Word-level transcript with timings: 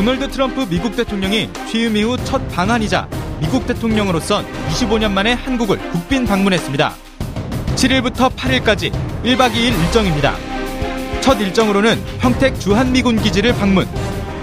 도널드 0.00 0.30
트럼프 0.30 0.66
미국 0.70 0.96
대통령이 0.96 1.50
취임 1.70 1.94
이후 1.94 2.16
첫 2.24 2.40
방한이자 2.48 3.06
미국 3.38 3.66
대통령으로선 3.66 4.46
25년 4.70 5.10
만에 5.10 5.34
한국을 5.34 5.76
국빈 5.90 6.24
방문했습니다. 6.24 6.94
7일부터 7.76 8.34
8일까지 8.34 8.90
1박 9.24 9.52
2일 9.52 9.78
일정입니다. 9.78 10.36
첫 11.20 11.38
일정으로는 11.38 12.02
평택 12.18 12.58
주한미군 12.58 13.20
기지를 13.20 13.52
방문, 13.52 13.86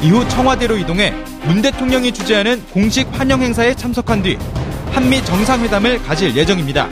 이후 0.03 0.29
청와대로 0.29 0.77
이동해 0.77 1.09
문 1.47 1.63
대통령이 1.63 2.11
주재하는 2.11 2.63
공식 2.67 3.07
환영 3.19 3.41
행사에 3.41 3.73
참석한 3.73 4.21
뒤 4.21 4.37
한미 4.91 5.25
정상회담을 5.25 6.03
가질 6.03 6.35
예정입니다. 6.35 6.87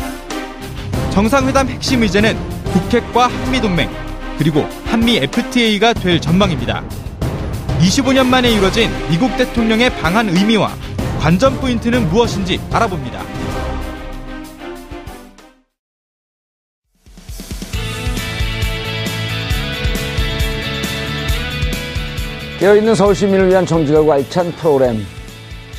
정상회담 1.11 1.69
핵심 1.69 2.01
의제는 2.01 2.35
북핵과 2.73 3.27
한미 3.27 3.61
동맹, 3.61 3.91
그리고 4.39 4.67
한미 4.85 5.17
FTA가 5.17 5.93
될 5.93 6.19
전망입니다. 6.19 6.83
25년 7.85 8.25
만에 8.25 8.51
이뤄진 8.51 8.89
미국 9.11 9.37
대통령의 9.37 9.91
방한 10.01 10.27
의미와 10.29 10.71
관전 11.19 11.59
포인트는 11.59 12.09
무엇인지 12.09 12.59
알아봅니다. 12.71 13.21
깨어있는 22.59 22.95
서울 22.95 23.13
시민을 23.13 23.49
위한 23.49 23.65
정직하고 23.67 24.11
알찬 24.11 24.51
프로그램 24.53 25.05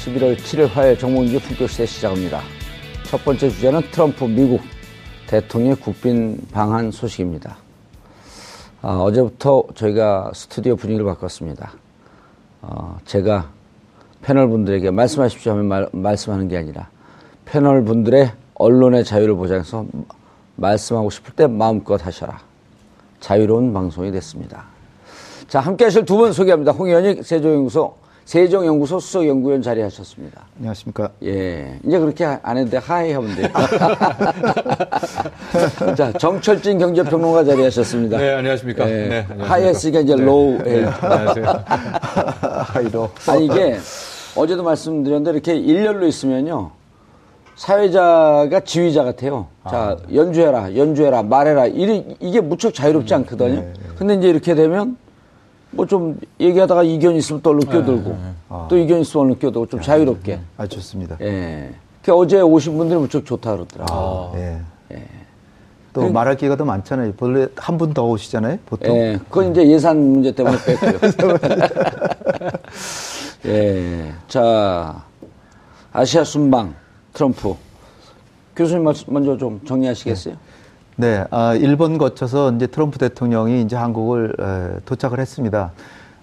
11월 0.05 0.37
7일 0.37 0.69
화요일 0.69 0.97
정몽주 0.97 1.41
품격시대 1.41 1.87
시작합니다. 1.87 2.41
첫 3.05 3.25
번째 3.25 3.51
주제는 3.51 3.83
트럼프 3.91 4.25
미국 4.25 4.61
대통령의 5.27 5.77
국빈 5.77 6.47
방한 6.53 6.93
소식입니다. 6.93 7.57
아, 8.83 8.99
어제부터 8.99 9.65
저희가 9.75 10.31
스튜디오 10.33 10.77
분위기를 10.77 11.05
바꿨습니다. 11.07 11.73
어, 12.63 12.99
제가 13.05 13.51
패널 14.23 14.49
분들에게 14.49 14.91
말씀하십시오 14.91 15.53
하면 15.53 15.67
말, 15.67 15.89
말씀하는 15.93 16.49
게 16.49 16.57
아니라 16.57 16.89
패널 17.45 17.85
분들의 17.85 18.33
언론의 18.55 19.05
자유를 19.05 19.35
보장해서 19.37 19.87
말씀하고 20.57 21.11
싶을 21.11 21.35
때 21.35 21.47
마음껏 21.47 22.05
하셔라. 22.05 22.39
자유로운 23.21 23.73
방송이 23.73 24.11
됐습니다. 24.13 24.65
자, 25.49 25.61
함께 25.61 25.85
하실 25.85 26.05
두 26.05 26.17
분 26.17 26.33
소개합니다. 26.33 26.73
홍현익 26.73 27.25
세종연구소, 27.25 27.95
세종연구소 28.27 28.99
수석연구위원 28.99 29.63
자리 29.63 29.81
하셨습니다. 29.83 30.47
안녕하십니까. 30.59 31.11
예. 31.23 31.79
이제 31.87 31.97
그렇게 31.97 32.25
안 32.25 32.69
돼. 32.69 32.77
하이 32.77 33.13
하면 33.13 33.37
돼요. 33.37 33.47
자, 35.97 36.13
정철진 36.13 36.79
경제평론가 36.79 37.45
자리 37.45 37.63
하셨습니다. 37.63 38.19
네, 38.19 38.33
안녕하십니까. 38.33 38.91
예. 38.91 38.93
네, 38.93 39.05
안녕하십니까. 39.31 39.49
high 39.49 39.65
했으니까 39.67 40.01
이제 40.01 40.17
네. 40.17 40.25
low. 40.25 40.59
네, 40.59 40.81
예. 40.81 40.87
안녕하세요. 40.87 41.47
high 42.67 42.89
low. 42.89 43.11
아니 43.29 43.47
이게 43.47 43.77
어제도 44.35 44.65
말씀드렸는데 44.65 45.31
이렇게 45.31 45.55
일렬로 45.57 46.09
있으면요 46.09 46.73
사회자가 47.55 48.59
지휘자 48.65 49.05
같아요. 49.05 49.47
자 49.71 49.99
연주해라, 50.13 50.75
연주해라, 50.77 51.23
말해라. 51.23 51.67
이게, 51.67 52.05
이게 52.19 52.41
무척 52.41 52.75
자유롭지 52.75 53.15
음, 53.15 53.21
않거든요. 53.21 53.61
네, 53.61 53.73
근데 53.97 54.15
이제 54.15 54.29
이렇게 54.29 54.57
되면 54.57 54.97
뭐 55.77 55.87
좀 55.87 56.19
얘기하다가 56.41 56.83
이견 56.83 57.15
있으면 57.17 57.41
또 57.43 57.51
얼른 57.51 57.61
껴들고 57.69 58.11
네, 58.11 58.33
또 58.69 58.77
이견 58.79 59.01
있으면 59.01 59.27
얼른 59.27 59.39
껴들고 59.39 59.67
좀 59.67 59.81
자유롭게. 59.81 60.41
아, 60.57 60.67
좋습니다. 60.67 61.17
예. 61.21 61.71
그 62.03 62.13
어제 62.15 62.41
오신 62.41 62.77
분들이 62.77 62.99
무척 62.99 63.25
좋다 63.25 63.53
그러더라고요. 63.57 64.33
예. 64.37 64.61
또 65.93 66.11
말할 66.13 66.37
기회가 66.37 66.57
더 66.57 66.65
많잖아요. 66.67 67.15
본래 67.15 67.49
한 67.57 67.79
분 67.79 67.95
더 67.95 68.05
오시잖아요. 68.05 68.59
보통. 68.67 68.95
예, 68.95 69.19
그건 69.31 69.51
이제 69.53 69.67
예산 69.67 69.97
문제 70.13 70.31
때문에 70.31 70.57
뺐고요. 70.67 71.39
예, 73.47 74.13
자, 74.29 75.05
아시아 75.93 76.23
순방 76.25 76.75
트럼프 77.15 77.55
교수님 78.55 78.85
말- 78.85 78.95
먼저 79.07 79.37
좀 79.39 79.61
정리하시겠어요? 79.67 80.35
네, 80.97 81.25
아, 81.31 81.55
일본 81.55 81.99
거쳐서 81.99 82.53
이제 82.53 82.67
트럼프 82.67 82.99
대통령이 82.99 83.61
이제 83.63 83.77
한국을 83.77 84.33
에, 84.41 84.79
도착을 84.87 85.19
했습니다. 85.19 85.73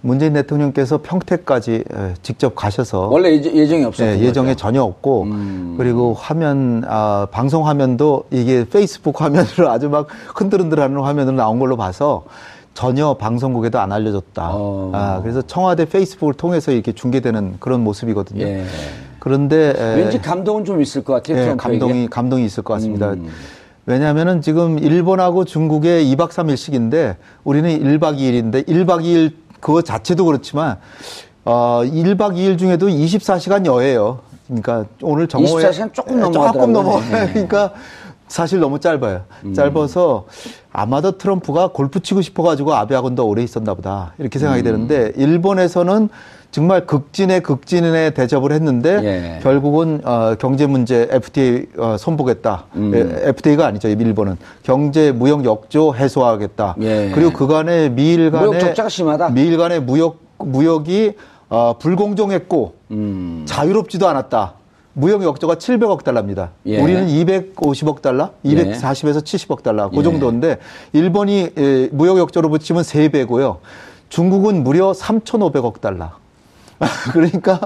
문재인 0.02 0.34
대통령께서 0.34 1.00
평택까지 1.04 1.84
에, 1.94 2.14
직접 2.24 2.56
가셔서 2.56 3.08
원래 3.08 3.32
예정- 3.34 3.56
예정이 3.56 3.86
없었던 3.86 4.18
네, 4.18 4.20
예정에 4.26 4.50
거죠? 4.50 4.58
전혀 4.58 4.82
없고 4.84 5.28
그리고 5.78 6.14
화면 6.14 6.84
아, 6.88 7.28
방송 7.32 7.68
화면도 7.68 8.26
이게 8.32 8.66
페이스북 8.68 9.22
화면으로 9.22 9.70
아주 9.70 9.90
막 9.90 10.08
흔들흔들하는 10.36 11.00
화면으로 11.00 11.36
나온 11.38 11.60
걸로 11.60 11.78
봐서 11.78 12.24
전혀 12.74 13.14
방송국에도 13.14 13.80
안 13.80 13.92
알려졌다. 13.92 14.50
어. 14.52 14.92
아, 14.94 15.20
그래서 15.22 15.44
청와대 15.44 15.86
페이스북을 15.86 16.34
통해서 16.34 16.72
이렇게 16.72 16.92
중계되는 16.94 17.58
그런 17.60 17.84
모습이거든요. 17.84 18.44
예. 18.44 18.66
그런데 19.20 19.74
에, 19.78 19.96
왠지 19.96 20.20
감동은 20.20 20.66
좀 20.66 20.82
있을 20.82 21.04
것 21.04 21.14
같아요. 21.14 21.52
예. 21.52 21.56
감동이 21.56 22.08
감동이 22.10 22.44
있을 22.46 22.64
것 22.64 22.74
같습니다. 22.74 23.12
음. 23.12 23.30
왜냐하면은 23.86 24.42
지금 24.42 24.80
일본하고 24.80 25.46
중국의 25.46 26.06
2박 26.16 26.30
3일씩인데 26.30 27.18
우리는 27.44 27.70
1박 27.70 28.18
2일인데 28.18 28.68
1박 28.68 29.04
2일 29.04 29.34
그거 29.60 29.82
자체도 29.82 30.26
그렇지만 30.26 30.78
어 31.46 31.82
1박 31.84 32.36
2일 32.36 32.58
중에도 32.58 32.88
24시간 32.88 33.66
여예요. 33.66 34.20
그러니까 34.48 34.86
오늘 35.02 35.28
정오에 35.28 35.64
24시간 35.64 35.94
조금 35.94 36.18
예, 36.18 36.22
넘어가더라고요. 36.22 36.54
조금 36.54 36.74
넘어. 36.74 37.00
네. 37.02 37.32
그러니까 37.34 37.74
사실 38.28 38.60
너무 38.60 38.80
짧아요. 38.80 39.24
음. 39.46 39.54
짧아서 39.54 40.26
아마도 40.72 41.18
트럼프가 41.18 41.68
골프 41.68 42.00
치고 42.02 42.22
싶어 42.22 42.44
가지고 42.44 42.74
아베하고는 42.74 43.16
더 43.16 43.24
오래 43.24 43.44
있었나 43.44 43.74
보다 43.74 44.14
이렇게 44.18 44.40
생각이 44.40 44.62
음. 44.62 44.64
되는데 44.64 45.12
일본에서는 45.16 46.10
정말 46.54 46.86
극진의 46.86 47.42
극진에 47.42 48.12
대접을 48.12 48.52
했는데 48.52 49.00
예. 49.04 49.40
결국은 49.42 50.02
어, 50.04 50.36
경제 50.38 50.68
문제 50.68 51.08
FTA 51.10 51.66
어, 51.80 51.98
손보겠다. 51.98 52.66
음. 52.76 52.92
예, 52.94 53.30
FTA가 53.30 53.66
아니죠. 53.66 53.88
일본은 53.88 54.38
경제 54.62 55.12
무역 55.12 55.46
역조 55.46 55.96
해소하겠다. 55.96 56.76
예. 56.82 57.10
그리고 57.12 57.34
그간의 57.34 57.90
미일 57.94 58.30
간의 58.30 58.50
무역 58.50 58.60
적자가 58.60 58.88
심하다. 58.88 59.30
미일 59.30 59.58
간의 59.58 59.82
무역 59.82 60.20
무역이 60.38 61.14
어, 61.50 61.76
불공정했고 61.80 62.76
음. 62.92 63.46
자유롭지도 63.48 64.08
않았다. 64.08 64.54
무역 64.94 65.24
역조가 65.24 65.56
700억 65.56 66.04
달러입니다. 66.04 66.52
예. 66.68 66.80
우리는 66.80 67.08
250억 67.08 68.04
달러, 68.04 68.30
예. 68.46 68.54
240에서 68.54 69.24
70억 69.24 69.64
달러, 69.64 69.90
그 69.90 69.98
예. 69.98 70.04
정도인데 70.04 70.58
일본이 70.92 71.50
에, 71.58 71.90
무역 71.92 72.20
역조로 72.20 72.50
붙이면 72.50 72.84
3배고요. 72.84 73.58
중국은 74.10 74.64
무려 74.64 74.92
3,500억 74.92 75.82
달러. 75.82 76.12
그러니까 77.14 77.60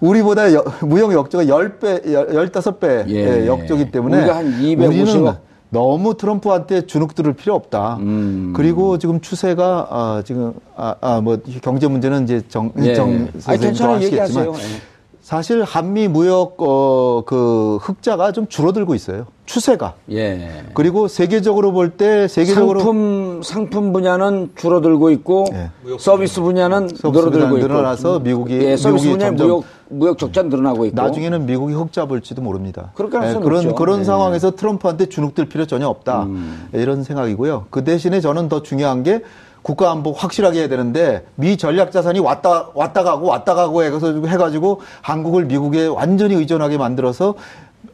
우리보다 0.00 0.52
여- 0.54 0.64
무역 0.82 1.12
역조가 1.12 1.44
10배, 1.44 2.04
15배 2.06 3.08
예. 3.08 3.46
역조기 3.46 3.90
때문에 3.90 4.18
우리가 4.18 4.36
한 4.36 4.46
250억. 4.60 4.86
우리는 4.86 5.32
너무 5.70 6.16
트럼프한테 6.16 6.86
주눅 6.86 7.14
들을 7.14 7.32
필요 7.34 7.54
없다. 7.54 7.96
음. 8.00 8.52
그리고 8.56 8.96
지금 8.98 9.20
추세가 9.20 9.86
아, 9.90 10.22
지금 10.24 10.54
아, 10.76 10.94
아, 11.00 11.20
뭐 11.20 11.38
경제 11.62 11.86
문제는 11.86 12.24
이제 12.24 12.42
정, 12.48 12.72
예. 12.78 12.94
정 12.94 13.28
괜찮아요. 13.34 13.96
아시겠지만 13.96 14.02
얘기하세요. 14.02 14.52
예. 14.56 14.97
사실 15.28 15.62
한미 15.62 16.08
무역 16.08 16.54
어, 16.56 17.22
그 17.26 17.76
흑자가 17.82 18.32
좀 18.32 18.46
줄어들고 18.48 18.94
있어요. 18.94 19.26
추세가. 19.44 19.92
예. 20.10 20.64
그리고 20.72 21.06
세계적으로 21.06 21.72
볼 21.72 21.90
때 21.98 22.26
세계적으로 22.28 22.80
상품 22.80 23.42
상품 23.44 23.92
분야는 23.92 24.52
줄어들고 24.56 25.10
있고 25.10 25.44
예. 25.52 25.68
서비스 25.98 26.40
분야는 26.40 26.88
서비스 26.88 27.06
늘어들고 27.06 27.30
분야는 27.48 27.58
있고 27.58 27.68
늘어나서 27.68 28.20
미국이- 28.20 28.52
예, 28.62 28.78
서비스 28.78 29.10
분야 29.10 29.30
무역 29.32 29.64
무역 29.90 30.16
적자 30.16 30.42
늘어나고 30.44 30.86
있고 30.86 30.96
나중에는 31.02 31.44
미국이 31.44 31.74
흑자 31.74 32.06
볼지도 32.06 32.40
모릅니다. 32.40 32.92
가능성이 32.94 33.44
그런 33.44 33.64
높죠. 33.64 33.74
그런 33.74 33.98
네. 33.98 34.04
상황에서 34.04 34.52
트럼프한테 34.52 35.10
주눅들 35.10 35.44
필요 35.50 35.66
전혀 35.66 35.88
없다. 35.88 36.22
음. 36.22 36.68
이런 36.72 37.02
생각이고요. 37.04 37.66
그 37.68 37.84
대신에 37.84 38.22
저는 38.22 38.48
더 38.48 38.62
중요한 38.62 39.02
게 39.02 39.20
국가 39.62 39.90
안보 39.90 40.12
확실하게 40.12 40.60
해야 40.60 40.68
되는데 40.68 41.26
미 41.34 41.56
전략 41.56 41.92
자산이 41.92 42.20
왔다 42.20 42.68
왔다 42.74 43.02
가고 43.02 43.26
왔다 43.26 43.54
가고 43.54 43.82
해서 43.82 44.20
해가지고 44.26 44.80
한국을 45.02 45.44
미국에 45.46 45.86
완전히 45.86 46.34
의존하게 46.34 46.78
만들어서 46.78 47.34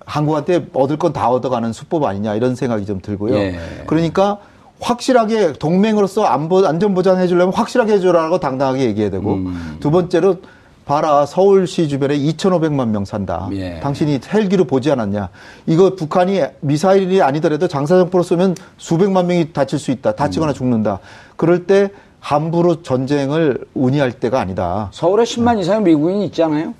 한국한테 0.07 0.67
얻을 0.75 0.99
건 0.99 1.13
다 1.13 1.31
얻어가는 1.31 1.73
수법 1.73 2.05
아니냐 2.05 2.35
이런 2.35 2.55
생각이 2.55 2.85
좀 2.87 3.01
들고요. 3.01 3.35
예. 3.37 3.59
그러니까 3.87 4.39
확실하게 4.81 5.55
동맹으로서 5.55 6.25
안보 6.25 6.67
안전 6.67 6.93
보장해 6.95 7.27
주려면 7.27 7.55
확실하게 7.55 7.95
해 7.95 7.99
주라고 8.01 8.39
당당하게 8.39 8.85
얘기해야 8.87 9.11
되고 9.11 9.35
음. 9.35 9.77
두 9.81 9.91
번째로 9.91 10.37
봐라 10.85 11.25
서울시 11.25 11.89
주변에 11.89 12.19
2,500만 12.19 12.89
명 12.89 13.05
산다. 13.05 13.49
예. 13.53 13.81
당신이 13.81 14.21
헬기로 14.33 14.65
보지 14.67 14.91
않았냐? 14.91 15.31
이거 15.67 15.95
북한이 15.95 16.43
미사일이 16.61 17.23
아니더라도 17.23 17.69
장사정포로 17.69 18.23
쏘면 18.23 18.55
수백만 18.77 19.27
명이 19.27 19.53
다칠 19.53 19.79
수 19.79 19.91
있다. 19.91 20.13
다치거나 20.13 20.53
음. 20.53 20.55
죽는다. 20.55 21.01
그럴 21.37 21.67
때 21.67 21.89
함부로 22.21 22.83
전쟁을 22.83 23.65
운이할 23.75 24.13
때가 24.13 24.41
아니다. 24.41 24.89
서울에 24.93 25.25
10만 25.25 25.59
이상의 25.59 25.83
미국인이 25.83 26.27
있잖아요. 26.27 26.75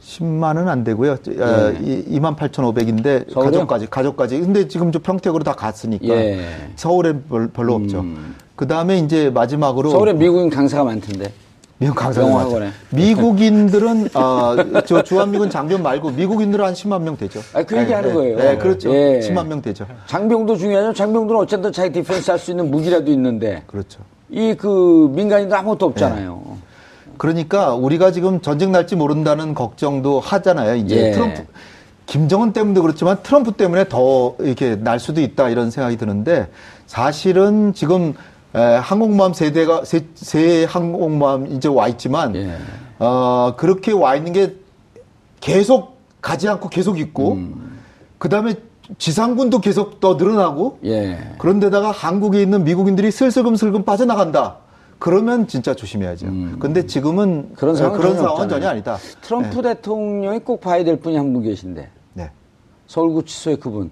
10만은 0.00 0.68
안 0.68 0.82
되고요. 0.84 1.16
예. 1.28 1.34
2만 1.34 2.36
8,500인데 2.36 3.32
서울이요? 3.32 3.50
가족까지 3.52 3.86
가족까지. 3.90 4.40
근데 4.40 4.68
지금 4.68 4.92
저 4.92 4.98
평택으로 5.00 5.42
다 5.44 5.52
갔으니까 5.54 6.06
예. 6.08 6.44
서울에 6.76 7.14
별, 7.28 7.48
별로 7.48 7.74
없죠. 7.74 8.04
그 8.56 8.66
다음에 8.66 8.98
이제 8.98 9.30
마지막으로 9.30 9.90
서울에 9.90 10.12
미국인 10.12 10.50
강사가 10.50 10.84
많던데. 10.84 11.32
미국 11.80 11.94
강사들. 11.96 12.30
맞죠. 12.30 12.60
미국인들은 12.90 14.10
아, 14.12 14.54
저 14.84 15.02
주한미군 15.02 15.48
장병 15.48 15.82
말고 15.82 16.10
미국인들은 16.10 16.62
한 16.62 16.74
10만 16.74 17.00
명 17.00 17.16
되죠. 17.16 17.40
아, 17.54 17.62
그 17.62 17.78
얘기 17.78 17.90
하는 17.90 18.10
네, 18.10 18.14
거예요. 18.14 18.36
네, 18.36 18.58
그렇죠. 18.58 18.94
예. 18.94 19.20
10만 19.20 19.46
명 19.46 19.62
되죠. 19.62 19.86
장병도 20.06 20.56
중요하죠. 20.58 20.92
장병들은 20.92 21.40
어쨌든 21.40 21.72
자기 21.72 21.90
디펜스 21.92 22.30
할 22.30 22.38
수 22.38 22.50
있는 22.50 22.70
무기라도 22.70 23.10
있는데 23.12 23.62
그렇죠. 23.66 24.00
이 24.28 24.54
그 24.58 25.10
민간인들 25.14 25.56
아무것도 25.56 25.86
없잖아요. 25.86 26.58
그러니까 27.16 27.74
우리가 27.74 28.12
지금 28.12 28.42
전쟁 28.42 28.72
날지 28.72 28.96
모른다는 28.96 29.54
걱정도 29.54 30.20
하잖아요. 30.20 30.76
이제 30.76 31.06
예. 31.08 31.10
트럼프 31.12 31.44
김정은 32.04 32.52
때문도 32.52 32.82
그렇지만 32.82 33.16
트럼프 33.22 33.52
때문에 33.52 33.88
더 33.88 34.34
이렇게 34.40 34.76
날 34.76 35.00
수도 35.00 35.22
있다 35.22 35.48
이런 35.48 35.70
생각이 35.70 35.96
드는데 35.96 36.48
사실은 36.86 37.72
지금 37.72 38.12
에, 38.54 38.58
항공모함 38.58 39.32
세대가 39.32 39.84
세, 39.84 40.06
세 40.14 40.64
항공모함 40.64 41.46
이제 41.52 41.68
와 41.68 41.88
있지만 41.88 42.34
예. 42.36 42.56
어, 42.98 43.54
그렇게 43.56 43.92
와 43.92 44.16
있는 44.16 44.32
게 44.32 44.56
계속 45.40 45.98
가지 46.20 46.48
않고 46.48 46.68
계속 46.68 46.98
있고 46.98 47.32
음. 47.32 47.78
그다음에 48.18 48.54
지상군도 48.98 49.60
계속 49.60 50.00
더 50.00 50.14
늘어나고 50.14 50.78
예. 50.84 51.16
그런데다가 51.38 51.92
한국에 51.92 52.42
있는 52.42 52.64
미국인들이 52.64 53.10
슬슬금슬금 53.10 53.84
빠져나간다. 53.84 54.56
그러면 54.98 55.46
진짜 55.46 55.74
조심해야죠. 55.74 56.26
근데 56.58 56.84
지금은 56.84 57.28
음. 57.28 57.52
그런 57.56 57.74
어, 57.74 57.78
상황은 57.78 57.98
그런 57.98 58.12
전혀 58.16 58.28
상황은. 58.28 58.48
전혀 58.50 58.68
아니다. 58.68 58.98
트럼프 59.22 59.62
대통령이 59.62 60.40
꼭 60.40 60.60
봐야 60.60 60.84
될 60.84 60.96
분이 61.00 61.16
한 61.16 61.32
분 61.32 61.42
계신데 61.42 61.88
네. 62.14 62.30
서울구치소의 62.88 63.56
그분. 63.60 63.90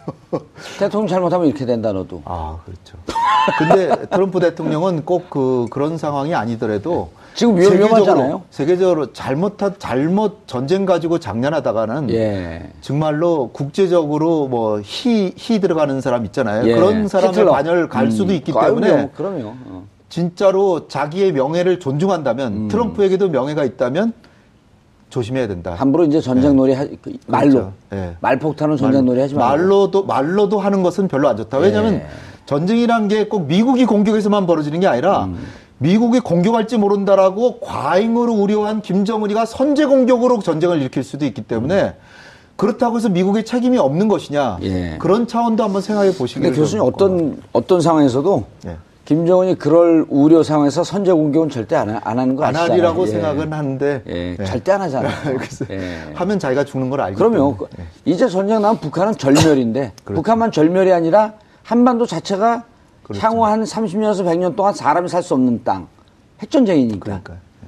대통령 0.78 1.06
잘못하면 1.08 1.46
이렇게 1.46 1.66
된다 1.66 1.92
너도. 1.92 2.22
아, 2.24 2.58
그렇죠. 2.64 2.96
근데 3.58 4.06
트럼프 4.06 4.40
대통령은 4.40 5.04
꼭 5.04 5.28
그, 5.30 5.66
그런 5.70 5.98
상황이 5.98 6.34
아니더라도 6.34 7.10
지금 7.34 7.58
위험- 7.58 7.74
위험하잖아요. 7.76 8.42
세계적으로 8.50 9.12
잘못한, 9.12 9.74
잘못 9.78 10.46
전쟁 10.46 10.86
가지고 10.86 11.18
장난하다가는 11.18 12.10
예. 12.10 12.70
정말로 12.80 13.50
국제적으로 13.52 14.46
뭐 14.46 14.80
희, 14.82 15.32
희 15.36 15.60
들어가는 15.60 16.00
사람 16.00 16.24
있잖아요. 16.26 16.66
예. 16.68 16.74
그런 16.74 17.08
사람의 17.08 17.32
히틀러. 17.32 17.52
반열 17.52 17.88
갈 17.88 18.04
음. 18.06 18.10
수도 18.10 18.32
있기 18.32 18.52
아유, 18.56 18.66
때문에 18.68 18.88
그럼요. 18.88 19.10
그럼요. 19.40 19.54
어. 19.66 19.84
진짜로 20.08 20.86
자기의 20.86 21.32
명예를 21.32 21.80
존중한다면 21.80 22.52
음. 22.52 22.68
트럼프에게도 22.68 23.30
명예가 23.30 23.64
있다면 23.64 24.12
조심해야 25.14 25.46
된다. 25.46 25.74
함부로 25.76 26.04
이제 26.04 26.20
전쟁놀이 26.20 26.72
하, 26.72 26.84
그 27.00 27.16
말로 27.28 27.50
그렇죠. 27.50 27.72
예. 27.92 28.16
말폭탄은 28.20 28.76
전쟁놀이 28.76 29.20
하지 29.20 29.34
말고. 29.36 29.48
말로도 29.48 30.04
말로도 30.06 30.58
하는 30.58 30.82
것은 30.82 31.06
별로 31.06 31.28
안 31.28 31.36
좋다. 31.36 31.58
왜냐하면 31.58 31.94
예. 31.94 32.06
전쟁이라는 32.46 33.06
게꼭 33.06 33.46
미국이 33.46 33.84
공격해서만 33.84 34.46
벌어지는 34.46 34.80
게 34.80 34.88
아니라 34.88 35.26
음. 35.26 35.38
미국이 35.78 36.18
공격할지 36.18 36.78
모른다라고 36.78 37.60
과잉으로 37.60 38.32
우려한 38.32 38.82
김정은이가 38.82 39.46
선제 39.46 39.84
공격으로 39.84 40.40
전쟁을 40.40 40.80
일으킬 40.80 41.04
수도 41.04 41.24
있기 41.26 41.42
때문에 41.42 41.94
그렇다고 42.56 42.96
해서 42.96 43.08
미국의 43.08 43.44
책임이 43.44 43.78
없는 43.78 44.08
것이냐 44.08 44.58
예. 44.62 44.96
그런 44.98 45.28
차원도 45.28 45.62
한번 45.62 45.80
생각해 45.80 46.12
보시기 46.14 46.40
근데 46.40 46.56
교수님 46.56 46.84
어떤 46.84 47.40
어떤 47.52 47.80
상황에서도 47.80 48.44
예. 48.66 48.76
김정은이 49.04 49.56
그럴 49.58 50.06
우려 50.08 50.42
상황에서 50.42 50.82
선제 50.82 51.12
공격은 51.12 51.50
절대 51.50 51.76
안, 51.76 51.90
하- 51.90 52.00
안 52.04 52.18
하는 52.18 52.36
거안 52.36 52.50
아시잖아요. 52.56 52.72
하리라고 52.72 53.02
예. 53.02 53.06
생각은 53.10 53.52
하는데 53.52 54.02
예, 54.08 54.36
예. 54.38 54.44
절대 54.44 54.72
안 54.72 54.80
하잖아요. 54.82 55.12
글쎄, 55.38 55.66
예. 55.70 56.12
하면 56.14 56.38
자기가 56.38 56.64
죽는 56.64 56.88
걸 56.88 57.00
알기 57.02 57.16
그럼요. 57.18 57.34
때문에. 57.54 57.68
예. 57.80 58.10
이제 58.10 58.26
전쟁 58.28 58.62
나면 58.62 58.78
북한은 58.80 59.14
절멸인데 59.16 59.92
그렇죠. 60.04 60.22
북한만 60.22 60.52
절멸이 60.52 60.90
아니라 60.90 61.34
한반도 61.62 62.06
자체가 62.06 62.64
그렇죠. 63.02 63.26
향후 63.26 63.44
한 63.44 63.62
30년에서 63.64 64.24
100년 64.24 64.56
동안 64.56 64.72
사람이 64.72 65.08
살 65.10 65.22
수 65.22 65.34
없는 65.34 65.62
땅. 65.64 65.86
핵전쟁이니까. 66.40 67.04
그러니까 67.04 67.34
예. 67.34 67.66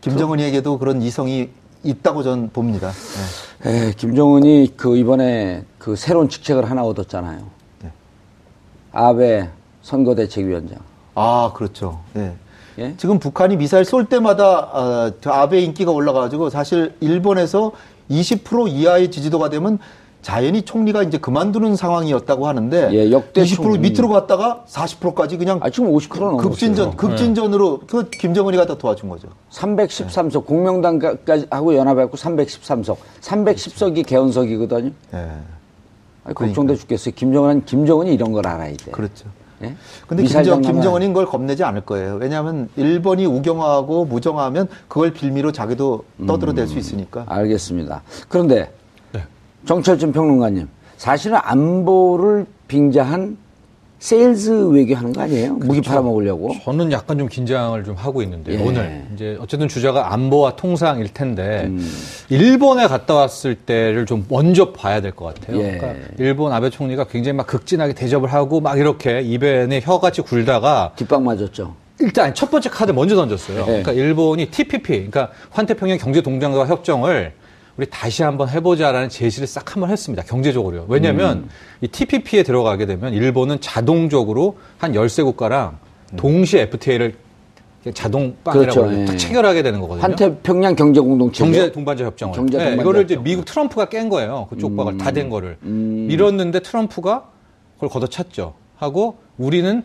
김정은이에게도 0.00 0.78
그런 0.78 1.02
이성이 1.02 1.50
있다고 1.82 2.22
저는 2.22 2.48
봅니다. 2.50 2.90
예. 3.66 3.88
에, 3.88 3.90
김정은이 3.92 4.72
그 4.78 4.96
이번에 4.96 5.64
그 5.78 5.96
새로운 5.96 6.30
직책을 6.30 6.70
하나 6.70 6.82
얻었잖아요. 6.82 7.42
네. 7.82 7.90
아베 8.92 9.50
선거대책위원장. 9.84 10.78
아, 11.14 11.52
그렇죠. 11.54 12.00
예. 12.16 12.32
예? 12.78 12.94
지금 12.96 13.20
북한이 13.20 13.56
미사일 13.56 13.84
쏠 13.84 14.06
때마다 14.06 14.70
아, 14.72 15.12
저 15.20 15.30
아베 15.30 15.60
인기가 15.60 15.92
올라가가지고 15.92 16.50
사실 16.50 16.94
일본에서 17.00 17.70
20% 18.10 18.68
이하의 18.68 19.10
지지도가 19.12 19.48
되면 19.48 19.78
자연히 20.22 20.62
총리가 20.62 21.02
이제 21.02 21.18
그만두는 21.18 21.76
상황이었다고 21.76 22.48
하는데 22.48 22.88
예, 22.92 23.10
역대 23.12 23.42
20% 23.42 23.54
총리. 23.56 23.78
밑으로 23.78 24.08
갔다가 24.08 24.64
40%까지 24.66 25.36
그냥 25.36 25.60
아, 25.62 25.68
지금 25.70 25.92
50% 25.92 26.18
넘었어요. 26.18 26.48
급진전 26.50 26.96
급진전으로 26.96 27.80
그 27.86 28.08
김정은이가 28.08 28.66
다 28.66 28.76
도와준 28.78 29.10
거죠. 29.10 29.28
313석, 29.50 30.46
공명당까지 30.46 31.46
하고 31.50 31.76
연합해갖고 31.76 32.16
313석. 32.16 32.96
310석이 33.20 34.06
개헌석이거든요. 34.06 34.90
예. 35.12 35.30
아니, 36.24 36.34
걱정돼 36.34 36.76
죽겠어요. 36.76 37.14
김정은, 37.14 37.66
김정은이 37.66 38.14
이런 38.14 38.32
걸 38.32 38.46
알아야 38.46 38.74
돼. 38.74 38.90
그렇죠. 38.90 39.26
예? 39.62 39.74
근데 40.06 40.24
김정, 40.24 40.60
김정은이 40.60 41.08
그걸 41.08 41.26
겁내지 41.26 41.64
않을 41.64 41.82
거예요. 41.82 42.16
왜냐하면 42.16 42.68
일본이 42.76 43.26
우경화하고 43.26 44.04
무장화하면 44.06 44.68
그걸 44.88 45.12
빌미로 45.12 45.52
자기도 45.52 46.04
떠들어댈 46.26 46.66
수 46.66 46.78
있으니까. 46.78 47.24
알겠습니다. 47.28 48.02
그런데 48.28 48.72
네. 49.12 49.22
정철진 49.66 50.12
평론가님, 50.12 50.68
사실은 50.96 51.38
안보를 51.42 52.46
빙자한 52.68 53.36
세일즈 54.08 54.68
외교하는 54.68 55.14
거 55.14 55.22
아니에요? 55.22 55.54
무기 55.54 55.80
팔아먹으려고. 55.80 56.54
저는 56.62 56.92
약간 56.92 57.16
좀 57.16 57.26
긴장을 57.26 57.82
좀 57.84 57.94
하고 57.94 58.20
있는데 58.22 58.52
예. 58.52 58.62
오늘 58.62 59.02
이제 59.14 59.38
어쨌든 59.40 59.66
주제가 59.66 60.12
안보와 60.12 60.56
통상일 60.56 61.08
텐데 61.14 61.62
음. 61.68 61.90
일본에 62.28 62.86
갔다 62.86 63.14
왔을 63.14 63.54
때를 63.54 64.04
좀 64.04 64.26
먼저 64.28 64.74
봐야 64.74 65.00
될 65.00 65.12
것 65.12 65.34
같아요. 65.34 65.58
예. 65.58 65.78
그러니까 65.78 65.94
일본 66.18 66.52
아베 66.52 66.68
총리가 66.68 67.04
굉장히 67.04 67.34
막 67.38 67.46
극진하게 67.46 67.94
대접을 67.94 68.30
하고 68.30 68.60
막 68.60 68.78
이렇게 68.78 69.22
입에 69.22 69.80
혀같이 69.82 70.20
굴다가 70.20 70.92
뒷방 70.96 71.24
맞았죠. 71.24 71.74
일단 72.00 72.34
첫 72.34 72.50
번째 72.50 72.68
카드 72.68 72.92
먼저 72.92 73.16
던졌어요. 73.16 73.60
네. 73.60 73.64
그러니까 73.64 73.92
일본이 73.92 74.50
TPP, 74.50 75.08
그러니까 75.10 75.30
환태평양 75.48 75.96
경제동맹과 75.96 76.66
협정을 76.66 77.32
우리 77.76 77.86
다시 77.90 78.22
한번 78.22 78.48
해보자라는 78.48 79.08
제시를 79.08 79.48
싹 79.48 79.74
한번 79.74 79.90
했습니다. 79.90 80.22
경제적으로요. 80.24 80.86
왜냐하면 80.88 81.38
음. 81.38 81.48
이 81.80 81.88
TPP에 81.88 82.44
들어가게 82.44 82.86
되면 82.86 83.12
일본은 83.12 83.60
자동적으로 83.60 84.58
한 84.78 84.94
열세 84.94 85.22
국가랑 85.24 85.78
동시에 86.16 86.62
FTA를 86.62 87.14
자동 87.92 88.34
빵이라고 88.44 88.60
그렇죠. 88.72 88.82
그러죠. 88.82 89.00
예. 89.02 89.04
딱 89.06 89.16
체결하게 89.16 89.62
되는 89.62 89.80
거거든요. 89.80 90.02
환태평양 90.04 90.76
경제 90.76 91.00
공동체. 91.00 91.42
경제 91.44 91.72
동반자 91.72 92.04
협정을. 92.04 92.34
경제 92.36 92.56
네, 92.58 92.64
동반자 92.64 92.82
이거를 92.82 93.02
이제. 93.04 93.16
미국 93.16 93.44
트럼프가 93.44 93.86
깬 93.86 94.08
거예요. 94.08 94.46
그쪽 94.50 94.76
박을 94.76 94.96
다 94.96 95.10
된 95.10 95.28
거를. 95.28 95.56
음. 95.64 96.06
밀었는데 96.08 96.60
트럼프가 96.60 97.24
그걸 97.74 97.88
걷어찼죠. 97.90 98.54
하고 98.76 99.16
우리는 99.36 99.82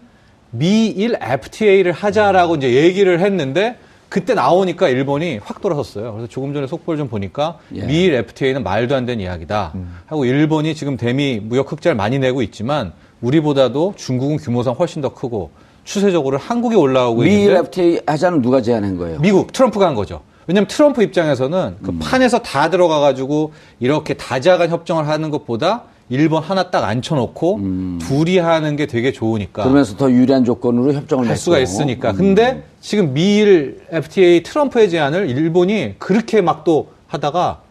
미일 0.52 1.18
FTA를 1.20 1.92
하자라고 1.92 2.56
이제 2.56 2.72
얘기를 2.74 3.20
했는데 3.20 3.78
그때 4.10 4.34
나오니까 4.34 4.90
일본이 4.90 5.40
확 5.44 5.62
돌아섰어요. 5.62 6.12
그래서 6.14 6.28
조금 6.28 6.54
전에 6.54 6.66
속보를 6.66 6.98
좀 6.98 7.08
보니까 7.08 7.60
예. 7.76 7.82
음. 7.82 7.88
미일 7.88 8.16
FTA는 8.16 8.64
말도 8.64 8.96
안 8.96 9.06
되는 9.06 9.24
이야기다. 9.24 9.74
하고 10.08 10.26
일본이 10.26 10.74
지금 10.76 10.98
대미 10.98 11.40
무역 11.40 11.72
흑자를 11.72 11.96
많이 11.96 12.18
내고 12.18 12.42
있지만 12.42 12.92
우리보다도 13.22 13.94
중국은 13.96 14.38
규모상 14.38 14.74
훨씬 14.74 15.02
더 15.02 15.14
크고 15.14 15.52
추세적으로 15.84 16.38
한국에 16.38 16.76
올라오고 16.76 17.22
미일 17.22 17.40
있는데 17.40 17.60
FTA 17.60 18.02
하자는 18.06 18.42
누가 18.42 18.62
제안한 18.62 18.98
거예요? 18.98 19.20
미국 19.20 19.54
트럼프가 19.54 19.86
한 19.86 19.96
거죠. 19.96 20.22
왜냐하면 20.48 20.68
트럼프 20.68 21.04
입장에서는 21.04 21.78
그 21.84 21.92
음. 21.92 22.00
판에서 22.00 22.40
다 22.40 22.72
들어가 22.72 23.00
가지고 23.00 23.54
이렇게 23.80 24.16
다자간 24.16 24.70
협정을 24.70 25.08
하는 25.08 25.30
것보다 25.30 25.84
일본 26.10 26.42
하나 26.44 26.72
딱 26.72 26.84
앉혀놓고 26.86 27.60
둘이 28.02 28.40
하는 28.40 28.76
게 28.76 28.88
되게 28.88 29.12
좋으니까 29.12 29.62
음. 29.62 29.64
그러면서 29.64 29.96
더 29.96 30.12
유리한 30.12 30.44
조건으로 30.44 30.94
협정을 30.94 31.28
할. 31.30 31.38
수가 31.38 31.60
있으니까. 31.60 32.12
음. 32.12 32.16
근데 32.18 32.64
지금 32.82 33.14
미일 33.14 33.82
FTA 33.92 34.44
트럼프의 34.44 34.90
제안을 34.90 35.30
일본이 35.30 35.96
그렇게 36.00 36.42
막 36.42 36.64
또 36.64 36.88
하다가 37.08 37.62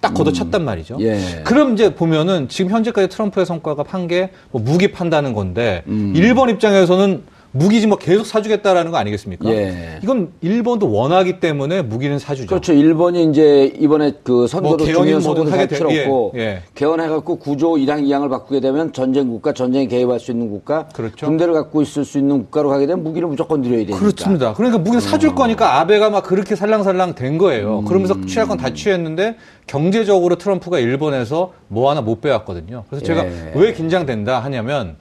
딱 0.00 0.12
걷어찼단 0.12 0.62
말이죠. 0.64 0.98
예. 1.00 1.18
그럼 1.44 1.72
이제 1.72 1.94
보면은 1.94 2.48
지금 2.50 2.70
현재까지 2.70 3.08
트럼프의 3.08 3.46
성과가 3.46 3.84
판 3.84 4.06
게 4.06 4.30
뭐 4.50 4.60
무기 4.60 4.92
판다는 4.92 5.32
건데 5.32 5.82
음. 5.86 6.12
일본 6.14 6.50
입장에서는 6.50 7.22
무기 7.56 7.76
지금 7.80 7.90
뭐 7.90 7.98
계속 7.98 8.26
사주겠다라는 8.26 8.90
거 8.90 8.96
아니겠습니까? 8.96 9.48
예. 9.48 10.00
이건 10.02 10.32
일본도 10.40 10.90
원하기 10.90 11.38
때문에 11.38 11.82
무기는 11.82 12.18
사주죠. 12.18 12.48
그렇죠. 12.48 12.72
일본이 12.72 13.30
이제 13.30 13.72
이번에 13.78 14.12
그 14.24 14.48
선거도 14.48 14.84
뭐든 14.84 15.20
선거도 15.20 15.44
하게 15.52 15.68
잘 15.68 15.78
치렀고 15.88 16.32
예, 16.34 16.40
예. 16.40 16.62
개헌해갖고 16.74 17.36
구조 17.36 17.74
1항 17.74 18.02
2항을 18.08 18.28
바꾸게 18.28 18.58
되면 18.58 18.92
전쟁 18.92 19.28
국가, 19.28 19.52
전쟁에 19.52 19.86
개입할 19.86 20.18
수 20.18 20.32
있는 20.32 20.50
국가, 20.50 20.88
그렇죠. 20.88 21.26
군대를 21.26 21.54
갖고 21.54 21.80
있을 21.80 22.04
수 22.04 22.18
있는 22.18 22.38
국가로 22.40 22.70
가게 22.70 22.86
되면 22.88 23.04
무기를 23.04 23.28
무조건 23.28 23.62
드려야 23.62 23.78
되니까. 23.86 23.98
그렇습니다. 24.00 24.52
그러니까 24.54 24.78
무기는 24.78 24.98
사줄 25.00 25.36
거니까 25.36 25.78
아베가 25.78 26.10
막 26.10 26.24
그렇게 26.24 26.56
살랑살랑 26.56 27.14
된 27.14 27.38
거예요. 27.38 27.78
음. 27.78 27.84
그러면서 27.84 28.20
취할 28.26 28.48
건 28.48 28.54
다 28.54 28.72
취했는데 28.72 29.36
경제적으로 29.66 30.36
트럼프가 30.36 30.78
일본에서 30.78 31.52
뭐 31.68 31.90
하나 31.90 32.00
못 32.00 32.20
빼왔거든요. 32.20 32.84
그래서 32.88 33.04
제가 33.04 33.26
예. 33.26 33.52
왜 33.56 33.72
긴장된다 33.72 34.38
하냐면 34.40 34.96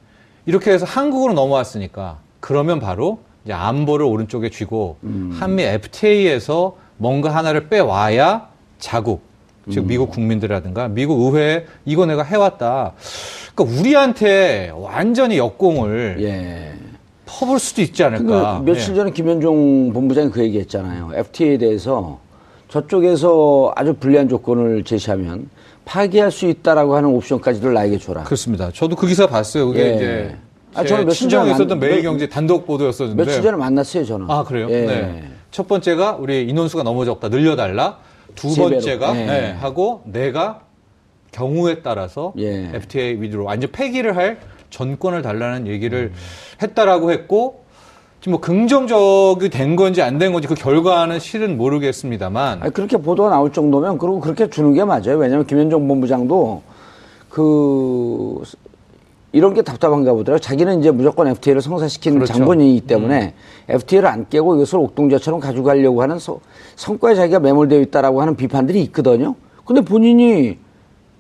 이렇게 0.46 0.72
해서 0.72 0.86
한국으로 0.86 1.34
넘어왔으니까 1.34 2.18
그러면 2.44 2.82
바로 2.82 3.20
이제 3.46 3.54
안보를 3.54 4.06
오른쪽에 4.06 4.50
쥐고 4.50 4.98
음. 5.04 5.30
한미 5.34 5.64
FTA에서 5.64 6.76
뭔가 6.98 7.34
하나를 7.34 7.70
빼와야 7.70 8.50
자국, 8.80 9.22
음. 9.66 9.72
즉 9.72 9.86
미국 9.86 10.12
국민들이라든가 10.12 10.90
미국 10.90 11.22
의회에 11.22 11.66
이거 11.86 12.06
내가 12.06 12.22
해왔다. 12.22 12.96
그러니까 13.56 13.80
우리한테 13.80 14.74
완전히 14.76 15.38
역공을 15.38 16.18
예. 16.20 16.74
퍼볼 17.26 17.60
수도 17.60 17.82
있지 17.82 18.04
않을까. 18.04 18.26
그러니까 18.26 18.60
며칠 18.60 18.92
예. 18.92 18.96
전에 18.98 19.12
김현종 19.12 19.94
본부장이 19.94 20.30
그 20.30 20.44
얘기했잖아요. 20.44 21.12
FTA에 21.16 21.58
대해서 21.58 22.20
저쪽에서 22.68 23.72
아주 23.74 23.94
불리한 23.94 24.28
조건을 24.28 24.84
제시하면 24.84 25.50
파기할 25.86 26.30
수 26.30 26.48
있다라고 26.48 26.98
하는 26.98 27.08
옵션까지도 27.08 27.72
나에게 27.72 28.00
줘라. 28.00 28.24
그렇습니다. 28.24 28.70
저도 28.74 28.98
그 28.98 29.08
기사 29.08 29.28
봤어요. 29.28 29.68
그게 29.68 29.92
예. 29.92 29.96
이제 29.96 30.36
아, 30.76 30.82
제 30.84 30.90
저는 30.90 31.10
친정에 31.10 31.52
있었던 31.52 31.80
만- 31.80 31.80
매일경제 31.80 32.28
단독 32.30 32.66
보도였었는데. 32.66 33.24
며칠 33.24 33.42
전에 33.44 33.58
만났어요, 33.58 34.06
저는. 34.06 34.30
아 34.30 34.44
그래요? 34.44 34.68
예. 34.70 34.86
네. 34.86 35.24
첫 35.52 35.68
번째가 35.68 36.18
우리 36.20 36.44
인원수가 36.50 36.84
너무 36.84 37.06
적다 37.06 37.30
늘려달라. 37.30 37.98
두. 38.36 38.54
번째가 38.56 39.20
예. 39.20 39.26
네, 39.26 39.52
하고 39.52 40.02
내가 40.06 40.62
경우에 41.32 41.82
따라서 41.82 42.34
예. 42.38 42.72
FTA 42.74 43.22
위주로 43.22 43.44
완전 43.46 43.72
폐기를 43.72 44.16
할 44.18 44.40
전권을 44.72 45.22
달라는 45.22 45.68
얘기를 45.68 46.12
음. 46.12 46.18
했다라고 46.62 47.12
했고 47.12 47.62
지금 48.22 48.32
뭐 48.32 48.40
긍정적이 48.42 49.50
된 49.50 49.76
건지 49.76 50.02
안 50.02 50.18
된 50.18 50.32
건지 50.34 50.48
그 50.48 50.56
결과는 50.56 51.20
실은 51.20 51.58
모르겠습니다만 51.58 52.64
아니, 52.64 52.74
그렇게 52.74 52.98
보도가 52.98 53.30
나올 53.30 53.52
정도면 53.54 53.98
그리고 54.00 54.20
그렇게 54.20 54.50
주는 54.50 54.74
게 54.74 54.84
맞아요. 54.84 55.18
왜냐하면 55.18 55.46
김현종 55.46 55.88
본부장도 55.88 56.64
그 57.30 58.42
이런 59.36 59.54
게 59.56 59.64
답답한가 59.64 60.14
보더라고요. 60.14 60.40
자기는 60.40 60.80
이제 60.80 60.92
무조건 60.92 61.28
FTA를 61.28 61.62
성사시키는 61.62 62.20
그렇죠. 62.20 62.34
장본인이기 62.34 62.82
때문에 62.82 63.34
FTA를 63.68 64.08
안 64.08 64.30
깨고 64.30 64.56
이것을 64.56 64.78
옥동자처럼 64.78 65.40
가져가려고 65.40 66.02
하는 66.04 66.20
서- 66.20 66.40
성과에 66.76 67.16
자기가 67.16 67.40
매몰되어 67.40 67.80
있다라고 67.82 68.22
하는 68.22 68.36
비판들이 68.36 68.82
있거든요. 68.84 69.36
근데 69.66 69.82
본인이 69.82 70.60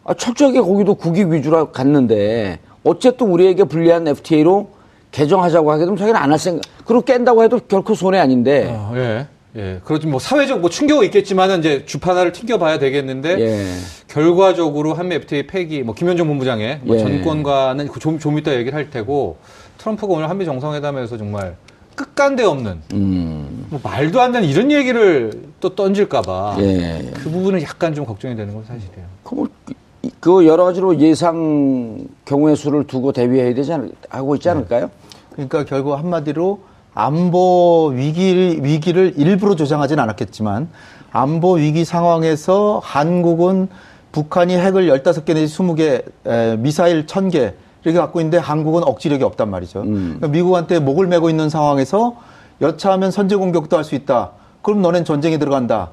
아, 0.05 0.13
철저하게 0.13 0.61
거기도 0.61 0.93
국익 0.95 1.29
위주로 1.29 1.71
갔는데 1.71 2.59
어쨌든 2.83 3.27
우리에게 3.31 3.63
불리한 3.63 4.07
FTA로 4.07 4.67
개정하자고 5.11 5.71
하게 5.71 5.85
되면 5.85 5.97
자기는 5.97 6.19
안 6.19 6.31
할 6.31 6.37
생각. 6.37 6.61
그리고 6.85 7.01
깬다고 7.01 7.43
해도 7.43 7.59
결코 7.67 7.95
손해 7.95 8.19
아닌데. 8.19 8.67
어, 8.69 8.91
예. 8.95 9.27
예. 9.55 9.79
그렇지 9.83 10.07
뭐 10.07 10.19
사회적 10.19 10.61
뭐 10.61 10.69
충격은 10.69 11.05
있겠지만은 11.05 11.59
이제 11.59 11.85
주파나를 11.85 12.31
튕겨봐야 12.31 12.79
되겠는데 12.79 13.39
예. 13.39 13.65
결과적으로 14.07 14.93
한미 14.93 15.15
FTA 15.15 15.47
폐기, 15.47 15.83
뭐 15.83 15.93
김현정 15.93 16.27
본부장의 16.27 16.79
뭐 16.83 16.95
예. 16.95 16.99
전권과는 16.99 17.87
그 17.89 17.99
좀, 17.99 18.17
좀 18.19 18.37
이따 18.39 18.53
얘기를 18.53 18.73
할 18.77 18.89
테고 18.89 19.37
트럼프가 19.77 20.13
오늘 20.13 20.29
한미 20.29 20.45
정상회담에서 20.45 21.17
정말 21.17 21.55
끝간데 21.95 22.43
없는 22.43 22.81
음. 22.93 23.67
뭐 23.69 23.79
말도 23.83 24.19
안 24.21 24.31
되는 24.31 24.47
이런 24.47 24.71
얘기를 24.71 25.31
또 25.59 25.75
던질까봐 25.75 26.57
예. 26.59 27.11
그 27.13 27.29
부분은 27.29 27.61
약간 27.61 27.93
좀 27.93 28.05
걱정이 28.05 28.35
되는 28.35 28.53
건 28.53 28.63
사실이에요. 28.63 29.05
그, 29.23 29.35
뭐, 29.35 29.47
이- 29.69 29.73
그 30.19 30.45
여러 30.47 30.63
가지로 30.65 30.97
예상 30.99 32.07
경우의 32.25 32.55
수를 32.55 32.87
두고 32.87 33.11
대비해야 33.11 33.53
되지 33.53 33.71
않, 33.73 33.91
하고 34.09 34.35
있지 34.35 34.49
않을까요? 34.49 34.89
그러니까 35.31 35.63
결국 35.65 35.93
한마디로 35.93 36.59
안보 36.95 37.91
위기를, 37.95 38.63
위기를 38.63 39.13
일부러 39.17 39.55
조장하진 39.55 39.99
않았겠지만 39.99 40.69
안보 41.11 41.53
위기 41.53 41.85
상황에서 41.85 42.81
한국은 42.83 43.67
북한이 44.11 44.55
핵을 44.57 44.87
15개 44.89 45.33
내지 45.33 45.55
20개, 45.57 46.03
에, 46.27 46.55
미사일 46.57 47.05
1000개 47.05 47.53
이렇게 47.83 47.99
갖고 47.99 48.19
있는데 48.21 48.37
한국은 48.37 48.83
억지력이 48.83 49.23
없단 49.23 49.49
말이죠. 49.49 49.81
그러니까 49.83 50.27
미국한테 50.27 50.79
목을 50.79 51.07
메고 51.07 51.29
있는 51.29 51.49
상황에서 51.49 52.15
여차하면 52.61 53.11
선제 53.11 53.35
공격도 53.35 53.75
할 53.75 53.83
수 53.83 53.95
있다. 53.95 54.31
그럼 54.61 54.81
너넨 54.81 55.03
전쟁에 55.03 55.37
들어간다. 55.37 55.89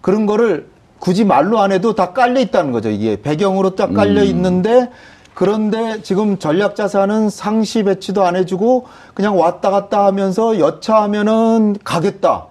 그런 0.00 0.24
거를 0.26 0.68
굳이 0.98 1.24
말로 1.24 1.58
안 1.60 1.70
해도 1.72 1.94
다 1.94 2.12
깔려 2.12 2.40
있다는 2.40 2.72
거죠. 2.72 2.88
이게 2.88 3.20
배경으로 3.20 3.74
딱 3.74 3.92
깔려 3.92 4.24
있는데 4.24 4.88
그런데 5.34 6.00
지금 6.02 6.38
전략 6.38 6.76
자산은 6.76 7.28
상시 7.28 7.82
배치도 7.82 8.24
안 8.24 8.36
해주고 8.36 8.86
그냥 9.14 9.38
왔다 9.38 9.70
갔다 9.70 10.06
하면서 10.06 10.58
여차하면은 10.58 11.76
가겠다. 11.84 12.46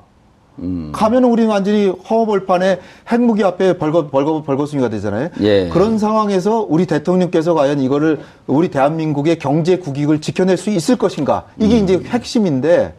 가면은 0.92 1.30
우리는 1.30 1.50
완전히 1.50 1.88
허허벌판에 1.88 2.80
핵무기 3.12 3.44
앞에 3.44 3.78
벌거 3.80 4.10
벌거 4.10 4.44
벌거숭이가 4.44 4.90
되잖아요. 4.90 5.30
예. 5.42 5.70
그런 5.70 5.98
상황에서 5.98 6.63
우리 6.70 6.86
대통령께서 6.86 7.56
과연 7.56 7.80
이거를 7.80 8.20
우리 8.46 8.70
대한민국의 8.70 9.40
경제 9.40 9.78
국익을 9.78 10.22
지켜낼 10.22 10.58
수 10.58 10.70
있을 10.70 10.96
것인가? 10.96 11.46
이게 11.58 11.78
이제 11.78 12.00
핵심인데 12.06 12.94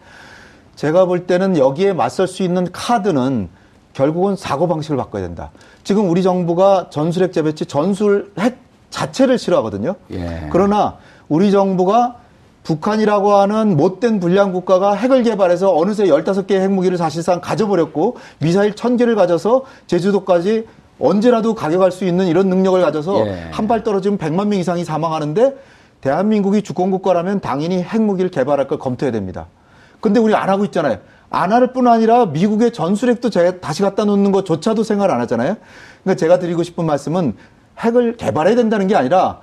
제가 0.75 1.05
볼 1.05 1.27
때는 1.27 1.57
여기에 1.57 1.93
맞설 1.93 2.27
수 2.27 2.43
있는 2.43 2.67
카드는 2.73 3.49
결국은 3.93 4.35
사고 4.35 4.67
방식을 4.67 4.97
바꿔야 4.97 5.23
된다. 5.23 5.53
지금 5.85 6.11
우리 6.11 6.25
정부가 6.25 6.89
전술핵 6.91 7.33
재배치 7.33 7.67
전술핵 7.67 8.59
자체를 8.99 9.39
싫어하거든요. 9.39 9.97
예. 10.13 10.49
그러나 10.53 10.99
우리 11.29 11.51
정부가 11.51 12.17
북한이라고 12.63 13.35
하는 13.35 13.77
못된 13.77 14.21
불량 14.21 14.53
국가가 14.53 14.95
핵을 14.95 15.25
개발해서 15.25 15.75
어느새 15.75 16.05
15개의 16.05 16.61
핵무기를 16.61 16.97
사실상 16.97 17.41
가져버렸고 17.41 18.17
미사일 18.39 18.75
1000개를 18.75 19.17
가져서 19.17 19.65
제주도까지 19.89 20.67
언제라도 21.01 21.57
가져갈 21.57 21.91
수 21.91 22.05
있는 22.05 22.29
이런 22.29 22.49
능력을 22.49 22.81
가져서 22.81 23.27
예. 23.27 23.49
한발 23.51 23.83
떨어지면 23.83 24.17
100만 24.17 24.47
명 24.47 24.61
이상이 24.61 24.85
사망하는데 24.85 25.57
대한민국이 26.01 26.63
주권국가라면 26.63 27.41
당연히 27.41 27.83
핵무기를 27.83 28.31
개발할 28.31 28.69
걸 28.69 28.79
검토해야 28.79 29.11
됩니다. 29.11 29.47
근데 30.01 30.21
우리 30.21 30.35
안 30.37 30.49
하고 30.51 30.65
있잖아요. 30.67 30.99
안 31.31 31.51
할 31.51 31.73
뿐 31.73 31.89
아니라 31.89 32.27
미국의 32.27 32.73
전술핵도 32.73 33.29
제가 33.31 33.59
다시 33.59 33.83
갖다 33.83 34.05
놓는 34.05 34.31
것조차도 34.31 34.85
생각 34.85 35.11
안 35.11 35.21
하잖아요. 35.23 35.57
그러니까 36.05 36.19
제가 36.21 36.39
드리고 36.39 36.63
싶은 36.63 36.87
말씀은 36.87 37.35
핵을 37.79 38.17
개발해야 38.17 38.57
된다는 38.57 38.87
게 38.87 38.97
아니라 38.97 39.41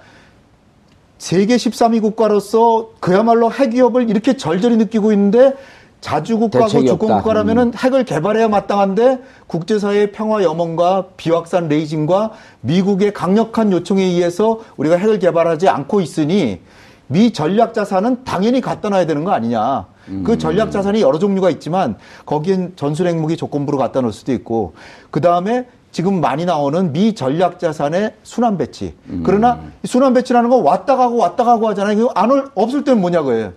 세계 1.18 1.56
13위 1.56 2.02
국가로서 2.02 2.90
그야말로 3.00 3.52
핵 3.52 3.74
위협을 3.74 4.10
이렇게 4.10 4.38
절절히 4.38 4.78
느끼고 4.78 5.12
있는데 5.12 5.54
자주국가고. 6.02 6.68
주권국가라면은 6.88 7.74
핵을 7.78 8.06
개발해야 8.06 8.48
마땅한데 8.48 9.20
국제사회의 9.46 10.12
평화 10.12 10.42
염원과 10.44 11.10
비확산 11.18 11.68
레이징과 11.68 12.32
미국의 12.62 13.14
강력한 13.14 13.72
요청에 13.72 14.04
의해서 14.04 14.62
우리가 14.78 14.96
핵을 14.96 15.20
개발하지 15.20 15.70
않고 15.70 16.02
있으니 16.02 16.62
미 17.06 17.32
전략 17.32 17.76
자산은 17.76 18.24
당연히 18.24 18.62
갖다 18.62 18.90
놔야 18.90 19.06
되는 19.06 19.24
거 19.24 19.32
아니냐. 19.32 19.86
그 20.24 20.38
전략 20.40 20.72
자산이 20.72 21.02
여러 21.02 21.20
종류가 21.20 21.52
있지만 21.52 21.96
거기엔 22.26 22.74
전술 22.76 23.08
핵무기 23.08 23.38
조건부로 23.38 23.78
갖다 23.78 24.02
놓을 24.02 24.12
수도 24.12 24.34
있고 24.34 24.74
그 25.12 25.22
다음에 25.22 25.68
지금 25.92 26.22
많이 26.22 26.46
나오는 26.46 26.94
미 26.94 27.14
전략 27.14 27.60
자산의 27.60 28.14
순환 28.24 28.58
배치. 28.58 28.96
그러나 29.24 29.60
이 29.84 29.88
순환 29.88 30.14
배치라는 30.14 30.50
거 30.50 30.58
왔다 30.58 30.96
가고 30.96 31.18
왔다 31.18 31.44
가고 31.44 31.68
하잖아요. 31.70 31.98
이거 32.00 32.12
안 32.16 32.32
올, 32.32 32.50
없을 32.56 32.84
때는 32.84 33.02
뭐냐고요. 33.02 33.52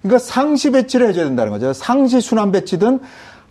그러니까 0.00 0.18
상시 0.18 0.70
배치를 0.70 1.08
해줘야 1.08 1.24
된다는 1.24 1.52
거죠. 1.52 1.72
상시 1.72 2.20
순환 2.20 2.52
배치든 2.52 3.00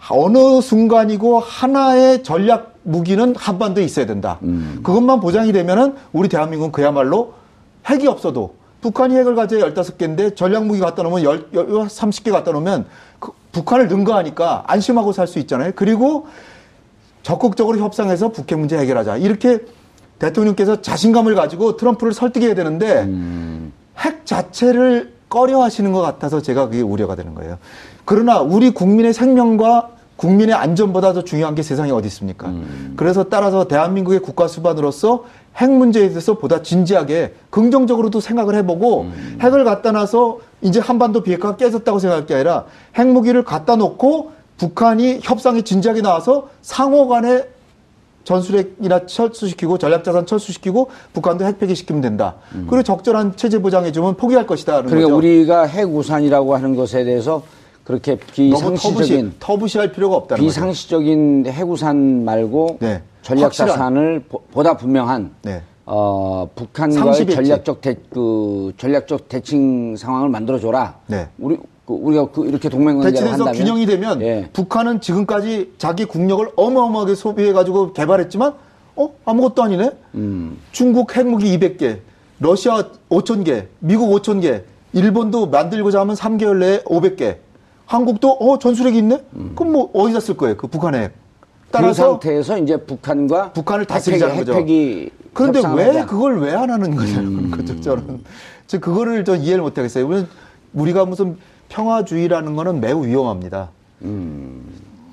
어느 0.09 0.61
순간이고 0.61 1.39
하나의 1.39 2.23
전략 2.23 2.71
무기는 2.83 3.35
한반도에 3.35 3.83
있어야 3.83 4.05
된다. 4.05 4.39
그것만 4.83 5.19
보장이 5.19 5.51
되면은 5.51 5.95
우리 6.13 6.27
대한민국은 6.29 6.71
그야말로 6.71 7.33
핵이 7.87 8.07
없어도 8.07 8.55
북한이 8.81 9.15
핵을 9.15 9.35
가져야 9.35 9.71
15개인데 9.73 10.35
전략 10.35 10.65
무기 10.65 10.79
갖다 10.79 11.03
놓으면 11.03 11.21
10, 11.21 11.51
30개 11.53 12.31
갖다 12.31 12.51
놓으면 12.51 12.85
그 13.19 13.31
북한을 13.51 13.87
능가하니까 13.89 14.63
안심하고 14.65 15.11
살 15.11 15.27
수 15.27 15.37
있잖아요. 15.39 15.73
그리고 15.75 16.27
적극적으로 17.23 17.77
협상해서 17.77 18.29
북핵 18.29 18.59
문제 18.59 18.77
해결하자. 18.77 19.17
이렇게 19.17 19.59
대통령께서 20.19 20.81
자신감을 20.81 21.35
가지고 21.35 21.77
트럼프를 21.77 22.13
설득해야 22.13 22.53
되는데 22.53 23.09
핵 23.97 24.25
자체를 24.25 25.13
꺼려 25.29 25.61
하시는 25.63 25.91
것 25.91 26.01
같아서 26.01 26.41
제가 26.41 26.67
그게 26.67 26.81
우려가 26.81 27.15
되는 27.15 27.33
거예요. 27.33 27.57
그러나 28.05 28.39
우리 28.39 28.71
국민의 28.71 29.13
생명과 29.13 29.89
국민의 30.17 30.53
안전보다 30.53 31.13
더 31.13 31.23
중요한 31.23 31.55
게 31.55 31.63
세상에 31.63 31.89
어디 31.89 32.07
있습니까? 32.07 32.53
그래서 32.95 33.23
따라서 33.23 33.67
대한민국의 33.67 34.19
국가 34.19 34.47
수반으로서 34.47 35.23
핵 35.57 35.71
문제에 35.71 36.09
대해서 36.09 36.37
보다 36.37 36.61
진지하게 36.61 37.33
긍정적으로도 37.49 38.19
생각을 38.19 38.53
해보고 38.55 39.09
핵을 39.41 39.63
갖다 39.63 39.91
놔서 39.91 40.39
이제 40.61 40.79
한반도 40.79 41.23
비핵화가 41.23 41.57
깨졌다고 41.57 41.97
생각할 41.97 42.25
게 42.27 42.35
아니라 42.35 42.65
핵무기를 42.97 43.43
갖다 43.43 43.75
놓고 43.75 44.31
북한이 44.61 45.21
협상에 45.23 45.63
진지하게 45.63 46.01
나와서 46.03 46.49
상호 46.61 47.07
간에 47.07 47.43
전술핵이나 48.25 49.07
철수시키고 49.07 49.79
전략자산 49.79 50.27
철수시키고 50.27 50.91
북한도 51.13 51.43
핵 51.45 51.57
폐기시키면 51.57 52.03
된다. 52.03 52.35
그리고 52.51 52.83
적절한 52.83 53.35
체제 53.37 53.57
보장해주면 53.59 54.17
포기할 54.17 54.45
것이다는 54.45 54.85
그러니까 54.85 55.07
거죠. 55.07 55.17
우리가 55.17 55.63
핵 55.63 55.85
우산이라고 55.89 56.53
하는 56.53 56.75
것에 56.75 57.03
대해서 57.03 57.41
그렇게 57.83 58.19
너무 58.19 58.51
터부시, 58.51 58.77
비상시적인 58.91 59.33
터부시 59.39 59.77
할 59.79 59.91
필요가 59.91 60.15
없다는 60.17 60.43
거죠. 60.45 60.53
비상시적인 60.53 61.45
핵 61.47 61.67
우산 61.67 62.23
말고 62.23 62.77
네. 62.81 63.01
전략 63.23 63.45
확실한. 63.45 63.69
자산을 63.71 64.19
보- 64.29 64.41
보다 64.51 64.77
분명한 64.77 65.31
네. 65.41 65.63
어, 65.87 66.47
북한과의. 66.53 67.25
전략적 67.25 67.81
대, 67.81 67.95
그 68.11 68.71
전략적 68.77 69.27
대칭 69.27 69.95
상황을 69.97 70.29
만들어 70.29 70.59
줘라. 70.59 70.99
네. 71.07 71.27
우리 71.39 71.57
그, 71.57 71.63
우리가 71.95 72.27
그 72.31 72.45
이렇게 72.47 72.69
동맹관계를 72.69 73.11
대치돼서 73.13 73.31
한다면 73.45 73.53
균형이 73.53 73.85
되면 73.85 74.21
예. 74.21 74.49
북한은 74.53 75.01
지금까지 75.01 75.73
자기 75.77 76.05
국력을 76.05 76.47
어마어마하게 76.55 77.15
소비해 77.15 77.53
가지고 77.53 77.93
개발했지만 77.93 78.53
어 78.95 79.09
아무것도 79.25 79.63
아니네. 79.63 79.91
음. 80.15 80.57
중국 80.71 81.15
핵무기 81.15 81.57
200개, 81.57 81.99
러시아 82.39 82.83
5천 83.09 83.45
개, 83.45 83.67
미국 83.79 84.09
5천 84.11 84.41
개, 84.41 84.63
일본도 84.93 85.47
만들고자 85.47 85.99
하면 86.01 86.15
3개월 86.15 86.57
내에 86.57 86.79
500개. 86.83 87.37
한국도 87.85 88.31
어 88.31 88.57
전술핵이 88.59 88.97
있네. 88.99 89.21
그럼 89.55 89.73
뭐 89.73 89.89
어디다 89.93 90.19
쓸 90.21 90.37
거예요? 90.37 90.55
그 90.57 90.67
북한의 90.67 91.01
핵. 91.03 91.11
그 91.39 91.47
따라서 91.71 92.11
상태에서 92.11 92.57
이제 92.57 92.77
북한과 92.77 93.53
북한을 93.53 93.85
다스리자는 93.85 94.35
거죠. 94.37 94.53
핵폐기 94.53 95.09
그런데 95.33 95.61
왜. 95.75 96.05
그걸 96.05 96.39
왜 96.41 96.53
안 96.53 96.69
하는 96.69 96.95
거냐는 96.95 97.25
음. 97.45 97.51
거죠, 97.51 97.79
저는. 97.79 98.23
저 98.67 98.79
그거를 98.79 99.23
저 99.25 99.35
이해를 99.35 99.61
못 99.61 99.77
하겠어요. 99.77 100.25
우리가 100.73 101.05
무슨 101.05 101.37
평화주의라는 101.95 102.55
거는 102.55 102.81
매우 102.81 103.05
위험합니다. 103.05 103.69
음. 104.03 104.61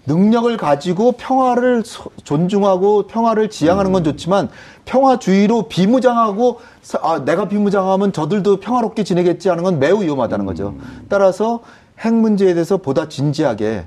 능력을 0.06 0.56
가지고 0.56 1.12
평화를 1.12 1.82
소- 1.84 2.10
존중하고 2.24 3.06
평화를 3.08 3.50
지향하는 3.50 3.90
음. 3.90 3.92
건 3.92 4.04
좋지만 4.04 4.48
평화주의로 4.86 5.68
비무장하고 5.68 6.60
사- 6.82 6.98
아, 7.02 7.24
내가 7.24 7.46
비무장하면 7.48 8.12
저들도 8.12 8.60
평화롭게 8.60 9.04
지내겠지 9.04 9.48
하는 9.50 9.62
건 9.64 9.78
매우 9.78 10.02
위험하다는 10.02 10.46
거죠. 10.46 10.68
음. 10.68 11.06
따라서 11.08 11.60
핵 12.00 12.14
문제에 12.14 12.54
대해서 12.54 12.78
보다 12.78 13.08
진지하게 13.08 13.84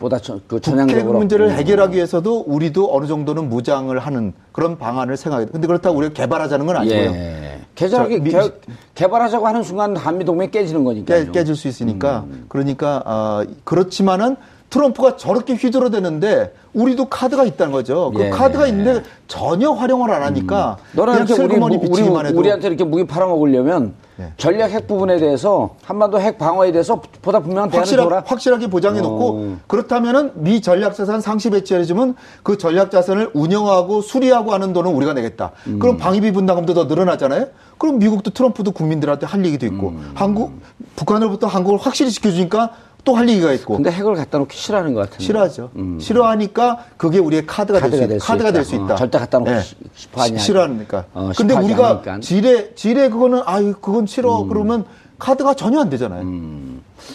보다 0.00 0.18
전, 0.18 0.40
그 0.48 0.58
북핵 0.58 1.06
문제를 1.06 1.46
음. 1.48 1.52
해결하기 1.52 1.94
위해서도 1.94 2.44
우리도 2.46 2.92
어느 2.94 3.06
정도는 3.06 3.48
무장을 3.48 3.96
하는 3.98 4.32
그런 4.50 4.76
방안을 4.78 5.16
생각해야 5.16 5.46
돼. 5.46 5.52
근데 5.52 5.66
그렇다고 5.68 5.96
우리가 5.98 6.14
개발하자는 6.14 6.66
건 6.66 6.76
아니고요. 6.78 6.98
예. 6.98 7.49
개발하기, 7.88 8.16
자, 8.18 8.22
미- 8.22 8.30
개, 8.30 8.52
개발하자고 8.94 9.46
하는 9.46 9.62
순간 9.62 9.96
한미 9.96 10.24
동맹 10.24 10.50
깨지는 10.50 10.84
거니까. 10.84 11.14
깨, 11.14 11.30
깨질 11.30 11.56
수 11.56 11.68
있으니까 11.68 12.24
음. 12.28 12.44
그러니까 12.48 13.02
아, 13.06 13.44
그렇지만은 13.64 14.36
트럼프가 14.68 15.16
저렇게 15.16 15.54
휘두르대는데 15.54 16.54
우리도 16.74 17.06
카드가 17.06 17.44
있다는 17.44 17.72
거죠. 17.72 18.12
그 18.14 18.22
예. 18.22 18.30
카드가 18.30 18.66
있는데 18.68 19.02
전혀 19.26 19.72
활용을 19.72 20.12
안 20.12 20.22
하니까 20.22 20.76
너는 20.92 21.26
그냥 21.26 21.26
이렇게 21.26 21.42
우리, 21.42 21.76
우리, 21.76 22.32
우리한테 22.32 22.68
이렇게 22.68 22.84
무기 22.84 23.04
팔아먹으려면 23.04 23.94
네. 24.20 24.34
전략 24.36 24.70
핵 24.70 24.86
부분에 24.86 25.18
대해서 25.18 25.76
한반도 25.82 26.20
핵 26.20 26.36
방어에 26.36 26.72
대해서 26.72 27.00
보다 27.22 27.40
분명한 27.40 27.70
대안을 27.70 27.80
확실하, 27.80 28.04
줘라. 28.04 28.22
확실하게 28.26 28.66
보장해 28.66 29.00
놓고 29.00 29.28
어. 29.28 29.58
그렇다면은 29.66 30.32
미 30.34 30.60
전략 30.60 30.94
자산 30.94 31.22
상시 31.22 31.48
배치해 31.48 31.84
주면 31.84 32.14
그 32.42 32.58
전략 32.58 32.90
자산을 32.90 33.30
운영하고 33.32 34.02
수리하고 34.02 34.52
하는 34.52 34.74
돈은 34.74 34.92
우리가 34.92 35.14
내겠다. 35.14 35.52
음. 35.68 35.78
그럼 35.78 35.96
방위비 35.96 36.32
분담금도 36.32 36.74
더 36.74 36.84
늘어나잖아요. 36.84 37.46
그럼 37.78 37.98
미국도 37.98 38.32
트럼프도 38.32 38.72
국민들한테 38.72 39.24
할 39.24 39.42
얘기도 39.46 39.64
있고 39.64 39.88
음. 39.88 40.12
한국 40.14 40.52
북한으로부터 40.96 41.46
한국을 41.46 41.78
확실히 41.78 42.10
지켜주니까 42.10 42.72
또 43.04 43.14
할 43.16 43.28
얘기가 43.28 43.52
있고 43.52 43.74
근데 43.76 43.90
핵을 43.90 44.14
갖다 44.14 44.38
놓기 44.38 44.56
싫어하는 44.56 44.94
것 44.94 45.00
같은데. 45.00 45.24
싫어하죠. 45.24 45.70
싫어하니까 46.00 46.84
그게 46.96 47.18
우리의 47.18 47.46
카드가, 47.46 47.80
카드가 47.80 47.98
될될 48.00 48.20
수, 48.20 48.26
수 48.26 48.32
카드가 48.32 48.48
있다. 48.50 48.54
될수 48.58 48.76
어, 48.76 48.84
있다. 48.84 48.96
절대 48.96 49.18
갖다 49.18 49.38
놓고 49.38 49.60
시- 49.60 49.76
싶어 49.94 50.22
하냐. 50.22 50.38
시- 50.38 50.44
싫어하니까. 50.46 51.04
어, 51.14 51.30
근데 51.36 51.54
우리가 51.54 51.88
않으니까. 51.88 52.14
음. 52.16 52.20
지뢰 52.20 52.74
지뢰 52.74 53.08
그거는 53.08 53.42
아유 53.46 53.74
그건 53.80 54.06
싫어 54.06 54.44
그러면 54.44 54.84
카드가 55.18 55.54
전혀 55.54 55.80
안 55.80 55.90
되잖아요. 55.90 56.24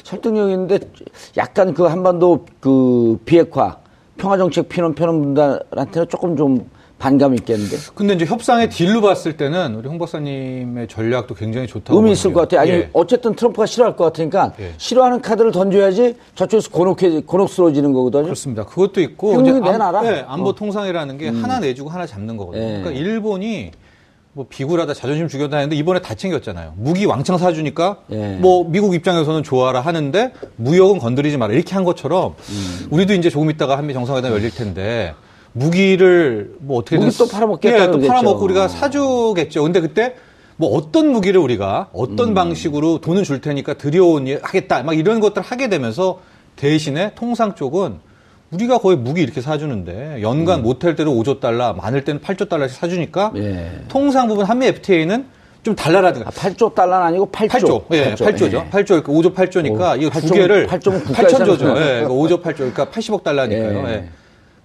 설득력 0.03 0.49
있는데 0.49 0.79
약간 1.37 1.73
그 1.73 1.83
한반도 1.83 2.45
그 2.59 3.17
비핵화 3.25 3.77
평화 4.17 4.37
정책 4.37 4.69
피는 4.69 4.95
펴는 4.95 5.21
분들한테는 5.21 6.07
조금 6.09 6.35
좀 6.37 6.69
반감이 6.97 7.37
있겠는데. 7.39 7.77
근데 7.93 8.13
이제 8.13 8.25
협상의 8.25 8.69
딜로 8.69 9.01
봤을 9.01 9.35
때는 9.37 9.75
우리 9.75 9.87
홍 9.87 9.97
박사님의 9.97 10.87
전략도 10.87 11.35
굉장히 11.35 11.67
좋다고 11.67 11.97
의미 11.99 12.13
있을 12.13 12.31
것 12.33 12.41
같아요. 12.41 12.61
아니 12.61 12.71
예. 12.71 12.89
어쨌든 12.93 13.35
트럼프가 13.35 13.65
싫어할 13.65 13.95
것 13.95 14.05
같으니까 14.05 14.53
예. 14.59 14.73
싫어하는 14.77 15.21
카드를 15.21 15.51
던져야지 15.51 16.15
저쪽에서 16.35 16.69
곤혹해 16.71 17.21
곤혹스러워지는 17.25 17.91
거거든요. 17.93 18.23
그렇습니다. 18.23 18.65
그것도 18.65 19.01
있고 19.01 19.41
이제 19.41 19.51
내놔라. 19.51 20.01
네, 20.01 20.25
안보 20.27 20.49
어. 20.49 20.55
통상이라는 20.55 21.17
게 21.17 21.29
하나 21.29 21.59
내주고 21.59 21.89
하나 21.89 22.05
잡는 22.05 22.37
거거든요. 22.37 22.63
예. 22.63 22.67
그러니까 22.79 22.91
일본이 22.91 23.71
뭐 24.31 24.45
비굴하다 24.49 24.93
자존심 24.93 25.27
죽였다 25.29 25.57
했는데 25.57 25.75
이번에 25.77 26.01
다 26.01 26.13
챙겼잖아요. 26.13 26.73
무기 26.77 27.05
왕창 27.05 27.37
사주니까 27.37 27.97
예. 28.11 28.37
뭐 28.41 28.65
미국 28.67 28.93
입장에서는 28.93 29.43
좋아라 29.43 29.79
하는데 29.79 30.33
무역은 30.57 30.99
건드리지 30.99 31.37
마라 31.37 31.53
이렇게 31.53 31.73
한 31.73 31.83
것처럼 31.83 32.35
음. 32.49 32.87
우리도 32.89 33.13
이제 33.13 33.29
조금 33.29 33.49
있다가 33.49 33.77
한미 33.77 33.93
정상회담 33.93 34.31
열릴 34.31 34.51
텐데 34.51 35.13
무기를 35.55 36.53
뭐 36.59 36.79
어떻게든 36.79 37.05
무기 37.05 37.17
또 37.17 37.27
팔아먹겠다 37.27 37.83
예, 37.83 37.91
또. 37.91 37.99
팔아먹고 37.99 38.43
우리가 38.43 38.67
사주겠죠. 38.67 39.63
근데 39.63 39.79
그때 39.79 40.15
뭐 40.57 40.75
어떤 40.75 41.07
무기를 41.11 41.39
우리가 41.39 41.89
어떤 41.93 42.29
음. 42.29 42.33
방식으로 42.33 42.99
돈은 42.99 43.23
줄 43.23 43.39
테니까 43.39 43.75
들여온 43.75 44.27
일 44.27 44.39
하겠다 44.43 44.83
막 44.83 44.97
이런 44.97 45.21
것들 45.21 45.39
을 45.39 45.43
하게 45.43 45.69
되면서 45.69 46.19
대신에 46.57 47.13
통상 47.15 47.55
쪽은 47.55 47.99
우리가 48.51 48.79
거의 48.79 48.97
무기 48.97 49.21
이렇게 49.21 49.39
사주는데 49.39 50.21
연간 50.21 50.61
못할 50.61 50.95
때도 50.95 51.13
5조 51.15 51.39
달러, 51.39 51.73
많을 51.73 52.03
때는 52.03 52.21
8조 52.21 52.49
달러씩 52.49 52.77
사주니까 52.77 53.31
예. 53.37 53.71
통상 53.87 54.27
부분 54.27 54.45
한미 54.45 54.67
FTA는 54.67 55.25
좀 55.63 55.73
달라라든가. 55.73 56.29
아, 56.29 56.31
8조 56.31 56.75
달러는 56.75 57.07
아니고 57.07 57.29
8조. 57.31 57.49
8조, 57.49 57.83
예, 57.91 58.13
8조, 58.13 58.51
죠 58.51 58.57
예. 58.57 58.69
8조, 58.69 59.03
그러니까 59.03 59.11
5조 59.11 59.33
8조니까 59.33 59.93
오, 59.93 59.95
이거 59.95 60.19
두 60.19 60.27
8조, 60.27 60.33
개를 60.33 60.67
8조 60.67 60.91
는 60.91 61.03
국가의 61.03 61.27
8천조죠. 61.27 61.57
상승. 61.57 61.67
예, 61.69 62.01
그러니까 62.03 62.09
5조 62.09 62.43
8조, 62.43 62.55
그러니까 62.57 62.85
80억 62.85 63.23
달러니까요. 63.23 63.87
예. 63.87 63.91
예. 63.93 64.09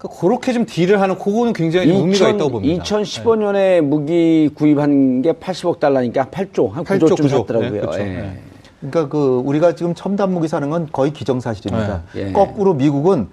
그러니까 0.01 0.21
그렇게 0.21 0.53
좀 0.55 0.65
딜을 0.65 1.01
하는 1.01 1.19
그거는 1.19 1.53
굉장히 1.53 1.89
좀 1.89 1.97
의미가 1.99 2.31
있다고 2.31 2.51
봅니다. 2.53 2.83
2015년에 2.83 3.83
무기 3.83 4.51
구입한 4.55 5.21
게 5.21 5.33
80억 5.33 5.79
달러니까 5.79 6.27
8조, 6.27 6.73
한 6.73 6.85
8조, 6.85 7.01
9조쯤 7.01 7.17
9조. 7.17 7.29
샀더라고요. 7.29 7.71
네, 7.71 7.81
그렇죠. 7.81 8.01
예. 8.01 8.05
네. 8.05 8.41
그러니까 8.81 9.09
그 9.11 9.43
우리가 9.45 9.75
지금 9.75 9.95
첨단 9.95 10.33
무기 10.33 10.49
사는 10.49 10.71
건 10.71 10.89
거의 10.91 11.13
기정사실입니다. 11.13 12.03
네. 12.15 12.29
예. 12.29 12.33
거꾸로 12.33 12.73
미국은 12.73 13.29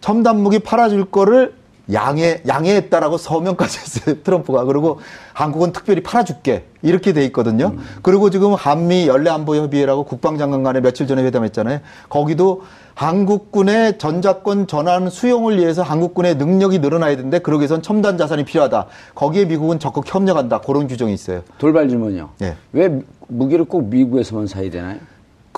첨단 0.00 0.40
무기 0.40 0.60
팔아줄 0.60 1.06
거를 1.06 1.54
양해 1.92 2.42
양해했다라고 2.46 3.16
서명까지 3.16 3.78
했어요 3.78 4.16
트럼프가 4.24 4.64
그리고 4.64 5.00
한국은 5.32 5.72
특별히 5.72 6.02
팔아줄게 6.02 6.64
이렇게 6.82 7.12
돼 7.12 7.24
있거든요. 7.26 7.68
음. 7.68 7.78
그리고 8.02 8.30
지금 8.30 8.54
한미 8.54 9.08
연례 9.08 9.30
안보 9.30 9.56
협의회라고 9.56 10.04
국방장관 10.04 10.62
간에 10.62 10.80
며칠 10.80 11.06
전에 11.06 11.22
회담했잖아요. 11.24 11.80
거기도 12.08 12.62
한국군의 12.94 13.98
전자권 13.98 14.66
전환 14.66 15.08
수용을 15.08 15.58
위해서 15.58 15.82
한국군의 15.82 16.34
능력이 16.34 16.80
늘어나야 16.80 17.14
되는데 17.16 17.38
그러기 17.38 17.62
위해선 17.62 17.80
첨단 17.80 18.18
자산이 18.18 18.44
필요하다. 18.44 18.86
거기에 19.14 19.44
미국은 19.44 19.78
적극 19.78 20.12
협력한다. 20.12 20.60
그런 20.60 20.88
규정이 20.88 21.14
있어요. 21.14 21.42
돌발 21.58 21.88
질문이요. 21.88 22.30
예. 22.42 22.56
왜 22.72 23.00
무기를 23.28 23.64
꼭 23.66 23.88
미국에서만 23.88 24.48
사야 24.48 24.68
되나요? 24.68 24.98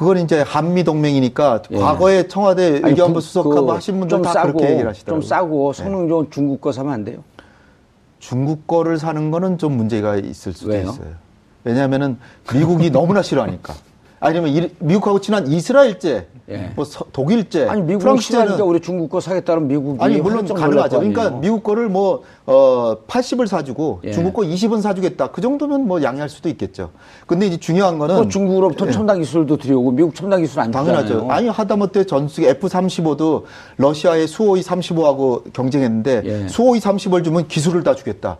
그건 0.01 0.17
이제 0.17 0.41
한미 0.41 0.83
동맹이니까 0.83 1.61
예. 1.73 1.77
과거에 1.77 2.27
청와대 2.27 2.81
의견부 2.83 3.17
그- 3.17 3.21
수석하고 3.21 3.67
그 3.67 3.73
하신 3.75 4.01
분들 4.01 4.17
좀다 4.17 4.33
싸고, 4.33 4.53
그렇게 4.55 4.73
얘기를 4.73 4.89
하시더라고요. 4.89 5.21
좀 5.21 5.29
싸고 5.29 5.73
성능 5.75 6.09
좋은 6.09 6.31
중국 6.31 6.59
거 6.63 6.73
사면 6.73 6.95
안 6.95 7.05
돼요? 7.05 7.23
중국 8.19 8.67
거를 8.67 8.97
사는 8.99 9.31
거는 9.31 9.59
좀 9.59 9.77
문제가 9.77 10.17
있을 10.17 10.55
수도 10.55 10.71
왜요? 10.71 10.89
있어요. 10.89 11.09
왜냐하면은 11.65 12.17
미국이 12.51 12.89
너무나 12.91 13.21
싫어하니까. 13.21 13.75
아니면 14.23 14.51
이- 14.51 14.71
미국하고 14.81 15.19
친한 15.21 15.47
이스라엘제, 15.47 16.27
예. 16.51 16.73
뭐 16.77 16.85
서- 16.85 17.07
독일제, 17.11 17.67
아니 17.69 17.81
미국이 17.81 18.03
프랑스제는 18.03 18.43
싫어하니까 18.45 18.65
우리 18.69 18.81
중국 18.81 19.09
거 19.09 19.19
사겠다는 19.19 19.67
미국이 19.67 19.99
아니 20.05 20.19
물론 20.19 20.41
활짝 20.41 20.59
가능하죠. 20.59 20.99
그러니까 20.99 21.23
아니에요. 21.23 21.41
미국 21.41 21.63
거를 21.63 21.89
뭐 21.89 22.23
어, 22.45 22.97
80을 23.09 23.47
사주고 23.47 24.01
예. 24.05 24.11
중국 24.13 24.35
거 24.35 24.43
20은 24.43 24.83
사주겠다. 24.83 25.29
그 25.29 25.41
정도면 25.41 25.87
뭐 25.89 26.03
양해할 26.03 26.29
수도 26.29 26.51
있겠죠. 26.51 26.91
근데 27.27 27.47
이제 27.47 27.57
중요한 27.57 27.99
거는 27.99 28.25
그 28.25 28.29
중국으로부터 28.29 28.89
예. 28.89 28.91
첨단 28.91 29.21
기술도 29.21 29.57
들여오고 29.57 29.91
미국 29.93 30.15
첨단 30.15 30.43
기술 30.43 30.61
안. 30.61 30.71
당연하죠. 30.71 31.27
아니 31.31 31.49
하다못해 31.49 32.05
전투기 32.05 32.47
F-35도 32.47 33.45
러시아의 33.79 34.27
수호이 34.27 34.61
35하고 34.61 35.51
경쟁했는데 35.55 36.23
예. 36.25 36.49
수호이 36.49 36.79
30을 36.81 37.25
주면 37.25 37.49
기술을 37.49 37.83
다 37.85 37.95
주겠다. 37.95 38.37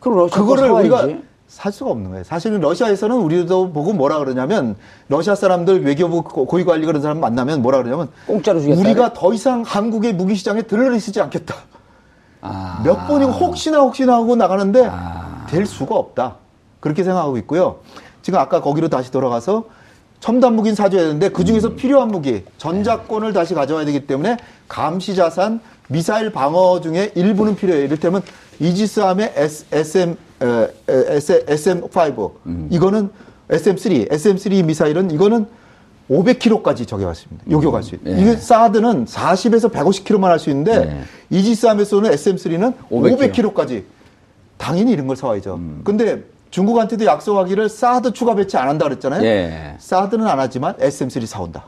그럼 0.00 0.18
러시아 0.18 0.36
그거를 0.36 0.68
거 0.68 0.74
우리가. 0.74 1.08
살 1.52 1.70
수가 1.70 1.90
없는 1.90 2.08
거예요. 2.10 2.24
사실은 2.24 2.60
러시아에서는 2.60 3.14
우리도 3.14 3.72
보고 3.72 3.92
뭐라 3.92 4.18
그러냐면 4.20 4.74
러시아 5.08 5.34
사람들 5.34 5.84
외교부 5.84 6.22
고- 6.22 6.46
고위 6.46 6.64
관리 6.64 6.86
그런 6.86 7.02
사람 7.02 7.20
만나면 7.20 7.60
뭐라 7.60 7.76
그러냐면 7.82 8.08
공짜로 8.26 8.58
주겠다. 8.58 8.80
우리가 8.80 9.12
더 9.12 9.34
이상 9.34 9.60
한국의 9.60 10.14
무기 10.14 10.34
시장에 10.34 10.62
들러리지 10.62 11.20
않겠다. 11.20 11.54
아. 12.40 12.80
몇 12.82 13.06
번이고 13.06 13.30
혹시나 13.32 13.80
혹시나 13.80 14.14
하고 14.14 14.34
나가는데 14.34 14.88
아. 14.90 15.44
될 15.50 15.66
수가 15.66 15.94
없다. 15.94 16.36
그렇게 16.80 17.04
생각하고 17.04 17.36
있고요. 17.38 17.80
지금 18.22 18.38
아까 18.38 18.62
거기로 18.62 18.88
다시 18.88 19.10
돌아가서 19.12 19.64
첨단 20.20 20.56
무기는 20.56 20.74
사줘야 20.74 21.02
되는데 21.02 21.28
그 21.28 21.44
중에서 21.44 21.68
음. 21.68 21.76
필요한 21.76 22.08
무기, 22.08 22.44
전자권을 22.56 23.34
다시 23.34 23.52
가져와야 23.52 23.84
되기 23.84 24.06
때문에 24.06 24.38
감시 24.68 25.14
자산, 25.14 25.60
미사일 25.88 26.32
방어 26.32 26.80
중에 26.80 27.12
일부는 27.14 27.56
필요해요. 27.56 27.84
이를테면 27.84 28.22
이지스함의 28.58 29.34
SM, 29.72 30.16
SM5 30.46 32.32
음. 32.46 32.68
이거는 32.70 33.10
SM3, 33.48 34.10
SM3 34.10 34.64
미사일은 34.64 35.10
이거는 35.10 35.46
500km까지 36.10 36.86
저겨왔습니다. 36.86 37.44
요격할 37.50 37.82
수 37.82 37.94
있는. 37.94 38.16
예. 38.16 38.20
이게 38.20 38.36
사드는 38.36 39.06
40에서 39.06 39.70
150km만 39.72 40.22
할 40.24 40.38
수 40.38 40.50
있는데 40.50 40.84
네. 40.84 41.00
이지스함에서는 41.30 42.10
SM3는 42.10 42.74
500 42.90 43.32
500km까지 43.32 43.84
당연히 44.58 44.92
이런 44.92 45.06
걸 45.06 45.16
사와야죠. 45.16 45.54
음. 45.54 45.80
근데 45.84 46.22
중국한테도 46.50 47.04
약속하기를 47.06 47.68
사드 47.68 48.12
추가 48.12 48.34
배치 48.34 48.56
안 48.56 48.68
한다 48.68 48.84
그랬잖아요. 48.86 49.24
예. 49.24 49.74
사드는 49.78 50.26
안 50.26 50.38
하지만 50.38 50.74
SM3 50.76 51.24
사온다. 51.26 51.66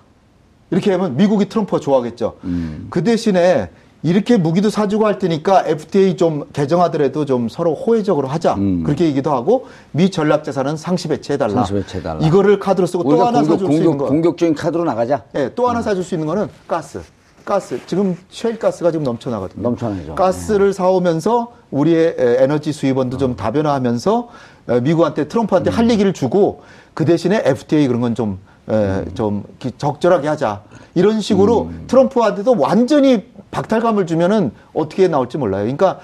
이렇게 0.71 0.93
하면 0.93 1.17
미국이 1.17 1.49
트럼프가 1.49 1.81
좋아하겠죠. 1.81 2.37
음. 2.45 2.89
그 2.91 3.03
대신에 3.03 3.71
이렇게 4.05 4.37
무기도 4.37 4.69
사주고 4.69 5.07
할 5.07 5.19
테니까 5.19 5.65
FTA 5.67 6.17
좀 6.19 6.45
개정하더라도 6.53 7.25
좀 7.25 7.49
서로 7.49 7.75
호혜적으로 7.75 8.29
하자. 8.29 8.55
그렇게 8.85 9.07
얘기도 9.07 9.33
하고 9.33 9.67
미 9.93 10.11
전략 10.11 10.45
자산은 10.45 10.77
상시 10.77 11.09
배치해달라. 11.09 11.55
음. 11.55 11.57
상시 11.57 11.73
배치해달라. 11.73 12.21
이거를 12.27 12.59
카드로 12.61 12.87
쓰고 12.87 13.05
또 13.05 13.25
하나 13.25 13.39
공격, 13.41 13.53
사줄 13.55 13.67
수 13.69 13.73
있는 13.73 13.87
공격, 13.89 14.05
거. 14.05 14.11
공격적인 14.11 14.55
카드로 14.55 14.85
나가자. 14.85 15.23
예, 15.37 15.51
또 15.55 15.67
하나 15.71 15.81
사줄 15.81 16.05
수 16.05 16.15
있는 16.15 16.27
거는 16.27 16.49
가스. 16.69 17.01
가스. 17.47 17.81
지금 17.87 18.15
셰일 18.31 18.59
가스가 18.59 18.91
지금 18.91 19.05
넘쳐나거든요. 19.05 19.63
넘쳐나죠. 19.63 20.15
가스를 20.17 20.75
사오면서 20.75 21.53
우리의 21.71 22.17
에, 22.19 22.43
에너지 22.43 22.73
수입원도 22.73 23.17
좀 23.17 23.37
다변화하면서 23.37 24.29
에, 24.69 24.81
미국한테 24.81 25.29
트럼프한테 25.29 25.71
할 25.71 25.91
얘기를 25.91 26.13
주고 26.13 26.61
그 26.93 27.07
대신에 27.07 27.41
FTA 27.43 27.87
그런 27.87 28.03
건좀 28.03 28.39
에, 28.69 29.05
좀 29.15 29.45
기- 29.59 29.73
적절하게 29.79 30.29
하자. 30.29 30.63
이런 30.95 31.21
식으로 31.21 31.71
트럼프한테도 31.87 32.55
완전히 32.59 33.25
박탈감을 33.55 34.07
주면은 34.07 34.51
어떻게 34.75 35.07
나올지 35.07 35.39
몰라요. 35.39 35.63
그러니까 35.63 36.01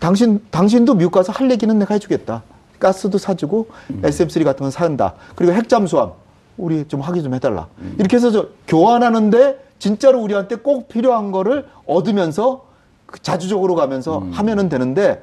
당신 0.00 0.40
당신도 0.50 0.94
미국 0.94 1.12
가서 1.12 1.30
할 1.32 1.48
얘기는 1.50 1.78
내가 1.78 1.94
해주겠다. 1.94 2.42
가스도 2.80 3.16
사주고 3.16 3.68
SM3 4.02 4.44
같은 4.44 4.64
건 4.64 4.70
산다. 4.72 5.14
그리고 5.36 5.52
핵 5.52 5.68
잠수함 5.68 6.10
우리 6.56 6.86
좀 6.88 7.00
확인 7.00 7.22
좀 7.22 7.32
해달라. 7.32 7.68
이렇게 7.98 8.16
해서 8.16 8.32
저 8.32 8.48
교환하는데 8.66 9.64
진짜로 9.78 10.20
우리한테 10.20 10.56
꼭 10.56 10.88
필요한 10.88 11.30
거를 11.30 11.66
얻으면서 11.86 12.66
그 13.06 13.22
자주적으로 13.22 13.76
가면서 13.76 14.26
하면은 14.32 14.68
되는데 14.68 15.22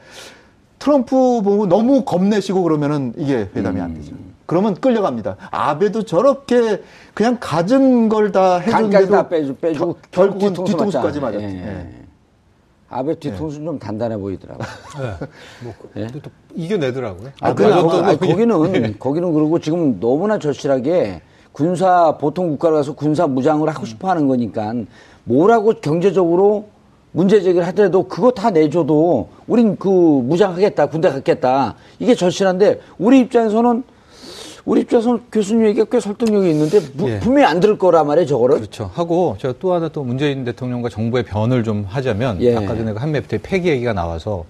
트럼프 0.79 1.41
보고 1.43 1.67
너무 1.67 2.05
겁내시고 2.05 2.63
그러면은 2.63 3.13
이게 3.17 3.49
회담이 3.53 3.81
안 3.81 3.93
되죠. 3.93 4.15
그러면 4.51 4.75
끌려갑니다. 4.75 5.37
아베도 5.49 6.03
저렇게 6.03 6.81
그냥 7.13 7.37
가진 7.39 8.09
걸 8.09 8.33
다 8.33 8.57
해줬는데도 8.59 9.11
다 9.11 9.29
빼주, 9.29 9.55
빼주고 9.55 9.93
겨- 9.93 9.99
결국은 10.11 10.49
뒤통수 10.49 10.71
뒤통수까지. 10.73 11.19
맞았죠. 11.21 11.41
예. 11.41 11.47
예. 11.47 11.87
아베 12.89 13.15
뒤통수는 13.15 13.65
좀 13.65 13.79
단단해 13.79 14.17
보이더라고. 14.17 14.61
예? 15.95 16.07
또 16.07 16.29
이겨내더라고요. 16.53 17.29
아, 17.39 17.53
그, 17.53 17.63
그래요? 17.63 17.87
거, 17.87 18.01
아니, 18.03 18.19
거기는 18.19 18.99
거기는 18.99 19.33
그리고 19.33 19.57
지금 19.59 20.01
너무나 20.01 20.37
절실하게 20.37 21.21
군사 21.53 22.17
보통 22.17 22.49
국가로 22.49 22.75
가서 22.75 22.93
군사 22.93 23.27
무장을 23.27 23.67
하고 23.69 23.85
싶어 23.85 24.09
하는 24.09 24.27
거니까 24.27 24.73
뭐라고 25.23 25.71
경제적으로 25.81 26.65
문제 27.13 27.39
제기를 27.41 27.65
하더라도 27.67 28.03
그거 28.09 28.31
다 28.31 28.49
내줘도 28.49 29.29
우린 29.47 29.77
그 29.77 29.87
무장하겠다 29.87 30.87
군대 30.87 31.09
갖겠다 31.09 31.75
이게 31.99 32.15
절실한데 32.15 32.81
우리 32.97 33.19
입장에서는 33.21 33.83
우리 34.65 34.81
입장에서는 34.81 35.21
교수님 35.31 35.65
얘기가 35.67 35.85
꽤 35.91 35.99
설득력이 35.99 36.49
있는데 36.51 36.79
무- 36.93 37.09
예. 37.09 37.19
분명히 37.19 37.45
안 37.47 37.59
들을 37.59 37.77
거란 37.77 38.05
말이에요 38.07 38.27
저거를 38.27 38.57
그렇죠. 38.57 38.89
하고 38.93 39.35
제가 39.39 39.55
또 39.59 39.73
하나 39.73 39.89
또 39.89 40.03
문재인 40.03 40.45
대통령과 40.45 40.89
정부의 40.89 41.23
변을 41.23 41.63
좀 41.63 41.85
하자면 41.87 42.41
예. 42.41 42.55
아까 42.55 42.75
전에 42.75 42.93
그 42.93 43.17
FTA 43.17 43.39
폐기 43.41 43.69
얘기가 43.69 43.93
나와서 43.93 44.45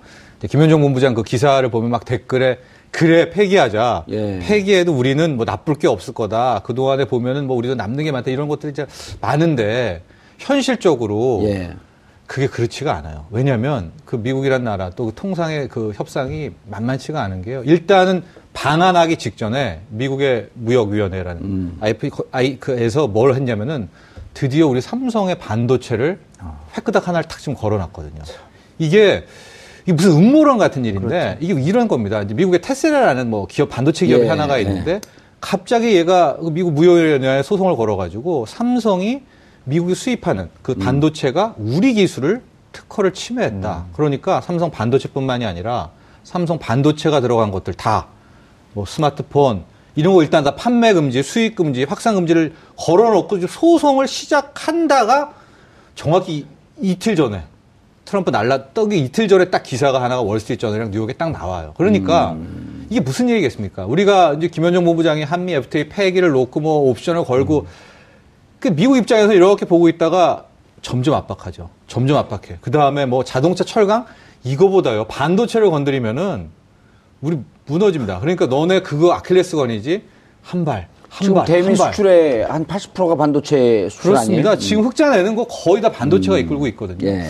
김현정 0.49 0.81
본부장 0.81 1.13
그 1.13 1.23
기사를 1.23 1.67
보면 1.69 1.91
막 1.91 2.03
댓글에 2.05 2.57
그래 2.91 3.29
폐기하자. 3.29 4.05
예. 4.09 4.39
폐기해도 4.39 4.93
우리는 4.93 5.37
뭐 5.37 5.45
나쁠 5.45 5.75
게 5.75 5.87
없을 5.87 6.13
거다. 6.13 6.61
그 6.65 6.73
동안에 6.75 7.05
보면은 7.05 7.47
뭐 7.47 7.55
우리도 7.55 7.75
남는 7.75 8.03
게 8.03 8.11
많다 8.11 8.31
이런 8.31 8.49
것들이 8.49 8.71
이제 8.71 8.85
많은데 9.21 10.01
현실적으로 10.39 11.41
예. 11.45 11.71
그게 12.31 12.47
그렇지가 12.47 12.95
않아요. 12.95 13.25
왜냐하면 13.29 13.91
그 14.05 14.15
미국이란 14.15 14.63
나라 14.63 14.89
또 14.91 15.07
그 15.07 15.11
통상의 15.13 15.67
그 15.67 15.91
협상이 15.93 16.51
만만치가 16.69 17.21
않은 17.23 17.41
게요. 17.41 17.61
일단은 17.65 18.23
방한하기 18.53 19.17
직전에 19.17 19.81
미국의 19.89 20.47
무역위원회라는 20.53 21.41
음. 21.43 21.81
IP에서 22.31 23.07
뭘 23.07 23.35
했냐면은 23.35 23.89
드디어 24.33 24.67
우리 24.67 24.79
삼성의 24.79 25.39
반도체를 25.39 26.19
획끄닥 26.77 27.09
하나를 27.09 27.27
탁 27.27 27.39
지금 27.39 27.53
걸어놨거든요. 27.55 28.21
이게 28.79 29.25
이게 29.83 29.91
무슨 29.91 30.11
음모론 30.11 30.57
같은 30.57 30.85
일인데 30.85 31.37
이게 31.41 31.53
이런 31.61 31.89
겁니다. 31.89 32.21
이제 32.21 32.33
미국의 32.33 32.61
테슬라라는 32.61 33.29
뭐 33.29 33.45
기업 33.45 33.67
반도체 33.67 34.05
기업이 34.05 34.23
예, 34.23 34.29
하나가 34.29 34.57
예. 34.57 34.61
있는데 34.61 35.01
갑자기 35.41 35.97
얘가 35.97 36.37
그 36.37 36.49
미국 36.49 36.71
무역위원회에 36.75 37.43
소송을 37.43 37.75
걸어가지고 37.75 38.45
삼성이 38.45 39.23
미국이 39.63 39.95
수입하는 39.95 40.49
그 40.61 40.73
반도체가 40.75 41.55
우리 41.57 41.93
기술을 41.93 42.41
특허를 42.71 43.13
침해했다. 43.13 43.85
그러니까 43.93 44.41
삼성 44.41 44.71
반도체뿐만이 44.71 45.45
아니라 45.45 45.89
삼성 46.23 46.57
반도체가 46.59 47.21
들어간 47.21 47.51
것들 47.51 47.73
다 47.73 48.07
뭐 48.73 48.85
스마트폰 48.85 49.65
이런 49.95 50.13
거 50.13 50.23
일단 50.23 50.45
다 50.45 50.55
판매 50.55 50.93
금지, 50.93 51.21
수입 51.23 51.57
금지, 51.57 51.83
확산 51.83 52.15
금지를 52.15 52.53
걸어놓고 52.77 53.45
소송을 53.45 54.07
시작한다가 54.07 55.33
정확히 55.95 56.37
이- 56.37 56.45
이틀 56.91 57.17
전에 57.17 57.43
트럼프 58.05 58.29
날라 58.29 58.69
떡이 58.73 58.97
이틀 58.97 59.27
전에 59.27 59.49
딱 59.49 59.63
기사가 59.63 60.01
하나가 60.01 60.21
월스트리트저널이랑 60.21 60.91
뉴욕에 60.91 61.11
딱 61.13 61.31
나와요. 61.31 61.73
그러니까 61.75 62.37
이게 62.89 63.01
무슨 63.01 63.27
얘기겠습니까? 63.29 63.85
우리가 63.85 64.35
이제 64.35 64.47
김현정 64.47 64.85
본부장이 64.85 65.23
한미 65.23 65.51
FTA 65.53 65.89
폐기를 65.89 66.29
놓고 66.31 66.61
뭐 66.61 66.89
옵션을 66.89 67.25
걸고 67.25 67.67
그 68.61 68.73
미국 68.73 68.95
입장에서 68.95 69.33
이렇게 69.33 69.65
보고 69.65 69.89
있다가 69.89 70.45
점점 70.83 71.15
압박하죠. 71.15 71.69
점점 71.87 72.17
압박해. 72.17 72.59
그 72.61 72.69
다음에 72.69 73.05
뭐 73.07 73.23
자동차 73.23 73.63
철강 73.63 74.05
이거보다요 74.43 75.05
반도체를 75.05 75.71
건드리면은 75.71 76.49
우리 77.21 77.39
무너집니다. 77.65 78.19
그러니까 78.19 78.45
너네 78.45 78.81
그거 78.81 79.13
아킬레스건이지 79.13 80.03
한 80.43 80.63
발, 80.63 80.87
한 81.09 81.21
지금 81.21 81.35
발, 81.35 81.45
대미 81.45 81.67
한 81.67 81.75
발. 81.75 81.93
수출의 81.93 82.45
한 82.45 82.65
80%가 82.65 83.15
반도체 83.15 83.89
수출 83.89 84.11
그렇습니다. 84.11 84.51
아니에요? 84.51 84.59
지금 84.59 84.85
흑자 84.85 85.09
내는 85.09 85.35
거 85.35 85.45
거의 85.45 85.81
다 85.81 85.91
반도체가 85.91 86.37
이끌고 86.37 86.67
있거든요. 86.67 87.07
예. 87.07 87.27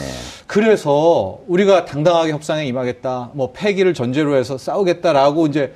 그래서 0.47 1.39
우리가 1.47 1.85
당당하게 1.85 2.33
협상에 2.33 2.65
임하겠다, 2.65 3.31
뭐 3.33 3.53
폐기를 3.53 3.93
전제로 3.93 4.35
해서 4.35 4.57
싸우겠다라고 4.57 5.47
이제 5.47 5.73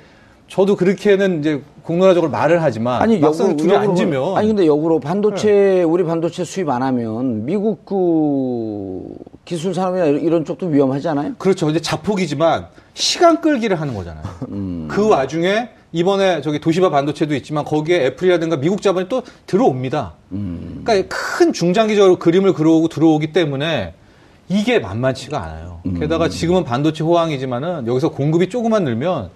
저도 0.48 0.76
그렇게는 0.76 1.40
이제 1.40 1.62
공론화적으로 1.86 2.30
말을 2.30 2.62
하지만 2.62 3.00
아니 3.00 3.18
막상 3.20 3.46
역으로 3.50 3.56
둘이 3.56 3.76
앉으면 3.76 4.34
네. 4.34 4.38
아니 4.38 4.48
근데 4.48 4.66
역으로 4.66 4.98
반도체 4.98 5.84
우리 5.84 6.02
반도체 6.04 6.44
수입 6.44 6.68
안 6.68 6.82
하면 6.82 7.44
미국 7.46 7.86
그 7.86 9.14
기술 9.44 9.72
산업이나 9.72 10.06
이런- 10.06 10.44
쪽도 10.44 10.66
위험하지 10.66 11.08
않아요? 11.08 11.32
그렇죠. 11.38 11.70
이제 11.70 11.80
자폭이지만 11.80 12.66
시간 12.94 13.40
끌기를 13.40 13.80
하는 13.80 13.94
거잖아요. 13.94 14.24
음. 14.50 14.88
그 14.90 15.08
와중에 15.08 15.68
이번에 15.92 16.40
저기 16.40 16.60
도시바 16.60 16.90
반도체도 16.90 17.34
있지만 17.36 17.64
거기에 17.64 18.06
애플이라든가 18.06 18.56
미국 18.56 18.82
자본이 18.82 19.08
또 19.08 19.22
들어옵니다. 19.46 20.14
음. 20.32 20.82
그러니까 20.84 21.16
큰 21.16 21.52
중장기적으로 21.52 22.18
그림을 22.18 22.52
그려오고 22.52 22.88
들어오기 22.88 23.32
때문에 23.32 23.94
이게 24.48 24.78
만만치가 24.80 25.40
않아요. 25.42 25.80
음. 25.86 25.98
게다가 26.00 26.28
지금은 26.28 26.64
반도체 26.64 27.02
호황이지만은 27.04 27.86
여기서 27.86 28.10
공급이 28.10 28.48
조금만 28.48 28.84
늘면 28.84 29.30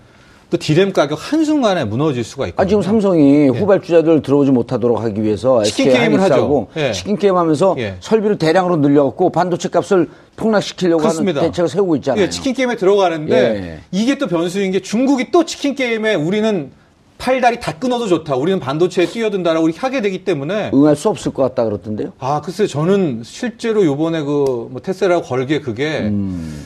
또 0.50 0.56
디램 0.58 0.92
가격 0.92 1.16
한순간에 1.20 1.84
무너질 1.84 2.24
수가 2.24 2.48
있거든요. 2.48 2.64
아 2.64 2.68
지금 2.68 2.82
삼성이 2.82 3.48
후발주자들 3.48 4.20
들어오지 4.22 4.50
못하도록 4.50 5.00
하기 5.00 5.22
위해서 5.22 5.60
예. 5.60 5.64
치킨 5.64 5.92
게임을 5.92 6.20
하죠. 6.22 6.66
예. 6.76 6.92
치킨 6.92 7.16
게임 7.16 7.36
하면서 7.36 7.76
예. 7.78 7.96
설비를 8.00 8.36
대량으로 8.36 8.76
늘려갖고 8.76 9.30
반도체 9.30 9.68
값을 9.68 10.08
폭락시키려고 10.36 11.02
그렇습니다. 11.02 11.40
하는 11.40 11.50
대책을 11.52 11.68
세우고 11.68 11.96
있잖아요. 11.96 12.24
예, 12.24 12.28
치킨 12.30 12.52
게임에 12.54 12.76
들어가는데 12.76 13.34
예. 13.36 13.80
이게 13.92 14.18
또 14.18 14.26
변수인 14.26 14.72
게 14.72 14.80
중국이 14.80 15.30
또 15.30 15.44
치킨 15.44 15.74
게임에 15.76 16.14
우리는 16.16 16.72
팔다리 17.18 17.60
다 17.60 17.74
끊어도 17.78 18.08
좋다. 18.08 18.34
우리는 18.34 18.58
반도체에 18.58 19.06
뛰어든다라고 19.06 19.68
이렇게 19.68 19.78
하게 19.80 20.00
되기 20.00 20.24
때문에 20.24 20.70
응할 20.74 20.96
수 20.96 21.08
없을 21.10 21.32
것 21.32 21.42
같다 21.42 21.64
그렇던데요. 21.64 22.12
아 22.18 22.40
글쎄 22.40 22.66
저는 22.66 23.22
실제로 23.24 23.84
요번에 23.84 24.22
그 24.22 24.68
뭐 24.70 24.80
테슬라고 24.82 25.22
걸게 25.22 25.60
그게 25.60 25.98
음. 26.00 26.64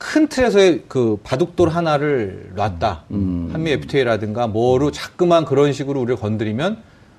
큰 0.00 0.28
틀에서의 0.28 0.84
그 0.88 1.18
바둑돌 1.22 1.68
하나를 1.68 2.52
놨다. 2.56 3.04
음. 3.10 3.50
한미 3.52 3.70
FTA라든가 3.72 4.46
뭐로 4.46 4.90
자꾸만 4.90 5.44
그런 5.44 5.74
식으로 5.74 6.00
우리를 6.00 6.16
건드리면 6.16 6.78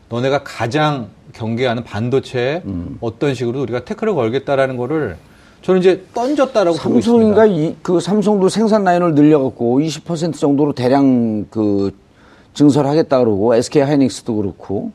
너네가 0.09 0.43
가장 0.43 1.09
경계하는 1.33 1.83
반도체에 1.83 2.63
음. 2.65 2.97
어떤 2.99 3.35
식으로 3.35 3.61
우리가 3.61 3.85
태클을 3.85 4.15
걸겠다라는 4.15 4.77
거를 4.77 5.15
저는 5.61 5.79
이제 5.79 6.03
던졌다라고 6.15 6.75
보고 6.77 6.97
있습니다. 6.97 7.03
삼성인가 7.03 7.45
이, 7.45 7.75
그 7.83 7.99
삼성도 7.99 8.49
생산 8.49 8.83
라인을 8.83 9.13
늘려갖고 9.13 9.79
20% 9.79 10.33
정도로 10.33 10.73
대량 10.73 11.45
그 11.51 11.91
증설하겠다 12.55 13.19
그러고 13.19 13.53
SK 13.53 13.83
하이닉스도 13.83 14.35
그렇고 14.35 14.91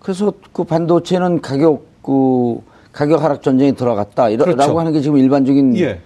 그래서 0.00 0.34
그 0.52 0.62
반도체는 0.62 1.40
가격 1.40 1.86
그 2.02 2.60
가격 2.92 3.22
하락 3.22 3.42
전쟁에 3.42 3.72
들어갔다 3.72 4.28
이라고 4.28 4.52
그렇죠. 4.52 4.78
하는 4.78 4.92
게 4.92 5.00
지금 5.00 5.16
일반적인 5.16 5.76
예. 5.78 6.00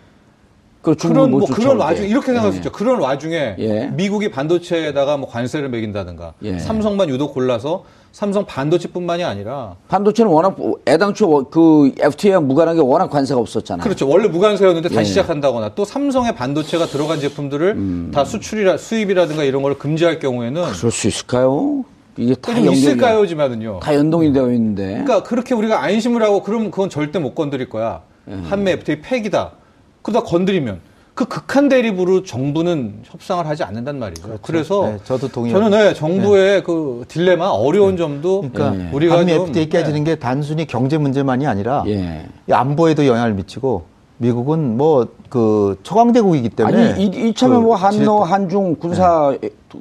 그 0.83 0.97
중국 0.97 1.14
그런 1.14 1.31
못뭐 1.31 1.47
그런 1.47 1.61
쫓아올 1.61 1.79
때. 1.79 1.85
와중 1.85 2.09
이렇게 2.09 2.27
생각할 2.27 2.51
수 2.51 2.57
예. 2.57 2.59
있죠. 2.59 2.73
그런 2.73 3.01
와중에 3.01 3.55
예. 3.59 3.87
미국이 3.95 4.31
반도체에다가 4.31 5.16
뭐 5.16 5.29
관세를 5.29 5.68
매긴다든가 5.68 6.35
예. 6.42 6.59
삼성만 6.59 7.09
유독 7.09 7.33
골라서 7.35 7.85
삼성 8.11 8.45
반도체뿐만이 8.45 9.23
아니라 9.25 9.77
반도체는 9.88 10.31
워낙 10.31 10.57
애당초 10.87 11.45
그 11.51 11.92
FTA와 11.99 12.40
무관하게 12.40 12.81
워낙 12.81 13.09
관세가 13.09 13.40
없었잖아요. 13.40 13.85
그렇죠. 13.85 14.09
원래 14.09 14.27
무관세였는데 14.27 14.88
다시 14.88 14.99
예. 14.99 15.03
음. 15.03 15.05
시작한다거나 15.05 15.75
또 15.77 15.85
삼성의 15.85 16.35
반도체가 16.35 16.87
들어간 16.87 17.21
제품들을 17.21 18.11
다 18.12 18.25
수출이라 18.25 18.77
수입이라든가 18.77 19.45
이런 19.45 19.62
걸 19.62 19.79
금지할 19.79 20.18
경우에는 20.18 20.64
그럴 20.73 20.90
수 20.90 21.07
있을까요? 21.07 21.85
이게 22.18 22.35
다 22.35 22.55
연동이 22.55 22.77
있을까요지만은요. 22.77 23.81
다 23.83 23.95
연동이 23.95 24.33
되어 24.33 24.51
있는데. 24.53 24.87
그러니까 25.05 25.23
그렇게 25.23 25.55
우리가 25.55 25.83
안심을 25.83 26.23
하고 26.23 26.42
그럼 26.42 26.71
그건 26.73 26.90
절대 26.90 27.18
못 27.21 27.35
건드릴 27.37 27.68
거야. 27.71 28.03
예. 28.29 28.35
한미 28.49 28.73
FTA 28.73 29.01
폐기다. 29.01 29.53
그러다 30.02 30.24
건드리면 30.26 30.80
그 31.14 31.26
극한 31.26 31.68
대립으로 31.68 32.22
정부는 32.22 33.00
협상을 33.04 33.46
하지 33.46 33.62
않는단 33.64 33.98
말이죠. 33.98 34.38
그래서 34.42 34.86
네, 34.86 34.98
저도 35.04 35.28
동의합니다. 35.28 35.70
저는 35.70 35.88
네, 35.88 35.94
정부의 35.94 36.64
그 36.64 37.04
딜레마 37.08 37.48
어려운 37.48 37.96
점도 37.96 38.42
그러니까 38.52 38.94
우리가 38.94 39.18
한미 39.18 39.34
좀 39.34 39.46
FTA 39.48 39.68
깨지는 39.68 40.04
네. 40.04 40.12
게 40.12 40.14
단순히 40.16 40.66
경제 40.66 40.96
문제만이 40.96 41.46
아니라 41.46 41.84
예. 41.86 42.26
이 42.48 42.52
안보에도 42.52 43.06
영향을 43.06 43.34
미치고 43.34 43.84
미국은 44.18 44.76
뭐 44.76 45.06
그 45.32 45.78
초강대국이기 45.82 46.50
때문에 46.50 46.92
아니 46.92 47.04
이, 47.04 47.28
이참에 47.28 47.54
그 47.54 47.60
뭐 47.62 47.74
한노 47.74 48.22
한중 48.22 48.76
군사 48.76 49.34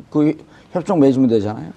그 0.09 0.33
협정 0.71 0.97
맺으면 0.97 1.27
되잖아요. 1.27 1.71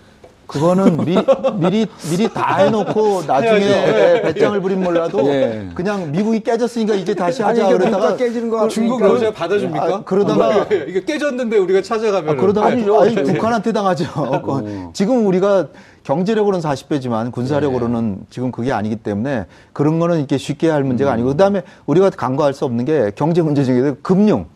그거는 0.47 0.97
미, 1.05 1.17
미리 1.59 1.87
미리 2.11 2.29
다 2.33 2.57
해놓고 2.59 3.23
나중에 3.27 3.61
해야죠. 3.61 4.23
배짱을 4.23 4.61
부리면 4.61 4.85
몰라도 4.85 5.27
예. 5.29 5.69
그냥 5.75 6.11
미국이 6.13 6.41
깨졌으니까 6.41 6.95
이제 6.95 7.15
다시 7.15 7.43
아니, 7.43 7.61
하자 7.61 7.71
이게 7.71 7.79
그러다가 7.79 8.17
깨지는 8.17 8.51
거 8.51 8.69
중국. 8.69 9.01
러시아 9.01 9.33
받아줍니까? 9.33 9.85
아, 9.85 10.03
그러다가- 10.05 10.47
아, 10.63 10.67
이게 10.87 11.05
깨졌는데 11.05 11.57
우리가 11.59 11.83
찾아가면 11.83 12.31
아, 12.31 12.41
그러다가 12.41 12.67
아니죠. 12.69 13.01
아니, 13.01 13.15
네. 13.15 13.23
북한한테 13.23 13.73
당하죠. 13.73 14.05
어. 14.17 14.91
지금 14.93 15.27
우리가 15.27 15.69
경제력으로는 16.03 16.61
40배지만 16.61 17.33
군사력으로는 17.33 18.11
네. 18.13 18.27
지금 18.29 18.53
그게 18.53 18.73
아니기 18.73 18.97
때문에 18.97 19.47
그런 19.73 19.99
거는 19.99 20.19
이렇게 20.19 20.37
쉽게 20.37 20.69
할 20.69 20.85
문제가 20.85 21.11
음. 21.11 21.15
아니고 21.15 21.29
그다음에 21.31 21.63
우리가 21.87 22.11
간과할 22.11 22.53
수 22.53 22.65
없는 22.67 22.85
게 22.85 23.13
경제 23.17 23.41
문제 23.43 23.65
중에 23.65 23.95
금융. 24.03 24.47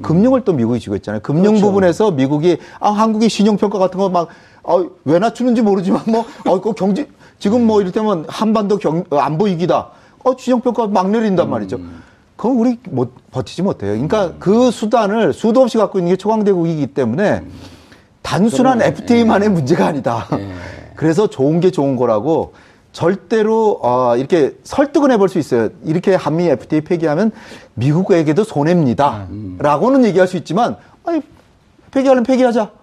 금융을 0.00 0.42
또 0.44 0.52
미국이 0.52 0.78
쥐고 0.78 0.94
있잖아요. 0.96 1.20
금융 1.22 1.54
그렇죠. 1.54 1.66
부분에서 1.66 2.10
미국이 2.12 2.58
아 2.78 2.90
한국의 2.90 3.28
신용평가 3.28 3.80
같은 3.80 3.98
거막 3.98 4.28
어, 4.68 4.86
왜 5.06 5.18
낮추는지 5.18 5.62
모르지만 5.62 6.02
뭐 6.06 6.26
어, 6.44 6.60
그 6.60 6.74
경제 6.74 7.08
지금 7.38 7.66
뭐 7.66 7.80
이를테면 7.80 8.26
한반도 8.28 8.76
경, 8.76 9.02
어, 9.08 9.16
안보 9.16 9.46
위기다. 9.46 9.88
어, 10.22 10.32
신용평가 10.36 10.88
막 10.88 11.10
내린단 11.10 11.48
말이죠. 11.48 11.80
그건 12.36 12.56
우리 12.58 12.78
못 12.90 13.14
버티지 13.30 13.62
못해요. 13.62 13.92
그러니까 13.92 14.34
그 14.38 14.70
수단을 14.70 15.32
수도 15.32 15.62
없이 15.62 15.78
갖고 15.78 15.98
있는 15.98 16.12
게 16.12 16.16
초강대국이기 16.16 16.88
때문에 16.88 17.44
단순한 18.22 18.82
FTA만의 18.82 19.48
문제가 19.48 19.86
아니다. 19.86 20.26
그래서 20.94 21.28
좋은 21.28 21.60
게 21.60 21.70
좋은 21.70 21.96
거라고 21.96 22.52
절대로 22.92 23.78
어, 23.82 24.16
이렇게 24.16 24.54
설득은 24.64 25.10
해볼 25.12 25.30
수 25.30 25.38
있어요. 25.38 25.70
이렇게 25.84 26.14
한미 26.14 26.46
FTA 26.46 26.82
폐기하면 26.82 27.32
미국에게도 27.74 28.44
손해입니다. 28.44 29.28
라고는 29.58 30.04
얘기할 30.04 30.28
수 30.28 30.36
있지만 30.36 30.76
아니 31.04 31.22
폐기하려면 31.90 32.24
폐기하자. 32.24 32.77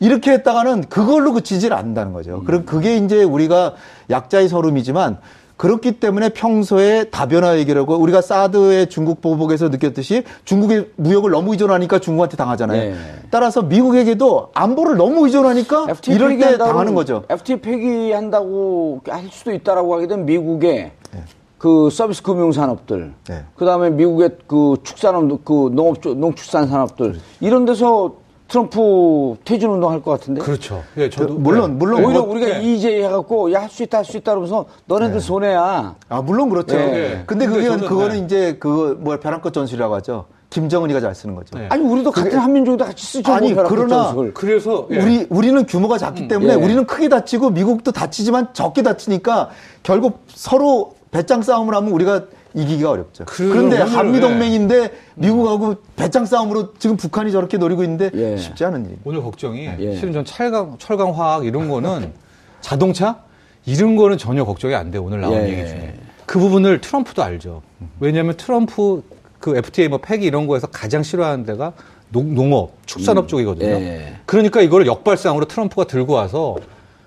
이렇게 0.00 0.32
했다가는 0.32 0.84
그걸로 0.88 1.32
그치질 1.32 1.72
않는다는 1.72 2.12
거죠. 2.12 2.42
그럼 2.44 2.64
그게 2.64 2.96
이제 2.96 3.22
우리가 3.22 3.74
약자의 4.10 4.48
서름이지만 4.48 5.18
그렇기 5.58 5.98
때문에 5.98 6.28
평소에 6.30 7.10
다변화 7.10 7.58
얘기라고 7.58 7.96
우리가 7.96 8.22
사드의 8.22 8.88
중국 8.88 9.20
보복에서 9.20 9.68
느꼈듯이 9.70 10.22
중국의 10.44 10.90
무역을 10.94 11.32
너무 11.32 11.50
의존하니까 11.52 11.98
중국한테 11.98 12.36
당하잖아요. 12.36 12.80
네. 12.80 12.96
따라서 13.30 13.62
미국에게도 13.62 14.50
안보를 14.54 14.96
너무 14.96 15.26
의존하니까 15.26 15.86
FTA 15.90 16.14
이럴 16.14 16.38
때 16.38 16.56
당하는 16.56 16.94
거죠. 16.94 17.24
FTA 17.28 17.60
폐기한다고 17.60 19.00
할 19.08 19.24
수도 19.32 19.52
있다라고 19.52 19.94
하게 19.96 20.06
되면 20.06 20.26
미국의 20.26 20.92
네. 21.12 21.24
그 21.58 21.90
서비스 21.90 22.22
금융 22.22 22.52
산업들, 22.52 23.12
네. 23.28 23.44
그 23.56 23.66
다음에 23.66 23.90
미국의 23.90 24.36
그 24.46 24.76
축산업, 24.84 25.44
그 25.44 25.70
농업, 25.72 25.98
농축산 26.06 26.68
산업들 26.68 27.18
이런 27.40 27.64
데서 27.64 28.14
트럼프 28.48 29.36
퇴진 29.44 29.68
운동 29.70 29.90
할 29.90 30.00
것 30.02 30.12
같은데. 30.12 30.40
그렇죠. 30.40 30.82
예, 30.96 31.10
저도 31.10 31.34
그, 31.34 31.40
물론, 31.40 31.78
물론 31.78 32.04
오히려 32.04 32.20
뭐- 32.22 32.30
우리가 32.34 32.46
네. 32.58 32.62
EJ 32.62 33.02
해갖고 33.04 33.52
야 33.52 33.60
할 33.62 33.68
수 33.68 33.82
있다 33.82 33.98
할 33.98 34.04
수 34.04 34.16
있다 34.16 34.32
그러면서 34.32 34.64
너네들 34.86 35.20
손해야. 35.20 35.94
아, 36.08 36.22
물론 36.22 36.48
그렇죠. 36.48 36.76
예. 36.76 37.22
근데 37.26 37.44
근데 37.44 37.46
그게 37.46 37.68
저는, 37.68 37.86
그거는 37.86 38.16
네. 38.16 38.24
이제 38.24 38.56
그 38.58 38.96
뭐 39.00 39.18
벼랑끝 39.18 39.52
전술이라고 39.52 39.94
하죠. 39.96 40.24
김정은이가 40.50 41.00
잘 41.00 41.14
쓰는 41.14 41.34
거죠. 41.34 41.58
네. 41.58 41.66
아니 41.68 41.84
우리도 41.84 42.10
같은 42.10 42.38
한민족도 42.38 42.82
같이 42.86 43.04
쓰죠. 43.04 43.30
아니, 43.34 43.52
뭐 43.52 43.56
벼락끝 43.64 43.76
그러나 43.76 44.04
전술. 44.06 44.32
그래서 44.32 44.86
예. 44.92 44.98
우리 45.02 45.26
우리는 45.28 45.66
규모가 45.66 45.98
작기 45.98 46.26
때문에 46.26 46.52
예. 46.52 46.56
우리는 46.56 46.86
크게 46.86 47.10
다치고 47.10 47.50
미국도 47.50 47.92
다치지만 47.92 48.48
적게 48.54 48.82
다치니까 48.82 49.50
결국 49.82 50.20
서로 50.28 50.94
배짱 51.10 51.42
싸움을 51.42 51.74
하면 51.74 51.92
우리가 51.92 52.22
이기기가 52.54 52.90
어렵죠. 52.90 53.24
그- 53.26 53.64
오늘, 53.64 53.80
한미 53.84 54.20
동맹인데 54.20 54.90
미국하고 55.16 55.76
배짱 55.96 56.24
싸움으로 56.26 56.74
지금 56.78 56.96
북한이 56.96 57.30
저렇게 57.32 57.58
노리고 57.58 57.82
있는데 57.84 58.10
예. 58.14 58.36
쉽지 58.36 58.64
않은 58.64 58.80
일입니다. 58.80 59.02
오늘 59.04 59.22
걱정이 59.22 59.68
예. 59.78 59.96
실은 59.96 60.12
전 60.12 60.24
철강, 60.24 60.76
철강 60.78 61.18
화학 61.18 61.44
이런 61.46 61.68
거는 61.68 62.12
자동차 62.60 63.20
이런 63.66 63.96
거는 63.96 64.16
전혀 64.18 64.44
걱정이 64.44 64.74
안 64.74 64.90
돼요. 64.90 65.04
오늘 65.04 65.20
나온 65.20 65.34
예. 65.34 65.48
얘기 65.50 65.68
중에. 65.68 65.94
그 66.26 66.38
부분을 66.38 66.80
트럼프도 66.80 67.22
알죠. 67.22 67.62
왜냐하면 68.00 68.36
트럼프 68.36 69.02
그 69.38 69.56
FTA 69.56 69.88
뭐 69.88 69.98
폐기 69.98 70.26
이런 70.26 70.46
거에서 70.46 70.66
가장 70.66 71.02
싫어하는 71.02 71.44
데가 71.44 71.72
농, 72.10 72.34
농업, 72.34 72.72
축산업 72.86 73.28
쪽이거든요. 73.28 73.70
예. 73.70 74.14
그러니까 74.26 74.60
이거를 74.62 74.86
역발상으로 74.86 75.46
트럼프가 75.46 75.84
들고 75.84 76.14
와서 76.14 76.56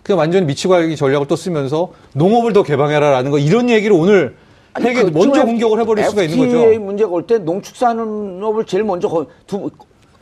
그냥 0.04 0.20
완전히 0.20 0.46
미치광이 0.46 0.96
전략을 0.96 1.28
또 1.28 1.36
쓰면서 1.36 1.92
농업을 2.14 2.54
더 2.54 2.64
개방해라라는 2.64 3.32
거 3.32 3.38
이런 3.40 3.70
얘기를 3.70 3.96
오늘 3.96 4.36
아니, 4.74 4.86
핵에 4.88 5.04
그 5.04 5.10
먼저 5.14 5.44
공격을 5.44 5.80
해버릴 5.82 6.06
수가 6.06 6.24
있는 6.24 6.38
FTA 6.46 6.66
거죠. 6.66 6.80
문제가 6.82 7.12
올 7.12 7.24
때 7.28 7.38
농축산업을 7.40 8.66
제일 8.66 8.84
먼저 8.84 9.08
거, 9.10 9.26
두, 9.46 9.70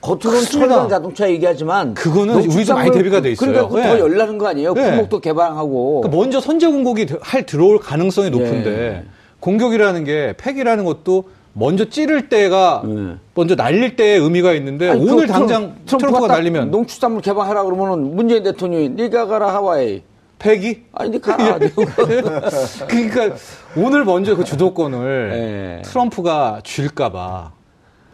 겉으로는. 0.02 0.42
철강 0.46 0.90
자동차 0.90 1.30
얘기하지만 1.30 1.94
그거는 1.94 2.36
우리도 2.36 2.74
많이 2.74 2.92
대비가 2.92 3.22
돼 3.22 3.32
있어요. 3.32 3.52
그러니까 3.52 3.68
그거 3.70 3.82
더 3.88 3.94
네. 3.96 4.00
열나는 4.00 4.38
거 4.38 4.48
아니에요? 4.48 4.74
네. 4.74 4.90
품목도 4.92 5.20
개발하고 5.20 6.02
그러니까 6.02 6.18
먼저 6.18 6.40
선제 6.40 6.68
공격이 6.68 7.06
들- 7.06 7.20
할 7.22 7.46
들어올 7.46 7.80
가능성이 7.80 8.30
높은데 8.30 8.70
예. 8.70 9.04
공격이라는 9.40 10.04
게 10.06 10.34
팩이라는 10.38 10.84
것도 10.86 11.26
먼저 11.54 11.90
찌를 11.90 12.30
때가 12.30 12.84
예. 12.88 13.16
먼저 13.36 13.56
날릴 13.56 13.96
때의 13.98 14.20
의미가 14.20 14.54
있는데 14.54 14.90
아니, 14.90 15.02
오늘 15.02 15.28
그 15.28 15.32
당장 15.34 15.76
트럼프가 15.86 16.28
딱 16.28 16.34
날리면 16.36 16.72
농축산물 16.72 17.22
개발하라 17.22 17.64
그러면은 17.64 18.16
문재인 18.16 18.44
대통령이 18.44 18.90
네가 18.90 19.28
가라 19.28 19.54
하와이 19.54 20.02
팩이 20.39 20.84
아니 20.93 21.12
네 21.12 21.19
가라. 21.19 21.60
그러니까 22.88 23.36
오늘 23.75 24.06
먼저 24.06 24.36
그 24.36 24.43
주도권을 24.43 25.32
예. 25.34 25.82
트럼프가 25.84 26.62
쥘까봐. 26.63 27.52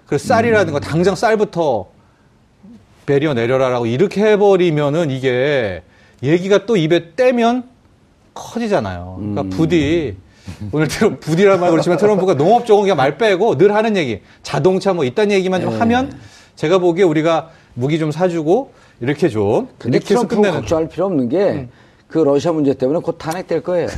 그 0.07 0.17
쌀이라는 0.17 0.73
거 0.73 0.79
당장 0.79 1.15
쌀부터 1.15 1.87
배려 3.05 3.33
내려라라고 3.33 3.85
이렇게 3.85 4.23
해버리면은 4.23 5.11
이게 5.11 5.83
얘기가 6.23 6.65
또 6.65 6.75
입에 6.75 7.15
떼면 7.15 7.63
커지잖아요. 8.33 9.17
그러니까 9.19 9.55
부디 9.55 10.17
오늘 10.71 10.87
트럼, 10.87 11.19
부디란 11.19 11.59
말 11.59 11.71
그렇지만 11.71 11.97
트럼프가 11.97 12.35
농업 12.35 12.65
쪽은 12.65 12.83
그냥 12.83 12.97
말 12.97 13.17
빼고 13.17 13.57
늘 13.57 13.73
하는 13.73 13.95
얘기. 13.97 14.21
자동차 14.43 14.93
뭐 14.93 15.05
이딴 15.05 15.31
얘기만 15.31 15.61
좀 15.61 15.79
하면 15.79 16.11
제가 16.55 16.79
보기에 16.79 17.03
우리가 17.03 17.49
무기 17.73 17.99
좀 17.99 18.11
사주고 18.11 18.71
이렇게 18.99 19.29
좀 19.29 19.67
근데 19.77 19.97
이렇게 19.97 20.13
트럼프 20.15 20.41
걱정할 20.41 20.87
필요 20.87 21.05
없는 21.05 21.29
게 21.29 21.67
그 22.15 22.19
러시아 22.19 22.53
문제 22.53 22.73
때문에 22.73 22.99
곧 22.99 23.17
탄핵될 23.17 23.61
거예요. 23.61 23.89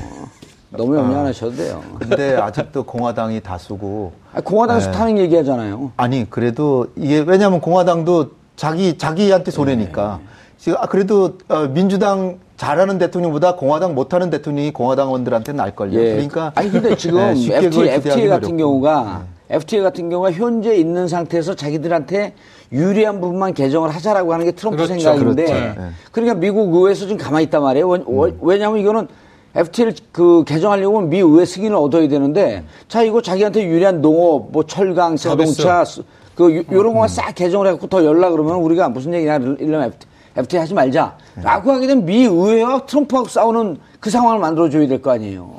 너무 0.71 0.97
염려 0.97 1.19
안 1.19 1.27
하셔도 1.27 1.56
돼요. 1.56 1.84
근데 1.99 2.36
아직도 2.36 2.82
공화당이 2.82 3.41
다수고 3.41 4.12
아, 4.34 4.41
공화당에서 4.41 4.89
네. 4.89 4.97
탄핵 4.97 5.17
얘기하잖아요. 5.19 5.91
아니 5.97 6.27
그래도 6.27 6.88
이게 6.95 7.19
왜냐하면 7.19 7.62
공화당도 7.62 8.32
자기 8.56 8.97
자기한테 8.97 9.51
손해니까 9.51 10.19
지금 10.58 10.80
아, 10.82 10.88
그래도 10.88 11.38
어, 11.47 11.67
민주당 11.67 12.39
잘하는 12.58 12.97
대통령보다 12.97 13.56
공화당 13.56 13.93
못하는 13.93 14.32
대통령이 14.32 14.73
공화당원들한테는 14.73 15.56
날걸요. 15.56 15.99
예. 15.99 16.13
그러니까 16.13 16.51
아니 16.56 16.71
근데 16.71 16.97
지금 16.97 17.19
네, 17.38 17.56
FTA, 17.58 17.89
FTA 17.89 18.27
같은 18.30 18.32
어렵고. 18.32 18.58
경우가 18.58 19.25
FTA 19.51 19.84
같은 19.84 20.10
경우가 20.10 20.32
현재 20.32 20.75
있는 20.75 21.08
상태에서 21.08 21.53
자기들한테 21.53 22.34
유리한 22.71 23.21
부분만 23.21 23.53
개정을 23.53 23.89
하자라고 23.89 24.34
하는 24.34 24.45
게 24.45 24.51
트럼프 24.51 24.77
그렇죠. 24.77 24.93
생각인데 24.99 25.45
그렇죠. 25.45 25.82
네. 25.82 25.89
그러니까 26.12 26.36
미국 26.36 26.73
의회에서 26.75 27.01
지금 27.08 27.17
가만히 27.17 27.45
있단 27.45 27.62
말이에요. 27.62 27.88
왜- 27.89 27.99
음. 28.08 28.38
왜냐하면 28.41 28.80
이거는 28.80 29.08
FTA를 29.56 29.93
그 30.12 30.43
개정하려면 30.45 31.10
미 31.10 31.19
의회 31.19 31.45
승인을 31.45 31.75
얻어야 31.75 32.08
되는데 32.08 32.63
자 32.88 33.01
이거 33.03 33.21
자기한테 33.21 33.63
유리한 33.65 34.01
농업, 34.01 34.51
뭐 34.51 34.63
철강, 34.63 35.15
자동차 35.15 35.84
수- 35.86 36.03
그 36.36 36.56
요- 36.58 36.63
요런 36.71 36.91
음. 36.91 36.93
거만 36.95 37.08
싹 37.10 37.34
개정을 37.34 37.67
해갖고 37.67 37.88
더 37.88 38.03
열라 38.06 38.30
그러면 38.32 38.56
우리가 38.58 38.89
무슨 38.89 39.13
얘기냐 39.13 39.38
이러면 39.60 39.93
FTA 40.36 40.60
하지 40.60 40.73
말자. 40.73 41.15
네. 41.36 41.43
라고 41.43 41.71
하게 41.71 41.88
되면 41.88 42.06
미 42.06 42.25
의회와 42.25 42.86
트럼프하고 42.86 43.27
싸우는 43.27 43.77
그 43.99 44.10
상황을 44.12 44.39
만들어줘야 44.39 44.88
될 44.88 45.01
거 45.01 45.12
아니에요. 45.12 45.49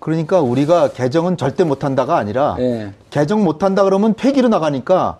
그러니까 0.00 0.40
우리가 0.40 0.88
개정은 0.92 1.36
절대 1.36 1.62
못한다가 1.64 2.16
아니라 2.16 2.56
예. 2.58 2.90
개정 3.10 3.44
못한다 3.44 3.84
그러면 3.84 4.14
폐기로 4.14 4.48
나가니까 4.48 5.18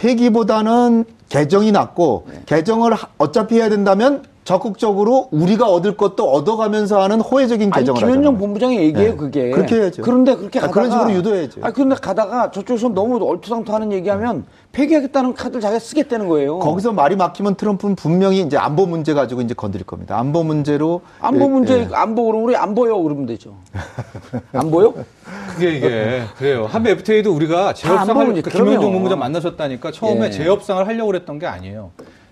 폐기보다는 0.00 1.04
개정이 1.28 1.72
낫고 1.72 2.26
네. 2.30 2.42
개정을 2.46 2.94
하- 2.94 3.08
어차피 3.18 3.56
해야 3.56 3.68
된다면 3.68 4.24
적극적으로 4.50 5.28
우리가 5.30 5.68
얻을 5.68 5.96
것도 5.96 6.28
얻어가면서 6.28 7.00
하는 7.00 7.20
호혜적인 7.20 7.70
아니 7.72 7.82
개정을 7.82 8.00
김현정 8.00 8.34
하잖아요. 8.34 8.38
본부장이 8.38 8.78
얘기해요 8.78 9.10
네. 9.12 9.16
그게. 9.16 9.50
그렇게 9.50 9.76
해야죠. 9.76 10.02
그런데 10.02 10.34
그렇게 10.34 10.58
아, 10.58 10.62
가다가 10.62 10.74
그런 10.74 10.90
식으로 10.90 11.12
유도해야죠. 11.18 11.60
아 11.62 11.70
그런데 11.70 11.94
가다가 11.94 12.50
저쪽에서 12.50 12.88
너무 12.88 13.24
얼토당토하는 13.24 13.92
얘기하면 13.92 14.44
폐기하겠다는 14.72 15.34
카드를 15.34 15.60
자기가 15.60 15.78
쓰겠다는 15.78 16.26
거예요. 16.26 16.58
거기서 16.58 16.92
말이 16.92 17.14
막히면 17.14 17.54
트럼프는 17.54 17.94
분명히 17.94 18.40
이제 18.40 18.56
안보 18.56 18.86
문제 18.86 19.14
가지고 19.14 19.40
이제 19.40 19.54
건드릴 19.54 19.86
겁니다. 19.86 20.18
안보 20.18 20.42
문제로 20.42 21.02
안보 21.20 21.44
예, 21.44 21.48
문제 21.48 21.78
예. 21.78 21.88
안보 21.92 22.26
그러면 22.26 22.44
우리 22.44 22.56
안 22.56 22.74
보여 22.74 22.96
그러면 22.96 23.26
되죠. 23.26 23.54
안 24.52 24.70
보여? 24.70 24.92
그게 25.54 25.76
이게 25.76 26.22
그래요. 26.38 26.66
한미 26.68 26.90
FTA도 26.90 27.32
우리가 27.32 27.68
안 27.68 27.74
재협상을 27.74 28.42
그. 28.42 28.50
김현종 28.50 28.92
본부장 28.92 29.18
만나셨다니까 29.20 29.92
처음에 29.92 30.26
예. 30.26 30.30
재협상을 30.30 30.84
하려고 30.86 31.06
그랬던 31.06 31.38
게 31.38 31.46
아니에요. 31.46 31.90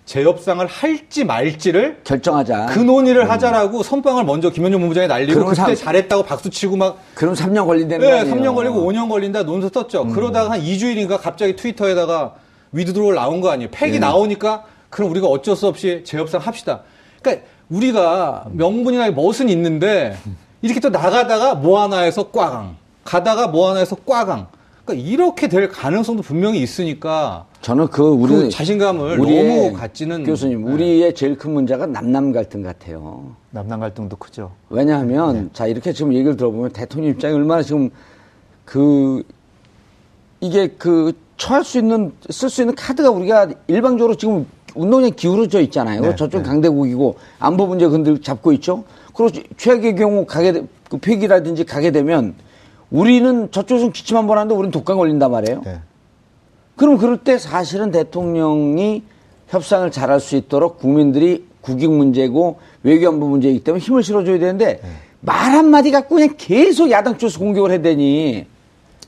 재협상을 0.08 0.66
할지 0.66 1.22
말지를 1.22 2.00
결정하자. 2.02 2.66
그 2.70 2.78
논의를 2.78 3.28
하자라고 3.28 3.82
선빵을 3.82 4.24
먼저 4.24 4.48
김현종 4.48 4.80
본부장이 4.80 5.06
날리고 5.06 5.44
그때 5.44 5.54
사- 5.54 5.74
잘했다고 5.74 6.22
박수 6.22 6.48
치고 6.48 6.76
막 6.78 6.98
그럼 7.14 7.34
3년 7.34 7.66
걸린다는 7.66 8.06
거 8.06 8.12
네, 8.14 8.20
아니에요? 8.20 8.34
3년 8.34 8.54
걸리고 8.54 8.90
5년 8.90 9.10
걸린다 9.10 9.42
논서 9.42 9.68
썼죠. 9.72 10.06
그러다가 10.08 10.52
한 10.52 10.62
2주일인가 10.62 11.20
갑자기 11.20 11.54
트위터에다가 11.56 12.32
위드드로를 12.72 13.16
나온 13.16 13.42
거 13.42 13.50
아니에요. 13.50 13.68
팩이 13.70 13.98
나오니까 13.98 14.64
그럼 14.88 15.10
우리가 15.10 15.26
어쩔 15.26 15.54
수 15.54 15.66
없이 15.66 16.02
재협상 16.06 16.40
합시다. 16.40 16.80
그러니까 17.20 17.44
우리가 17.68 18.46
명분이나 18.52 19.10
멋은 19.10 19.50
있는데 19.50 20.16
이렇게 20.62 20.80
또 20.80 20.88
나가다가 20.88 21.54
뭐 21.54 21.82
하나 21.82 22.06
에서 22.06 22.30
꽝 22.30 22.76
가다가 23.04 23.48
뭐 23.48 23.68
하나 23.68 23.80
에서 23.80 23.94
꽝 24.06 24.46
그러니까 24.88 24.94
이렇게 24.94 25.48
될 25.48 25.68
가능성도 25.68 26.22
분명히 26.22 26.62
있으니까 26.62 27.44
저는 27.60 27.88
그 27.88 28.02
우리 28.02 28.32
그 28.34 28.48
자신감을 28.48 29.20
우리의 29.20 29.44
너무 29.66 29.72
갖지는 29.78 30.24
교수님 30.24 30.64
네. 30.64 30.72
우리의 30.72 31.14
제일 31.14 31.36
큰 31.36 31.52
문제가 31.52 31.84
남남 31.84 32.32
갈등 32.32 32.62
같아요. 32.62 33.34
남남 33.50 33.80
갈등도 33.80 34.16
크죠. 34.16 34.52
왜냐하면 34.70 35.34
네. 35.34 35.48
자 35.52 35.66
이렇게 35.66 35.92
지금 35.92 36.14
얘기를 36.14 36.36
들어보면 36.36 36.70
대통령 36.70 37.10
입장이 37.10 37.34
얼마나 37.34 37.62
지금 37.62 37.90
그 38.64 39.22
이게 40.40 40.68
그 40.78 41.12
처할 41.36 41.64
수 41.64 41.78
있는 41.78 42.12
쓸 42.30 42.48
수 42.48 42.62
있는 42.62 42.74
카드가 42.74 43.10
우리가 43.10 43.48
일방적으로 43.66 44.16
지금 44.16 44.46
운동에 44.74 45.10
기울어져 45.10 45.60
있잖아요. 45.60 46.00
네, 46.00 46.16
저쪽 46.16 46.38
네. 46.42 46.48
강대국이고 46.48 47.16
안보 47.38 47.66
문제 47.66 47.86
근들 47.88 48.22
잡고 48.22 48.52
있죠. 48.52 48.84
그리고 49.14 49.38
최악의 49.58 49.96
경우 49.96 50.24
가게 50.24 50.52
되- 50.52 50.64
그 50.88 50.96
폐기라든지 50.96 51.64
가게 51.64 51.90
되면 51.90 52.34
우리는 52.90 53.50
저쪽에서 53.50 53.90
기침 53.90 54.16
한 54.16 54.26
번 54.26 54.38
하는데 54.38 54.54
우리는 54.54 54.70
독감 54.70 54.96
걸린단 54.96 55.30
말이에요. 55.30 55.62
네. 55.64 55.78
그럼 56.76 56.96
그럴 56.96 57.18
때 57.18 57.38
사실은 57.38 57.90
대통령이 57.90 59.02
협상을 59.48 59.90
잘할 59.90 60.20
수 60.20 60.36
있도록 60.36 60.78
국민들이 60.78 61.44
국익 61.60 61.90
문제고 61.90 62.60
외교안보 62.82 63.26
문제이기 63.28 63.64
때문에 63.64 63.82
힘을 63.82 64.02
실어줘야 64.02 64.38
되는데 64.38 64.80
말 65.20 65.52
한마디 65.52 65.90
갖고 65.90 66.14
그냥 66.14 66.34
계속 66.38 66.90
야당 66.90 67.18
쪽에서 67.18 67.38
공격을 67.40 67.72
해대니 67.72 68.46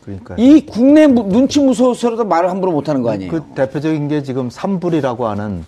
그러니까 0.05 0.35
이 0.39 0.67
국내 0.67 1.07
무- 1.07 1.29
눈치 1.29 1.61
무서워서라도 1.61 2.25
말을 2.25 2.51
함부로 2.51 2.73
못하는 2.73 3.03
거 3.03 3.11
아니에요. 3.13 3.31
그 3.31 3.43
대표적인 3.55 4.09
게 4.09 4.23
지금 4.23 4.51
삼불이라고 4.51 5.27
하는 5.29 5.65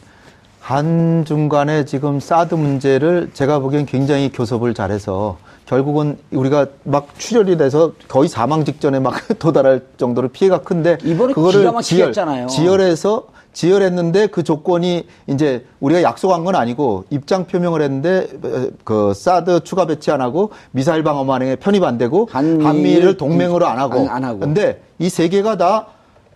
한중 0.61 1.48
간의 1.48 1.87
지금 1.87 2.18
사드 2.18 2.55
문제를 2.55 3.31
제가 3.35 3.59
보기엔 3.61 3.87
굉장히 3.87 4.31
교섭을 4.33 4.75
잘해서 4.75 5.38
결국은 5.66 6.18
우리가 6.33 6.66
막 6.85 7.09
출혈이 7.18 7.57
돼서 7.57 7.92
거의 8.09 8.29
사망 8.29 8.64
직전에 8.64 8.98
막 9.01 9.14
도달할 9.38 9.83
정도로 9.96 10.29
피해가 10.29 10.59
큰데 10.62 10.98
그거를 11.35 11.61
지열. 11.83 12.12
지열해서 12.48 13.25
지열했는데 13.53 14.29
그 14.29 14.42
조건이 14.42 15.07
이제 15.27 15.66
우리가 15.81 16.03
약속한 16.03 16.42
건 16.44 16.55
아니고 16.57 17.05
입장 17.11 17.46
표명을 17.46 17.83
했는데 17.83 18.27
어, 18.42 18.66
그 18.83 19.12
사드 19.14 19.61
추가 19.64 19.87
배치 19.87 20.11
안 20.11 20.20
하고 20.22 20.51
미사일 20.70 21.03
방어 21.03 21.25
만행에 21.25 21.57
편입 21.57 21.85
안 21.85 21.98
되고 21.98 22.29
한미를 22.64 23.16
동맹으로 23.18 23.66
안 23.66 23.79
하고 23.79 24.01
안- 24.01 24.09
안 24.09 24.25
하고. 24.25 24.40
근데 24.40 24.83
이 24.98 25.09
세 25.11 25.29
개가 25.29 25.57
다 25.59 25.87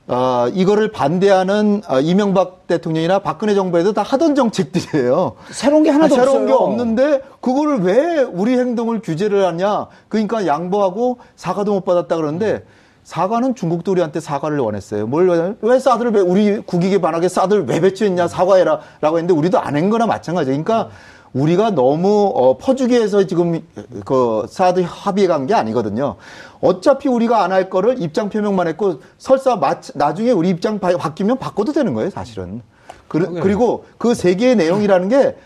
어, 0.08 0.46
이거를 0.54 0.92
반대하는 0.92 1.82
어, 1.88 1.98
이명박 2.00 2.66
대통령이나 2.68 3.18
박근혜 3.18 3.54
정부에도 3.54 3.92
다 3.92 4.02
하던 4.02 4.36
정책들이에요. 4.36 5.32
새로운 5.50 5.82
게 5.82 5.90
하나도 5.90 6.14
아, 6.14 6.18
새로운 6.18 6.42
없어요. 6.42 6.46
게 6.46 6.52
없는데 6.52 7.22
그거를 7.40 7.80
왜 7.80 8.22
우리 8.22 8.56
행동을 8.56 9.00
규제를 9.02 9.44
하냐? 9.46 9.88
그러니까 10.08 10.46
양보하고 10.46 11.18
사과도 11.34 11.72
못 11.72 11.84
받았다 11.84 12.14
그러는데 12.16 12.64
사과는 13.02 13.54
중국도 13.56 13.92
우리한테 13.92 14.20
사과를 14.20 14.58
원했어요. 14.58 15.06
뭘 15.08 15.28
왜, 15.28 15.54
왜 15.60 15.78
사드를 15.78 16.12
배- 16.12 16.20
우리 16.20 16.58
국익에 16.58 17.00
반하게 17.00 17.28
사드를 17.28 17.64
왜 17.66 17.80
배치했냐 17.80 18.26
사과해라 18.28 18.80
라고 19.00 19.18
했는데 19.18 19.32
우리도 19.34 19.58
안 19.60 19.74
한 19.76 19.90
거나 19.90 20.06
마찬가지예요. 20.06 20.62
그러니까 20.62 20.90
우리가 21.36 21.70
너무 21.70 22.32
어, 22.34 22.56
퍼주기 22.56 22.94
위해서 22.94 23.26
지금 23.26 23.60
그 24.06 24.46
사드 24.48 24.84
합의에 24.86 25.26
간게 25.26 25.52
아니거든요. 25.54 26.16
어차피 26.62 27.08
우리가 27.08 27.42
안 27.44 27.52
할 27.52 27.68
거를 27.70 28.02
입장 28.02 28.28
표명만 28.30 28.66
했고 28.68 29.00
설사 29.18 29.56
마, 29.56 29.76
나중에 29.94 30.30
우리 30.30 30.48
입장 30.48 30.78
바, 30.78 30.96
바뀌면 30.96 31.38
바꿔도 31.38 31.72
되는 31.72 31.92
거예요, 31.94 32.10
사실은. 32.10 32.62
그, 33.08 33.40
그리고 33.40 33.84
그 33.98 34.14
세 34.14 34.34
개의 34.34 34.56
내용이라는 34.56 35.08
게 35.08 35.36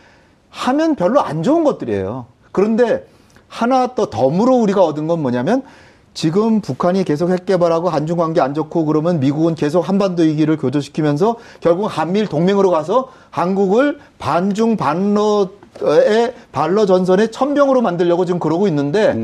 하면 0.50 0.94
별로 0.94 1.20
안 1.20 1.42
좋은 1.42 1.64
것들이에요. 1.64 2.26
그런데 2.52 3.04
하나 3.48 3.88
또 3.88 4.06
덤으로 4.10 4.56
우리가 4.56 4.84
얻은 4.84 5.08
건 5.08 5.20
뭐냐면 5.22 5.62
지금 6.14 6.60
북한이 6.60 7.04
계속 7.04 7.30
핵 7.30 7.46
개발하고 7.46 7.88
한중 7.88 8.16
관계 8.16 8.40
안 8.40 8.54
좋고 8.54 8.84
그러면 8.84 9.20
미국은 9.20 9.54
계속 9.54 9.88
한반도 9.88 10.22
위기를 10.22 10.56
교조시키면서 10.56 11.36
결국 11.60 11.86
한미일 11.86 12.26
동맹으로 12.26 12.70
가서 12.70 13.10
한국을 13.30 13.98
반중 14.18 14.76
반러 14.76 15.50
의 15.82 16.34
반러 16.52 16.86
전선의 16.86 17.30
천병으로 17.30 17.82
만들려고 17.82 18.24
지금 18.24 18.38
그러고 18.38 18.68
있는데 18.68 19.14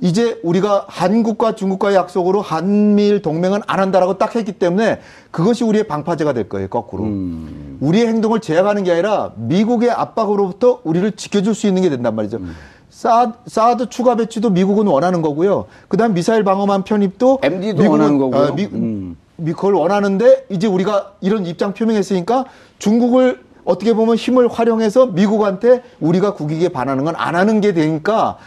이제 0.00 0.38
우리가 0.42 0.84
한국과 0.88 1.54
중국과의 1.54 1.96
약속으로 1.96 2.42
한미일 2.42 3.22
동맹은 3.22 3.60
안 3.66 3.80
한다라고 3.80 4.18
딱 4.18 4.34
했기 4.34 4.52
때문에 4.52 5.00
그것이 5.30 5.64
우리의 5.64 5.86
방파제가 5.86 6.34
될 6.34 6.48
거예요, 6.48 6.68
거꾸로. 6.68 7.04
음. 7.04 7.78
우리의 7.80 8.06
행동을 8.06 8.40
제약하는 8.40 8.84
게 8.84 8.92
아니라 8.92 9.32
미국의 9.36 9.90
압박으로부터 9.90 10.80
우리를 10.84 11.12
지켜줄 11.12 11.54
수 11.54 11.66
있는 11.66 11.82
게 11.82 11.88
된단 11.88 12.14
말이죠. 12.14 12.38
음. 12.38 12.54
사, 12.90 13.32
사드 13.46 13.88
추가 13.88 14.16
배치도 14.16 14.50
미국은 14.50 14.86
원하는 14.86 15.22
거고요. 15.22 15.66
그 15.88 15.96
다음 15.96 16.14
미사일 16.14 16.44
방어만 16.44 16.84
편입도 16.84 17.40
MD도 17.42 17.90
원하는 17.90 18.18
거고요. 18.18 18.42
어, 18.42 18.54
미, 18.54 18.64
음. 18.66 19.16
미, 19.36 19.52
그걸 19.52 19.74
원하는데 19.74 20.46
이제 20.50 20.66
우리가 20.66 21.12
이런 21.20 21.46
입장 21.46 21.72
표명했으니까 21.72 22.46
중국을 22.78 23.45
어떻게 23.66 23.92
보면 23.92 24.16
힘을 24.16 24.48
활용해서 24.48 25.06
미국한테 25.06 25.82
우리가 26.00 26.32
국익에 26.34 26.70
반하는 26.70 27.04
건 27.04 27.14
안 27.18 27.34
하는 27.34 27.60
게 27.60 27.72
되니까 27.74 28.38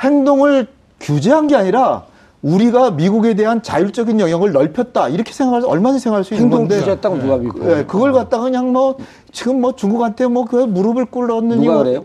행동을 0.00 0.66
규제한 1.00 1.46
게 1.46 1.56
아니라 1.56 2.04
우리가 2.42 2.90
미국에 2.90 3.34
대한 3.34 3.62
자율적인 3.62 4.18
영역을 4.20 4.52
넓혔다 4.52 5.08
이렇게 5.08 5.32
생각할 5.32 5.64
얼마든지 5.64 6.02
생각할 6.02 6.24
수 6.24 6.34
있는 6.34 6.44
행동 6.46 6.60
건데 6.60 6.78
규제했다고 6.80 7.18
누가 7.18 7.36
믿고? 7.38 7.70
예, 7.78 7.84
그걸 7.84 8.12
갖다가 8.12 8.44
그냥 8.44 8.72
뭐 8.72 8.96
지금 9.32 9.60
뭐 9.60 9.74
중국한테 9.76 10.26
뭐 10.26 10.44
그 10.44 10.56
무릎을 10.56 11.06
꿇었느니 11.06 11.62
누가 11.62 11.74
뭐, 11.74 11.82
그래요? 11.84 12.04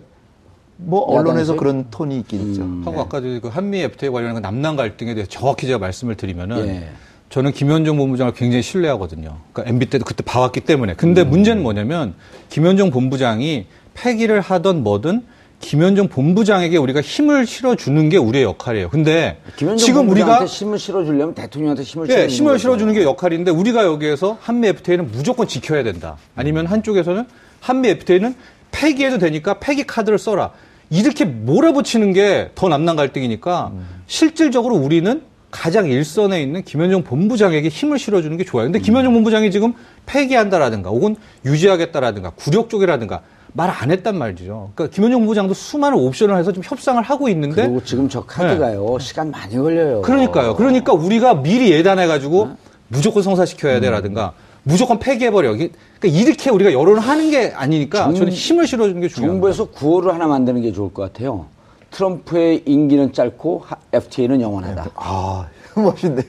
뭐 0.78 1.01
언론에서? 1.01 1.55
그런 1.55 1.88
톤이 1.91 2.17
있긴 2.20 2.51
있죠. 2.51 2.61
하고 2.86 3.01
아까 3.01 3.20
그 3.20 3.41
한미 3.51 3.82
FTA 3.82 4.11
관련한 4.11 4.36
그 4.36 4.39
남남 4.41 4.76
갈등에 4.78 5.13
대해서 5.13 5.30
정확히 5.30 5.65
제가 5.67 5.80
말씀을 5.80 6.15
드리면은 6.15 6.67
예. 6.67 6.89
저는 7.30 7.51
김현종 7.51 7.97
본부장을 7.97 8.34
굉장히 8.34 8.63
신뢰하거든요. 8.63 9.38
그러니까 9.53 9.69
MB 9.69 9.86
때도 9.88 10.05
그때 10.05 10.23
봐왔기 10.23 10.61
때문에. 10.61 10.95
근데 10.95 11.21
음. 11.21 11.30
문제는 11.30 11.61
뭐냐면 11.61 12.15
김현종 12.49 12.89
본부장이 12.89 13.67
폐기를 13.93 14.41
하던 14.41 14.84
뭐든 14.84 15.23
김현종 15.59 16.07
본부장에게 16.07 16.77
우리가 16.77 17.01
힘을 17.01 17.45
실어주는 17.45 18.09
게 18.09 18.17
우리의 18.17 18.45
역할이에요. 18.45 18.89
근데 18.89 19.41
지금 19.77 20.09
우리가 20.09 20.45
힘을 20.45 20.80
실어주려면 20.80 21.36
대통령한테 21.36 21.84
힘을 21.84 22.07
예, 22.07 22.13
실어주는 22.13 22.30
힘을 22.36 22.51
거죠. 22.53 22.61
실어주는 22.61 22.93
게 22.93 23.03
역할인데 23.03 23.51
우리가 23.51 23.84
여기에서 23.84 24.38
한미 24.41 24.69
FTA는 24.69 25.11
무조건 25.11 25.47
지켜야 25.47 25.84
된다. 25.84 26.17
아니면 26.36 26.65
한쪽에서는 26.65 27.25
한미 27.59 27.89
FTA는 27.89 28.36
폐기해도 28.71 29.17
되니까 29.17 29.55
폐기 29.59 29.84
카드를 29.84 30.17
써라. 30.17 30.51
이렇게 30.89 31.25
몰아붙이는 31.25 32.13
게 32.13 32.51
더 32.55 32.69
남남 32.69 32.95
갈등이니까 32.95 33.71
실질적으로 34.07 34.75
우리는 34.75 35.21
가장 35.52 35.88
일선에 35.88 36.41
있는 36.41 36.64
김현정 36.64 37.04
본부장에게 37.04 37.70
힘을 37.70 37.97
실어주는 37.97 38.36
게 38.38 38.43
좋아요. 38.45 38.66
근데 38.66 38.80
김현정 38.80 39.14
본부장이 39.14 39.50
지금 39.52 39.74
폐기한다라든가 40.06 40.89
혹은 40.89 41.16
유지하겠다라든가 41.45 42.32
굴욕 42.32 42.70
쪽이라든가 42.70 43.22
말 43.54 43.70
안 43.72 43.89
했단 43.89 44.16
말이죠. 44.18 44.72
그러니까 44.76 44.93
김현정 44.95 45.22
본부장도 45.22 45.54
수많은 45.56 45.97
옵션을 45.97 46.38
해서 46.38 46.52
좀 46.52 46.62
협상을 46.64 47.02
하고 47.02 47.30
있는데 47.30 47.64
그리고 47.64 47.84
지금 47.84 48.08
저 48.08 48.24
카드가요 48.24 48.97
시간 49.00 49.32
많이 49.32 49.56
걸려요. 49.58 50.02
그러니까요. 50.04 50.56
그러니까 50.56 50.93
우리가 50.93 51.41
미리 51.41 51.72
예단해 51.72 52.06
가지고 52.06 52.50
무조건 52.88 53.24
성사시켜야 53.24 53.80
돼라든가 53.80 54.34
무조건 54.64 55.00
폐기해버려. 55.00 55.54
그러니까 55.54 55.78
이렇게 56.04 56.52
우리가 56.52 56.74
여론을 56.74 57.00
하는 57.00 57.32
게 57.32 57.52
아니니까 57.56 58.04
정- 58.04 58.16
저는 58.16 58.32
힘을 58.34 58.68
실어주는 58.68 59.02
게 59.02 59.08
중요합니다. 59.08 59.34
정부에서 59.34 59.66
구호를 59.72 60.14
하나 60.14 60.28
만드는 60.28 60.62
게 60.62 60.72
좋을 60.72 60.93
것 60.93 61.02
같아요. 61.02 61.47
트럼프의 61.91 62.63
임기는 62.65 63.13
짧고 63.13 63.63
FTA는 63.93 64.41
영원하다. 64.41 64.89
아 64.95 65.45
멋있네요. 65.75 66.23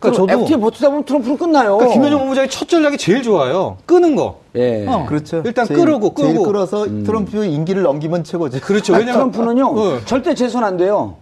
그러니까 0.00 0.10
저도- 0.22 0.40
FTA 0.42 0.60
버티다 0.60 0.88
보면 0.88 1.04
트럼프는 1.04 1.36
끝나요. 1.36 1.76
그러니까 1.76 1.94
김현정 1.94 2.18
본부장이 2.20 2.48
첫 2.48 2.68
전략이 2.68 2.96
제일 2.98 3.22
좋아요. 3.22 3.76
끄는 3.86 4.16
거. 4.16 4.40
예. 4.56 4.86
어. 4.86 5.06
그렇죠. 5.08 5.42
일단 5.46 5.66
제일- 5.66 5.80
끄르고 5.80 6.14
제일 6.16 6.32
끄고. 6.34 6.44
끌어서 6.46 6.84
트럼프 7.04 7.44
임기를 7.44 7.82
넘기면 7.82 8.24
최고죠. 8.24 8.60
그렇죠. 8.60 8.94
아, 8.94 8.98
왜냐면 8.98 9.30
트럼프는요 9.30 9.66
어. 9.66 10.00
절대 10.04 10.34
재선 10.34 10.64
안 10.64 10.76
돼요. 10.76 11.16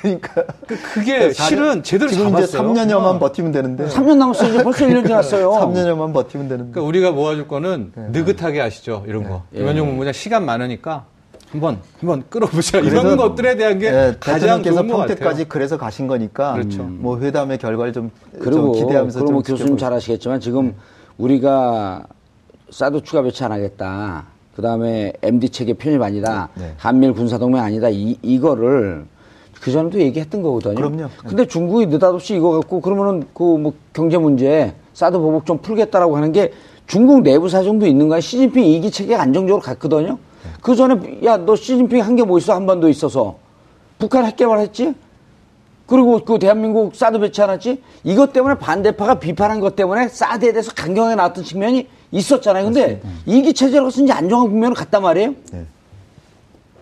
그러니까 0.00 0.42
그- 0.66 0.76
그게 0.94 1.32
실은 1.32 1.82
제대로 1.82 2.10
지금 2.10 2.30
잡았어요. 2.30 2.46
이제 2.46 2.58
3년여만 2.84 3.20
버티면 3.20 3.52
되는데 3.52 3.86
3년 3.86 4.16
남았어요. 4.16 4.54
이제 4.54 4.62
벌써 4.64 4.86
1년 4.86 5.06
지났어요. 5.06 5.50
3년여만 5.52 6.12
버티면 6.14 6.48
되는데 6.48 6.70
그러니까 6.72 6.88
우리가 6.88 7.10
모아줄 7.12 7.46
거는 7.48 7.92
느긋하게 8.12 8.60
하시죠. 8.60 9.04
이런 9.06 9.24
거. 9.24 9.42
예. 9.54 9.58
김현정 9.58 9.86
본부장 9.86 10.12
시간 10.12 10.44
많으니까 10.46 11.04
한번 11.54 11.78
한번 12.00 12.24
끌어보자. 12.28 12.80
그래서, 12.80 13.00
이런 13.00 13.16
것들에 13.16 13.56
대한 13.56 13.78
게 13.78 13.86
예, 13.86 14.14
가장 14.18 14.62
대통령께서 14.62 14.74
좋은 14.76 14.88
것 14.88 14.96
같아요. 14.96 15.06
평택까지 15.16 15.44
그래서 15.46 15.78
가신 15.78 16.06
거니까 16.08 16.54
그렇죠. 16.54 16.82
뭐 16.82 17.18
회담의 17.20 17.58
결과를 17.58 17.92
좀, 17.92 18.10
그리고 18.38 18.50
좀 18.50 18.72
기대하면서 18.72 19.18
그리고 19.20 19.32
뭐좀 19.32 19.54
교수님 19.56 19.76
지켜보- 19.76 19.78
잘 19.78 19.92
아시겠지만 19.92 20.40
지금 20.40 20.74
우리가 21.18 22.04
사드 22.70 23.02
추가 23.02 23.22
배치 23.22 23.44
안 23.44 23.52
하겠다. 23.52 24.24
그 24.56 24.62
다음에 24.62 25.12
MD 25.22 25.48
체계 25.50 25.74
편입 25.74 26.02
아니다. 26.02 26.48
네. 26.54 26.74
한미일 26.76 27.12
군사동맹 27.12 27.60
아니다. 27.62 27.88
이, 27.88 28.16
이거를 28.22 29.04
그 29.60 29.70
전에도 29.70 29.98
얘기했던 30.00 30.42
거거든요. 30.42 30.74
그럼요. 30.74 31.08
근데 31.26 31.46
중국이 31.46 31.86
느닷없이 31.86 32.34
이거 32.36 32.50
갖고 32.52 32.80
그러면은 32.80 33.24
그 33.32 33.42
뭐 33.56 33.72
경제 33.92 34.18
문제 34.18 34.74
사드 34.92 35.18
보복 35.18 35.46
좀 35.46 35.58
풀겠다라고 35.58 36.16
하는 36.16 36.32
게 36.32 36.52
중국 36.86 37.22
내부 37.22 37.48
사정도 37.48 37.86
있는 37.86 38.08
거야. 38.08 38.20
시진핑 38.20 38.64
이기 38.64 38.90
체계가 38.90 39.22
안정적으로 39.22 39.62
갔거든요. 39.62 40.18
그 40.62 40.74
전에 40.76 41.20
야 41.24 41.36
너 41.36 41.56
시진핑 41.56 42.02
한 42.02 42.16
게 42.16 42.22
뭐 42.24 42.38
있어 42.38 42.54
한반도 42.54 42.88
있어서 42.88 43.36
북한 43.98 44.24
핵 44.24 44.36
개발했지? 44.36 44.94
그리고 45.86 46.24
그 46.24 46.38
대한민국 46.38 46.94
사드 46.96 47.18
배치해놨지? 47.20 47.82
이것 48.04 48.32
때문에 48.32 48.54
반대파가 48.56 49.18
비판한 49.18 49.60
것 49.60 49.76
때문에 49.76 50.08
사드에 50.08 50.52
대해서 50.52 50.72
강경하게 50.74 51.14
나왔던 51.16 51.44
측면이 51.44 51.88
있었잖아요. 52.10 52.64
근데 52.64 53.02
이기 53.26 53.52
체제로서 53.52 54.02
이제 54.02 54.12
안정한 54.12 54.48
국면으로 54.48 54.74
갔단 54.74 55.02
말이에요. 55.02 55.34
네. 55.52 55.66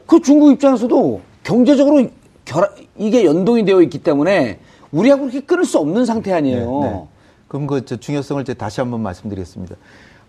그 0.07 0.21
중국 0.21 0.53
입장에서도 0.53 1.21
경제적으로 1.43 2.07
결 2.45 2.71
이게 2.97 3.25
연동이 3.25 3.65
되어 3.65 3.83
있기 3.83 3.99
때문에 3.99 4.61
우리하고 4.93 5.23
그렇게 5.23 5.41
끊을 5.41 5.65
수 5.65 5.79
없는 5.79 6.05
상태 6.05 6.33
아니에요. 6.33 6.81
네, 6.83 6.91
네. 6.91 7.03
그럼 7.49 7.67
그저 7.67 7.97
중요성을 7.97 8.43
이제 8.43 8.55
다시 8.55 8.81
한번 8.81 9.01
말씀드리겠습니다. 9.03 9.75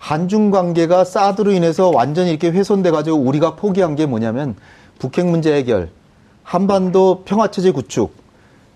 한중 0.07 0.51
관계가 0.51 1.05
사드로 1.05 1.51
인해서 1.53 1.89
완전히 1.89 2.31
이렇게 2.31 2.49
훼손돼 2.49 2.91
가지고 2.91 3.15
우리가 3.19 3.55
포기한 3.55 3.95
게 3.95 4.05
뭐냐면 4.05 4.55
북핵 4.99 5.25
문제 5.25 5.53
해결, 5.55 5.91
한반도 6.43 7.21
평화 7.23 7.47
체제 7.47 7.71
구축, 7.71 8.13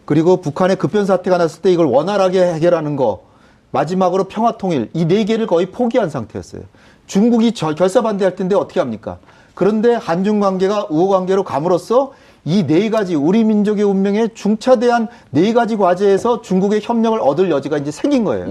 그리고 0.05 0.37
북한의 0.37 0.77
급변 0.77 1.05
사태가 1.05 1.37
났을 1.37 1.61
때 1.61 1.69
이걸 1.69 1.85
원활하게 1.87 2.53
해결하는 2.53 2.95
거, 2.95 3.23
마지막으로 3.71 4.23
평화 4.29 4.53
통일 4.57 4.89
이 4.93 5.03
네 5.05 5.25
개를 5.25 5.47
거의 5.47 5.65
포기한 5.65 6.09
상태였어요. 6.09 6.61
중국이 7.07 7.51
저- 7.51 7.75
결사 7.75 8.01
반대할 8.01 8.37
텐데 8.37 8.55
어떻게 8.55 8.79
합니까? 8.79 9.17
그런데 9.53 9.95
한중 9.95 10.39
관계가 10.39 10.87
우호 10.89 11.09
관계로 11.09 11.43
감으로써 11.43 12.13
이 12.45 12.63
네 12.65 12.89
가지 12.89 13.15
우리 13.15 13.43
민족의 13.43 13.83
운명에 13.83 14.29
중차대한 14.33 15.09
네 15.31 15.51
가지 15.51 15.75
과제에서 15.75 16.41
중국의 16.41 16.79
협력을 16.81 17.19
얻을 17.19 17.51
여지가 17.51 17.77
이제 17.79 17.91
생긴 17.91 18.23
거예요. 18.23 18.45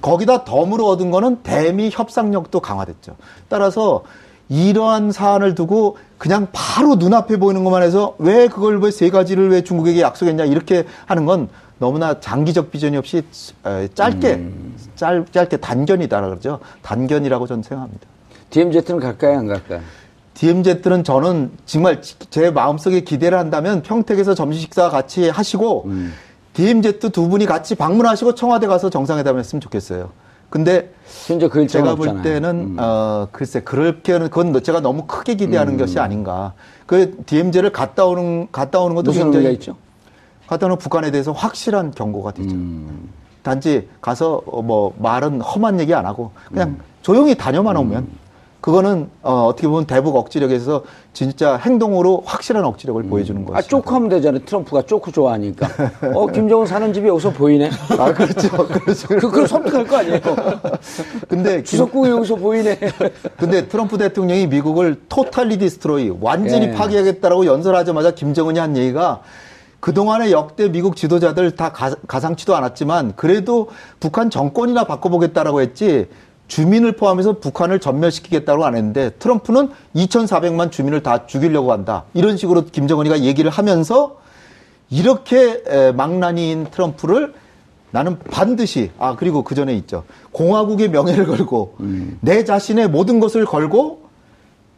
거기다 0.00 0.44
덤으로 0.44 0.86
얻은 0.88 1.10
거는 1.10 1.38
대미 1.42 1.90
협상력도 1.92 2.60
강화됐죠. 2.60 3.16
따라서 3.48 4.02
이러한 4.48 5.12
사안을 5.12 5.54
두고 5.54 5.96
그냥 6.18 6.48
바로 6.52 6.96
눈앞에 6.96 7.36
보이는 7.38 7.62
것만 7.62 7.82
해서 7.82 8.14
왜 8.18 8.48
그걸 8.48 8.80
왜 8.80 8.90
세 8.90 9.08
가지를 9.10 9.50
왜 9.50 9.62
중국에게 9.62 10.00
약속했냐 10.00 10.44
이렇게 10.44 10.84
하는 11.06 11.24
건 11.24 11.48
너무나 11.78 12.18
장기적 12.20 12.70
비전이 12.70 12.96
없이 12.96 13.22
에, 13.64 13.88
짧게 13.94 14.44
짧, 14.96 15.32
짧게 15.32 15.56
단견이다 15.58 16.20
그러죠. 16.20 16.58
단견이라고 16.82 17.46
저는 17.46 17.62
생각합니다. 17.62 18.06
DMZ는 18.50 18.98
갈까요, 19.00 19.38
안 19.38 19.46
갈까요? 19.46 19.80
DMZ는 20.34 21.04
저는 21.04 21.52
정말 21.66 22.00
제 22.02 22.50
마음속에 22.50 23.00
기대를 23.02 23.38
한다면 23.38 23.82
평택에서 23.82 24.34
점심 24.34 24.60
식사 24.60 24.88
같이 24.90 25.28
하시고 25.28 25.86
DMZ 26.54 26.98
두 26.98 27.28
분이 27.28 27.46
같이 27.46 27.74
방문하시고 27.74 28.34
청와대 28.34 28.66
가서 28.66 28.90
정상회담 28.90 29.38
했으면 29.38 29.60
좋겠어요. 29.60 30.10
근데 30.50 30.92
현재 31.26 31.48
그 31.48 31.66
제가 31.66 31.94
볼 31.94 32.08
없잖아요. 32.08 32.22
때는 32.24 32.50
음. 32.50 32.76
어 32.78 33.28
글쎄 33.30 33.60
그렇게는 33.60 34.30
그건 34.30 34.60
제가 34.62 34.80
너무 34.80 35.06
크게 35.06 35.36
기대하는 35.36 35.76
것이 35.76 36.00
아닌가. 36.00 36.54
그 36.86 37.16
DMZ를 37.24 37.70
갔다 37.70 38.04
오는 38.04 38.48
갔다 38.50 38.80
오는 38.80 38.96
것도 38.96 39.12
굉장히 39.12 39.52
있죠? 39.52 39.76
갔다 40.48 40.66
오는 40.66 40.76
북한에 40.76 41.12
대해서 41.12 41.30
확실한 41.30 41.92
경고가 41.92 42.32
되죠. 42.32 42.50
음. 42.50 43.10
단지 43.42 43.88
가서 44.00 44.42
어, 44.44 44.60
뭐 44.60 44.92
말은 44.98 45.40
험한 45.40 45.78
얘기 45.78 45.94
안 45.94 46.04
하고 46.04 46.32
그냥 46.48 46.70
음. 46.70 46.78
조용히 47.02 47.36
다녀만 47.36 47.76
오면 47.76 48.08
그거는 48.60 49.08
어, 49.22 49.46
어떻게 49.46 49.66
보면 49.66 49.86
대북 49.86 50.16
억지력에서 50.16 50.82
진짜 51.14 51.56
행동으로 51.56 52.22
확실한 52.26 52.64
억지력을 52.64 53.02
보여주는 53.04 53.44
거죠. 53.44 53.56
아, 53.56 53.62
쪼크 53.62 53.92
하면 53.94 54.08
되잖아요. 54.10 54.44
트럼프가 54.44 54.82
쪼크 54.82 55.12
좋아하니까. 55.12 55.68
어, 56.14 56.26
김정은 56.26 56.66
사는 56.66 56.92
집이 56.92 57.08
여기서 57.08 57.30
보이네. 57.30 57.70
아, 57.98 58.12
그렇죠. 58.12 58.48
그렇죠. 58.68 59.08
그, 59.08 59.30
그럼 59.30 59.46
섬뜩할 59.46 59.86
거 59.86 59.96
아니에요. 59.96 60.20
근데 61.28 61.56
김- 61.56 61.64
주석국이 61.64 62.10
여기서 62.10 62.34
보이네. 62.36 62.78
근데 63.38 63.66
트럼프 63.66 63.96
대통령이 63.96 64.46
미국을 64.46 65.00
토탈리 65.08 65.56
디스트로이 65.58 66.12
완전히 66.20 66.66
예. 66.66 66.72
파괴하겠다라고 66.72 67.46
연설하자마자 67.46 68.10
김정은이 68.12 68.58
한 68.58 68.76
얘기가 68.76 69.22
그동안의 69.80 70.32
역대 70.32 70.68
미국 70.70 70.94
지도자들 70.96 71.52
다 71.56 71.72
가, 71.72 71.94
가상치도 72.06 72.54
않았지만 72.54 73.14
그래도 73.16 73.68
북한 73.98 74.28
정권이나 74.28 74.84
바꿔보겠다라고 74.84 75.62
했지 75.62 76.08
주민을 76.50 76.92
포함해서 76.92 77.38
북한을 77.38 77.78
전멸시키겠다고 77.78 78.64
안 78.64 78.74
했는데 78.74 79.10
트럼프는 79.20 79.70
2,400만 79.94 80.72
주민을 80.72 81.02
다 81.02 81.26
죽이려고 81.26 81.72
한다. 81.72 82.04
이런 82.12 82.36
식으로 82.36 82.64
김정은이가 82.64 83.20
얘기를 83.20 83.50
하면서 83.50 84.18
이렇게 84.90 85.62
에, 85.66 85.92
망나니인 85.92 86.66
트럼프를 86.72 87.32
나는 87.92 88.18
반드시 88.18 88.90
아 88.98 89.14
그리고 89.16 89.42
그 89.42 89.54
전에 89.54 89.74
있죠 89.74 90.04
공화국의 90.32 90.90
명예를 90.90 91.26
걸고 91.26 91.76
음. 91.80 92.18
내 92.20 92.44
자신의 92.44 92.88
모든 92.88 93.20
것을 93.20 93.44
걸고 93.44 94.02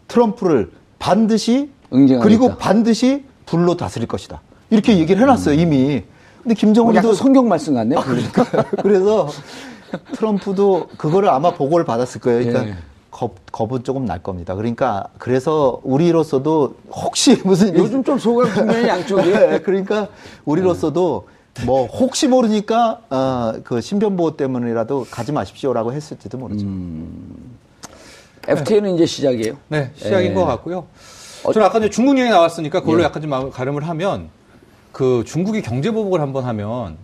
트럼프를 0.09 0.71
반드시 0.99 1.71
응징하겠다. 1.93 2.23
그리고 2.23 2.57
반드시 2.57 3.25
불로 3.45 3.77
다스릴 3.77 4.09
것이다 4.09 4.41
이렇게 4.71 4.99
얘기를 4.99 5.21
해놨어요 5.23 5.59
이미 5.59 6.03
근데 6.43 6.55
김정은도 6.55 6.99
약간 6.99 7.15
성경 7.15 7.49
말씀 7.49 7.75
같네요. 7.75 8.03
그래서 8.83 9.29
트럼프도 10.15 10.89
그거를 10.97 11.29
아마 11.29 11.53
보고를 11.53 11.85
받았을 11.85 12.21
거예요. 12.21 12.45
그러니까 12.45 12.69
예. 12.69 12.77
겁, 13.11 13.35
겁은 13.53 13.85
조금 13.85 14.07
날 14.07 14.23
겁니다. 14.23 14.55
그러니까 14.55 15.09
그래서 15.19 15.81
우리로서도 15.85 16.77
혹시 16.91 17.41
무슨 17.45 17.77
요즘 17.77 18.03
좀 18.03 18.19
소강 18.19 18.53
국면이 18.53 18.89
양쪽이. 18.89 19.31
예, 19.31 19.61
그러니까 19.63 20.09
우리로서도 20.45 21.29
뭐 21.67 21.87
혹시 21.87 22.29
모르니까 22.29 23.01
어, 23.11 23.53
그 23.63 23.81
신변 23.81 24.17
보호 24.17 24.37
때문이라도 24.37 25.07
가지 25.11 25.33
마십시오라고 25.33 25.93
했을지도 25.93 26.39
모르죠. 26.39 26.67
FTA는 28.49 28.95
이제 28.95 29.07
시작이에요. 29.07 29.57
네, 29.69 29.91
시작인 29.95 30.31
예. 30.31 30.35
것 30.35 30.47
같고요. 30.47 30.87
저는 31.53 31.67
아까 31.67 31.79
이제 31.79 31.91
중국 31.91 32.19
얘기 32.19 32.31
나왔으니까 32.31 32.81
그걸로 32.81 33.03
약간 33.03 33.21
좀 33.21 33.51
가름을 33.51 33.87
하면 33.89 34.31
그 34.93 35.25
중국이 35.27 35.63
경제 35.63 35.91
보복을 35.91 36.21
한번 36.21 36.45
하면 36.45 36.97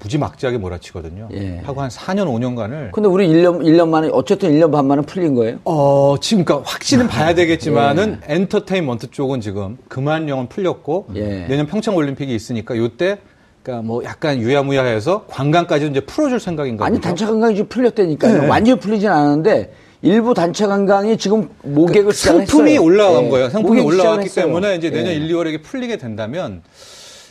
무지막지하게 0.00 0.58
몰아치거든요. 0.58 1.28
예. 1.32 1.60
하고 1.64 1.80
한 1.80 1.88
4년 1.88 2.26
5년간을 2.26 2.92
근데 2.92 3.08
우리 3.08 3.28
1년, 3.28 3.60
1년 3.62 3.88
만에, 3.88 4.08
어쨌든 4.12 4.50
1년 4.52 4.70
반 4.70 4.86
만에 4.86 5.02
풀린 5.02 5.34
거예요? 5.34 5.58
어, 5.64 6.16
지금, 6.20 6.44
그러니까 6.44 6.70
확신은 6.70 7.08
봐야 7.08 7.32
되겠지만은 7.34 8.20
엔터테인먼트 8.26 9.10
쪽은 9.10 9.40
지금 9.40 9.78
그만령은 9.88 10.48
풀렸고 10.48 11.06
예. 11.14 11.46
내년 11.48 11.66
평창 11.66 11.96
올림픽이 11.96 12.34
있으니까 12.34 12.76
요때 12.76 13.18
그러니까 13.62 13.86
뭐 13.86 14.04
약간 14.04 14.38
유야무야해서 14.38 15.24
관광까지 15.28 15.86
이제 15.86 16.00
풀어줄 16.00 16.38
생각인가 16.38 16.84
아니, 16.84 16.96
보죠. 16.96 17.08
단체 17.08 17.26
관광이 17.26 17.56
지금 17.56 17.68
풀렸다니까요. 17.68 18.42
네. 18.42 18.46
완전히 18.48 18.78
풀리진 18.78 19.08
않았는데, 19.08 19.72
일부 20.02 20.34
단체 20.34 20.66
관광이 20.66 21.16
지금 21.16 21.48
모객을. 21.62 22.10
그 22.10 22.12
상품이 22.12 22.78
올라간 22.78 23.24
예. 23.24 23.28
거예요. 23.28 23.48
상품이 23.50 23.80
했어요. 23.80 24.44
때문에 24.46 24.76
이제 24.76 24.90
내년 24.90 25.12
예. 25.12 25.16
1, 25.16 25.28
2월에 25.28 25.62
풀리게 25.64 25.96
된다면 25.96 26.62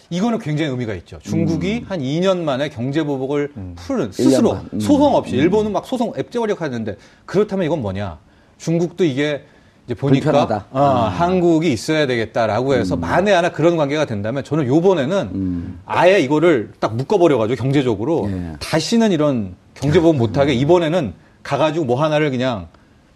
이거는 0.09 0.39
굉장히 0.39 0.71
의미가 0.71 0.93
있죠. 0.95 1.19
중국이 1.21 1.79
음. 1.83 1.85
한 1.87 1.99
2년 1.99 2.39
만에 2.39 2.69
경제 2.69 3.03
보복을 3.03 3.49
푸는 3.75 4.11
스스로 4.11 4.53
만. 4.53 4.69
음. 4.73 4.79
소송 4.79 5.15
없이 5.15 5.35
일본은 5.35 5.71
막 5.71 5.85
소송 5.85 6.13
앱제거력 6.17 6.61
하는데 6.61 6.95
그렇다면 7.25 7.65
이건 7.65 7.81
뭐냐? 7.81 8.17
중국도 8.57 9.03
이게 9.03 9.43
이제 9.85 9.93
보니까 9.93 10.31
불편하다. 10.31 10.65
음. 10.71 10.77
어, 10.77 10.81
한국이 11.07 11.71
있어야 11.71 12.07
되겠다라고 12.07 12.75
해서 12.75 12.95
만에 12.95 13.31
하나 13.31 13.49
그런 13.49 13.77
관계가 13.77 14.05
된다면 14.05 14.43
저는 14.43 14.67
요번에는 14.67 15.77
아예 15.85 16.19
이거를 16.19 16.71
딱 16.79 16.95
묶어버려가지고 16.95 17.61
경제적으로 17.61 18.25
음. 18.25 18.53
예. 18.53 18.57
다시는 18.59 19.11
이런 19.11 19.55
경제 19.73 19.99
보복 19.99 20.17
못하게 20.17 20.53
이번에는 20.53 21.13
가가지고 21.43 21.85
뭐 21.85 22.01
하나를 22.01 22.31
그냥 22.31 22.67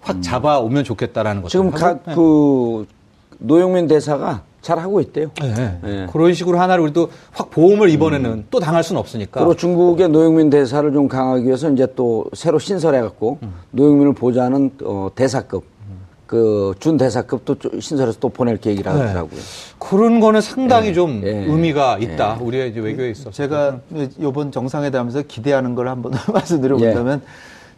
확 0.01 0.21
잡아오면 0.21 0.83
좋겠다라는 0.83 1.41
거죠. 1.41 1.59
음. 1.59 1.71
지금 1.71 1.79
각 1.79 2.03
그, 2.15 2.85
노영민 3.39 3.87
대사가 3.87 4.43
잘 4.61 4.79
하고 4.79 4.99
있대요. 5.01 5.29
네. 5.41 5.79
예. 5.85 6.07
그런 6.11 6.33
식으로 6.33 6.59
하나를 6.59 6.83
우리도 6.83 7.09
확 7.31 7.49
보험을 7.49 7.89
이번에는 7.89 8.45
또 8.51 8.59
당할 8.59 8.83
수는 8.83 8.99
없으니까. 8.99 9.39
그리고 9.39 9.55
중국의 9.55 10.09
노영민 10.09 10.49
대사를 10.49 10.91
좀 10.91 11.07
강하기 11.07 11.45
위해서 11.45 11.69
이제 11.71 11.87
또 11.95 12.25
새로 12.33 12.59
신설해갖고 12.59 13.39
음. 13.43 13.53
노영민을 13.71 14.13
보좌하는 14.13 14.71
어, 14.83 15.09
대사급, 15.15 15.63
그준 16.29 16.97
대사급도 16.97 17.55
좀 17.55 17.79
신설해서 17.79 18.19
또 18.19 18.29
보낼 18.29 18.57
계획이라고 18.57 18.99
네. 18.99 19.05
하더라고요. 19.05 19.39
그런 19.79 20.19
거는 20.19 20.41
상당히 20.41 20.93
좀 20.93 21.21
예. 21.23 21.31
의미가 21.45 21.97
있다. 21.97 22.37
우리의 22.39 22.69
이제 22.69 22.79
외교에 22.79 23.09
있어서. 23.09 23.31
제가 23.31 23.79
이번 24.19 24.51
정상회담에서 24.51 25.23
기대하는 25.23 25.73
걸 25.73 25.87
한번 25.87 26.11
말씀드려본다면 26.31 27.21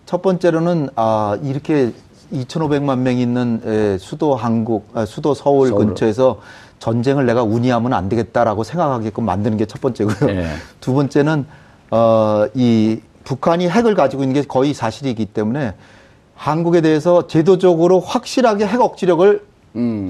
첫 0.05 0.21
번째로는 0.21 0.89
아 0.95 1.37
이렇게 1.43 1.93
2,500만 2.33 2.99
명 2.99 3.17
있는 3.17 3.61
에, 3.65 3.97
수도 3.97 4.35
한국, 4.35 4.89
아, 4.93 5.05
수도 5.05 5.33
서울, 5.33 5.69
서울. 5.69 5.85
근처에서 5.85 6.39
전쟁을 6.85 7.27
내가 7.27 7.43
운이하면 7.43 7.93
안 7.93 8.09
되겠다라고 8.09 8.63
생각하게끔 8.63 9.23
만드는 9.23 9.57
게 9.57 9.65
첫 9.65 9.79
번째고요. 9.79 10.29
예. 10.35 10.47
두 10.81 10.93
번째는 10.93 11.45
어, 11.91 12.45
이 12.55 12.99
북한이 13.23 13.69
핵을 13.69 13.93
가지고 13.93 14.23
있는 14.23 14.33
게 14.33 14.41
거의 14.41 14.73
사실이기 14.73 15.27
때문에 15.27 15.75
한국에 16.35 16.81
대해서 16.81 17.27
제도적으로 17.27 17.99
확실하게 17.99 18.65
핵 18.65 18.81
억지력을 18.81 19.45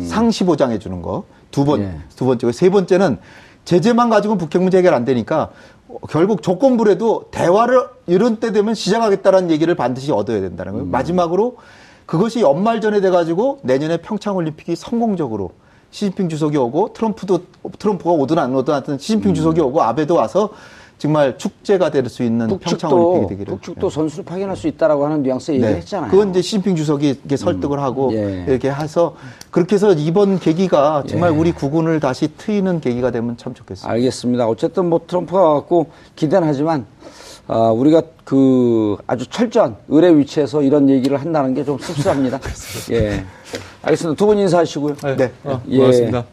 상시 0.07 0.45
보장해 0.45 0.79
주는 0.79 1.01
거. 1.01 1.25
두 1.51 1.65
번, 1.65 1.81
예. 1.81 1.97
두 2.15 2.25
번째고 2.25 2.53
세 2.53 2.69
번째는 2.69 3.17
제재만 3.65 4.09
가지고 4.09 4.37
북핵 4.37 4.61
문제 4.61 4.77
해결 4.77 4.93
안 4.93 5.03
되니까 5.03 5.49
어, 5.89 5.97
결국 6.09 6.41
조건부라도 6.41 7.25
대화를 7.31 7.83
이런 8.07 8.37
때 8.37 8.53
되면 8.53 8.73
시작하겠다라는 8.73 9.51
얘기를 9.51 9.75
반드시 9.75 10.13
얻어야 10.13 10.39
된다는 10.39 10.71
거예요. 10.71 10.85
마지막으로 10.87 11.57
그것이 12.05 12.39
연말 12.39 12.79
전에 12.79 13.01
돼 13.01 13.09
가지고 13.09 13.59
내년에 13.63 13.97
평창 13.97 14.37
올림픽이 14.37 14.77
성공적으로 14.77 15.51
시진핑 15.91 16.29
주석이 16.29 16.57
오고 16.57 16.93
트럼프도 16.93 17.39
트럼프가 17.77 18.11
오든 18.11 18.39
안 18.39 18.55
오든 18.55 18.73
하여튼 18.73 18.97
시진핑 18.97 19.33
주석이 19.33 19.59
오고 19.61 19.81
아베도 19.81 20.15
와서 20.15 20.49
정말 20.97 21.35
축제가 21.37 21.89
될 21.89 22.07
수 22.09 22.21
있는 22.23 22.47
평창 22.59 22.91
올림픽이 22.93 23.29
되기를. 23.29 23.53
북측도 23.55 23.89
선수를 23.89 24.23
파견할 24.23 24.55
수 24.55 24.67
있다라고 24.67 25.03
하는 25.05 25.23
뉘앙스 25.23 25.51
했잖아요. 25.51 26.05
네. 26.05 26.11
그건 26.11 26.29
이제 26.29 26.41
시진핑 26.43 26.75
주석이 26.75 27.09
이렇게 27.09 27.37
설득을 27.37 27.79
하고 27.81 28.11
예. 28.13 28.45
이렇게 28.47 28.69
해서 28.71 29.15
그렇게 29.49 29.75
해서 29.75 29.93
이번 29.93 30.37
계기가 30.39 31.03
정말 31.07 31.33
예. 31.33 31.35
우리 31.37 31.51
국군을 31.53 31.99
다시 31.99 32.29
트이는 32.37 32.81
계기가 32.81 33.09
되면 33.09 33.35
참 33.37 33.53
좋겠습니다. 33.55 33.91
알겠습니다. 33.91 34.47
어쨌든 34.47 34.89
뭐 34.89 35.01
트럼프가 35.07 35.53
갖고 35.55 35.87
기대는 36.15 36.47
하지만 36.47 36.85
아, 37.47 37.71
우리가 37.71 38.03
그 38.23 38.95
아주 39.07 39.25
철저한 39.27 39.75
의뢰 39.89 40.15
위치에서 40.15 40.61
이런 40.61 40.87
얘기를 40.87 41.19
한다는 41.19 41.55
게 41.55 41.63
좀 41.65 41.79
씁쓸합니다. 41.79 42.39
예. 42.93 43.25
알겠습니다. 43.83 44.17
두 44.17 44.25
분 44.25 44.37
인사하시고요. 44.39 44.95
네. 45.17 45.31
어, 45.43 45.61
예. 45.69 45.77
고맙습니다. 45.77 46.25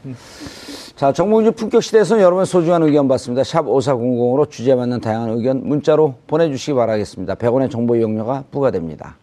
자, 0.96 1.12
정봉주 1.12 1.52
품격 1.52 1.82
시대에서는 1.82 2.22
여러분의 2.22 2.46
소중한 2.46 2.82
의견 2.82 3.06
받습니다. 3.06 3.44
샵 3.44 3.64
5400으로 3.66 4.50
주제에 4.50 4.74
맞는 4.74 5.00
다양한 5.00 5.30
의견 5.30 5.62
문자로 5.66 6.14
보내주시기 6.26 6.74
바라겠습니다. 6.74 7.36
100원의 7.36 7.70
정보 7.70 7.94
이용료가 7.94 8.44
부과됩니다. 8.50 9.16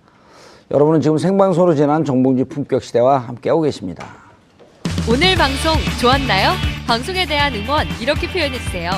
여러분은 0.71 1.01
지금 1.01 1.17
생방송으로 1.17 1.75
지난 1.75 2.05
정봉주 2.05 2.45
품격 2.45 2.81
시대와 2.81 3.17
함께하고 3.19 3.61
계십니다. 3.63 4.05
오늘 5.09 5.35
방송 5.35 5.73
좋았나요? 6.01 6.51
방송에 6.87 7.25
대한 7.25 7.53
응원 7.53 7.85
이렇게 8.01 8.27
표현해주세요. 8.31 8.89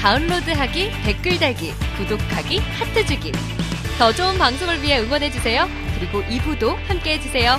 다운로드하기, 0.00 0.90
댓글 1.04 1.38
달기, 1.38 1.70
구독하기, 1.96 2.58
하트 2.58 3.06
주기. 3.06 3.32
더 3.98 4.10
좋은 4.12 4.36
방송을 4.38 4.82
위해 4.82 4.98
응원해주세요. 5.00 5.66
그리고 5.98 6.22
2부도 6.22 6.74
함께 6.88 7.14
해주세요. 7.14 7.56